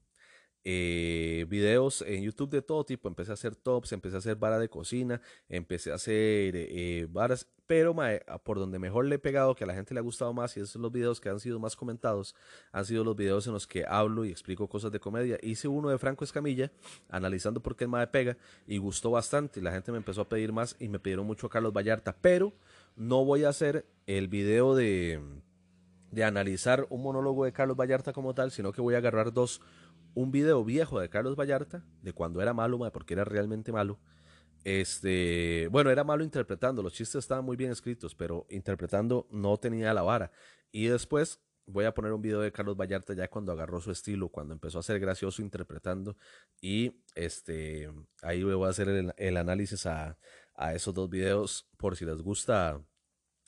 eh, 0.68 1.46
videos 1.48 2.02
en 2.02 2.24
YouTube 2.24 2.50
de 2.50 2.60
todo 2.60 2.84
tipo. 2.84 3.06
Empecé 3.06 3.30
a 3.30 3.34
hacer 3.34 3.54
tops, 3.54 3.92
empecé 3.92 4.16
a 4.16 4.18
hacer 4.18 4.34
vara 4.34 4.58
de 4.58 4.68
cocina, 4.68 5.20
empecé 5.48 5.92
a 5.92 5.94
hacer 5.94 6.56
eh, 6.56 7.06
varas, 7.08 7.46
pero 7.68 7.94
por 8.42 8.58
donde 8.58 8.80
mejor 8.80 9.04
le 9.04 9.14
he 9.14 9.18
pegado, 9.20 9.54
que 9.54 9.62
a 9.62 9.66
la 9.68 9.74
gente 9.74 9.94
le 9.94 10.00
ha 10.00 10.02
gustado 10.02 10.32
más, 10.32 10.56
y 10.56 10.60
esos 10.60 10.70
son 10.70 10.82
los 10.82 10.90
videos 10.90 11.20
que 11.20 11.28
han 11.28 11.38
sido 11.38 11.60
más 11.60 11.76
comentados, 11.76 12.34
han 12.72 12.84
sido 12.84 13.04
los 13.04 13.14
videos 13.14 13.46
en 13.46 13.52
los 13.52 13.68
que 13.68 13.84
hablo 13.86 14.24
y 14.24 14.30
explico 14.32 14.68
cosas 14.68 14.90
de 14.90 14.98
comedia. 14.98 15.38
Hice 15.40 15.68
uno 15.68 15.88
de 15.88 15.98
Franco 15.98 16.24
Escamilla, 16.24 16.72
analizando 17.08 17.62
por 17.62 17.76
qué 17.76 17.84
el 17.84 17.90
Mae 17.90 18.08
pega, 18.08 18.36
y 18.66 18.78
gustó 18.78 19.12
bastante. 19.12 19.62
La 19.62 19.70
gente 19.70 19.92
me 19.92 19.98
empezó 19.98 20.22
a 20.22 20.28
pedir 20.28 20.52
más 20.52 20.74
y 20.80 20.88
me 20.88 20.98
pidieron 20.98 21.26
mucho 21.26 21.46
a 21.46 21.50
Carlos 21.50 21.72
Vallarta, 21.72 22.16
pero 22.20 22.52
no 22.96 23.24
voy 23.24 23.44
a 23.44 23.50
hacer 23.50 23.86
el 24.06 24.26
video 24.26 24.74
de 24.74 25.20
de 26.10 26.24
analizar 26.24 26.86
un 26.90 27.02
monólogo 27.02 27.44
de 27.44 27.52
Carlos 27.52 27.76
Vallarta 27.76 28.12
como 28.12 28.34
tal, 28.34 28.50
sino 28.50 28.72
que 28.72 28.80
voy 28.80 28.94
a 28.94 28.98
agarrar 28.98 29.32
dos, 29.32 29.60
un 30.14 30.30
video 30.30 30.64
viejo 30.64 31.00
de 31.00 31.08
Carlos 31.08 31.36
Vallarta, 31.36 31.84
de 32.02 32.12
cuando 32.12 32.40
era 32.40 32.52
malo, 32.54 32.78
porque 32.92 33.14
era 33.14 33.24
realmente 33.24 33.72
malo. 33.72 33.98
Este, 34.64 35.68
bueno, 35.70 35.90
era 35.90 36.02
malo 36.02 36.24
interpretando, 36.24 36.82
los 36.82 36.92
chistes 36.92 37.20
estaban 37.20 37.44
muy 37.44 37.56
bien 37.56 37.70
escritos, 37.70 38.14
pero 38.14 38.46
interpretando 38.50 39.28
no 39.30 39.56
tenía 39.58 39.94
la 39.94 40.02
vara. 40.02 40.32
Y 40.72 40.86
después 40.86 41.40
voy 41.66 41.84
a 41.84 41.94
poner 41.94 42.12
un 42.12 42.22
video 42.22 42.40
de 42.40 42.52
Carlos 42.52 42.76
Vallarta 42.76 43.14
ya 43.14 43.28
cuando 43.28 43.52
agarró 43.52 43.80
su 43.80 43.90
estilo, 43.90 44.28
cuando 44.28 44.54
empezó 44.54 44.78
a 44.78 44.82
ser 44.82 44.98
gracioso 44.98 45.42
interpretando. 45.42 46.16
Y 46.60 47.02
este, 47.14 47.90
ahí 48.22 48.42
voy 48.42 48.66
a 48.66 48.70
hacer 48.70 48.88
el, 48.88 49.14
el 49.16 49.36
análisis 49.36 49.86
a, 49.86 50.18
a 50.54 50.74
esos 50.74 50.94
dos 50.94 51.10
videos 51.10 51.68
por 51.76 51.96
si 51.96 52.04
les 52.04 52.22
gusta 52.22 52.80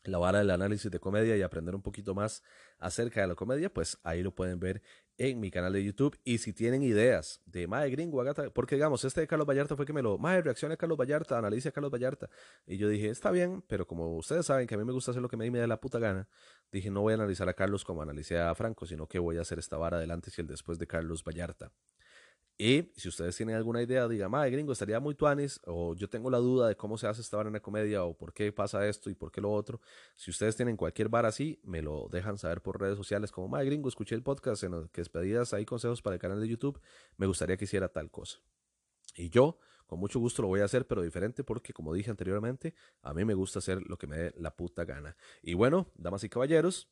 la 0.09 0.19
vara 0.19 0.39
del 0.39 0.51
análisis 0.51 0.91
de 0.91 0.99
comedia 0.99 1.37
y 1.37 1.43
aprender 1.43 1.75
un 1.75 1.83
poquito 1.83 2.15
más 2.15 2.43
acerca 2.79 3.21
de 3.21 3.29
la 3.29 3.35
comedia, 3.35 3.73
pues 3.73 3.99
ahí 4.03 4.23
lo 4.23 4.35
pueden 4.35 4.61
ver 4.61 4.83
en 5.19 5.41
mi 5.41 5.51
canal 5.51 5.73
de 5.73 5.85
YouTube. 5.85 6.19
Y 6.25 6.39
si 6.39 6.53
tienen 6.53 6.83
ideas 6.83 7.41
de 7.45 7.67
Mae 7.67 7.91
Gringo, 7.91 8.23
porque 8.55 8.77
digamos, 8.77 9.05
este 9.05 9.21
de 9.21 9.27
Carlos 9.27 9.47
Vallarta 9.47 9.77
fue 9.77 9.85
que 9.85 9.93
me 9.93 10.03
lo, 10.03 10.17
Mae, 10.19 10.41
reacciona 10.43 10.75
a 10.75 10.77
Carlos 10.77 10.99
Vallarta, 10.99 11.37
analice 11.39 11.69
a 11.69 11.73
Carlos 11.73 11.93
Vallarta. 11.93 12.31
Y 12.67 12.77
yo 12.79 12.89
dije, 12.89 13.09
está 13.11 13.31
bien, 13.31 13.63
pero 13.67 13.87
como 13.87 14.17
ustedes 14.17 14.47
saben 14.47 14.67
que 14.67 14.75
a 14.75 14.79
mí 14.79 14.85
me 14.85 14.93
gusta 14.93 15.11
hacer 15.11 15.23
lo 15.23 15.29
que 15.29 15.37
me, 15.37 15.51
me 15.51 15.59
da 15.59 15.67
la 15.67 15.81
puta 15.81 15.99
gana, 15.99 16.29
dije, 16.73 16.91
no 16.91 17.03
voy 17.03 17.13
a 17.13 17.15
analizar 17.15 17.49
a 17.49 17.55
Carlos 17.55 17.85
como 17.85 18.03
analicé 18.03 18.39
a 18.39 18.55
Franco, 18.55 18.87
sino 18.87 19.07
que 19.07 19.19
voy 19.19 19.39
a 19.39 19.43
hacer 19.43 19.59
esta 19.59 19.77
vara 19.77 19.97
adelante 19.97 20.31
y 20.37 20.41
el 20.41 20.47
después 20.47 20.79
de 20.79 20.87
Carlos 20.87 21.25
Vallarta. 21.25 21.73
Y 22.61 22.91
si 22.97 23.09
ustedes 23.09 23.37
tienen 23.37 23.55
alguna 23.55 23.81
idea, 23.81 24.09
digan, 24.09 24.33
madre 24.33 24.51
gringo, 24.51 24.73
estaría 24.73 24.99
muy 24.99 25.15
tuanis, 25.15 25.61
o 25.65 25.95
yo 25.95 26.09
tengo 26.09 26.29
la 26.29 26.39
duda 26.39 26.67
de 26.67 26.77
cómo 26.77 26.99
se 26.99 27.07
hace 27.07 27.21
esta 27.21 27.37
vara 27.37 27.49
en 27.49 27.53
la 27.53 27.61
comedia, 27.61 28.03
o 28.03 28.19
por 28.19 28.33
qué 28.33 28.51
pasa 28.51 28.85
esto 28.89 29.11
y 29.11 29.15
por 29.15 29.31
qué 29.31 29.41
lo 29.41 29.53
otro. 29.53 29.81
Si 30.17 30.33
ustedes 30.33 30.57
tienen 30.57 30.77
cualquier 30.77 31.09
bar 31.09 31.25
así, 31.25 31.61
me 31.63 31.83
lo 31.83 32.09
dejan 32.11 32.37
saber 32.37 32.61
por 32.61 32.81
redes 32.81 32.97
sociales, 32.97 33.31
como, 33.31 33.47
madre 33.47 33.67
gringo, 33.67 33.89
escuché 33.89 34.17
el 34.17 34.25
podcast 34.25 34.65
en 34.65 34.75
el 34.75 34.91
que 34.91 35.03
despedidas 35.03 35.55
ahí 35.55 35.65
consejos 35.65 36.03
para 36.03 36.15
el 36.15 36.21
canal 36.21 36.41
de 36.41 36.49
YouTube, 36.49 36.81
me 37.17 37.27
gustaría 37.27 37.57
que 37.57 37.65
hiciera 37.65 37.91
tal 37.91 38.11
cosa. 38.11 38.41
Y 39.15 39.31
yo, 39.31 39.61
con 39.87 40.01
mucho 40.01 40.19
gusto 40.19 40.43
lo 40.43 40.49
voy 40.49 40.59
a 40.61 40.65
hacer, 40.65 40.85
pero 40.85 41.03
diferente 41.03 41.45
porque, 41.45 41.73
como 41.73 41.95
dije 41.95 42.11
anteriormente, 42.11 42.75
a 43.03 43.15
mí 43.15 43.25
me 43.25 43.35
gusta 43.35 43.61
hacer 43.61 43.81
lo 43.89 43.97
que 43.99 44.09
me 44.09 44.17
dé 44.17 44.35
la 44.37 44.57
puta 44.57 44.85
gana. 44.85 45.17
Y 45.43 45.55
bueno, 45.55 45.93
damas 45.95 46.25
y 46.25 46.29
caballeros, 46.29 46.89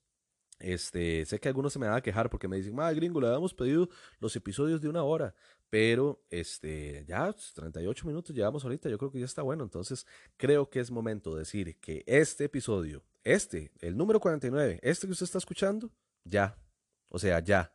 este, 0.58 1.26
sé 1.26 1.38
que 1.38 1.48
algunos 1.48 1.74
se 1.74 1.78
me 1.78 1.86
van 1.86 1.96
a 1.96 2.00
quejar 2.00 2.30
porque 2.30 2.48
me 2.48 2.56
dicen, 2.56 2.74
madre 2.74 2.94
gringo, 2.96 3.20
le 3.20 3.26
habíamos 3.26 3.52
pedido 3.52 3.90
los 4.20 4.34
episodios 4.36 4.80
de 4.80 4.88
una 4.88 5.02
hora, 5.02 5.34
pero 5.70 6.24
este, 6.30 7.04
ya 7.06 7.32
38 7.32 8.06
minutos 8.06 8.34
llevamos 8.34 8.64
ahorita, 8.64 8.88
yo 8.88 8.98
creo 8.98 9.10
que 9.10 9.18
ya 9.18 9.24
está 9.24 9.42
bueno, 9.42 9.64
entonces 9.64 10.06
creo 10.36 10.70
que 10.70 10.80
es 10.80 10.90
momento 10.90 11.34
de 11.34 11.40
decir 11.40 11.78
que 11.80 12.04
este 12.06 12.44
episodio, 12.44 13.04
este, 13.24 13.72
el 13.80 13.96
número 13.96 14.20
49, 14.20 14.80
este 14.82 15.06
que 15.06 15.12
usted 15.12 15.24
está 15.24 15.38
escuchando, 15.38 15.90
ya, 16.24 16.56
o 17.10 17.18
sea, 17.18 17.40
ya, 17.40 17.74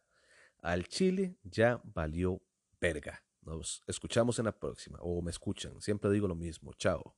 al 0.62 0.88
Chile 0.88 1.38
ya 1.44 1.82
valió 1.84 2.42
verga. 2.80 3.24
Nos 3.42 3.84
escuchamos 3.88 4.38
en 4.40 4.46
la 4.46 4.58
próxima, 4.58 5.00
o 5.02 5.22
me 5.22 5.32
escuchan, 5.32 5.82
siempre 5.82 6.12
digo 6.12 6.28
lo 6.28 6.36
mismo, 6.36 6.74
chao. 6.74 7.16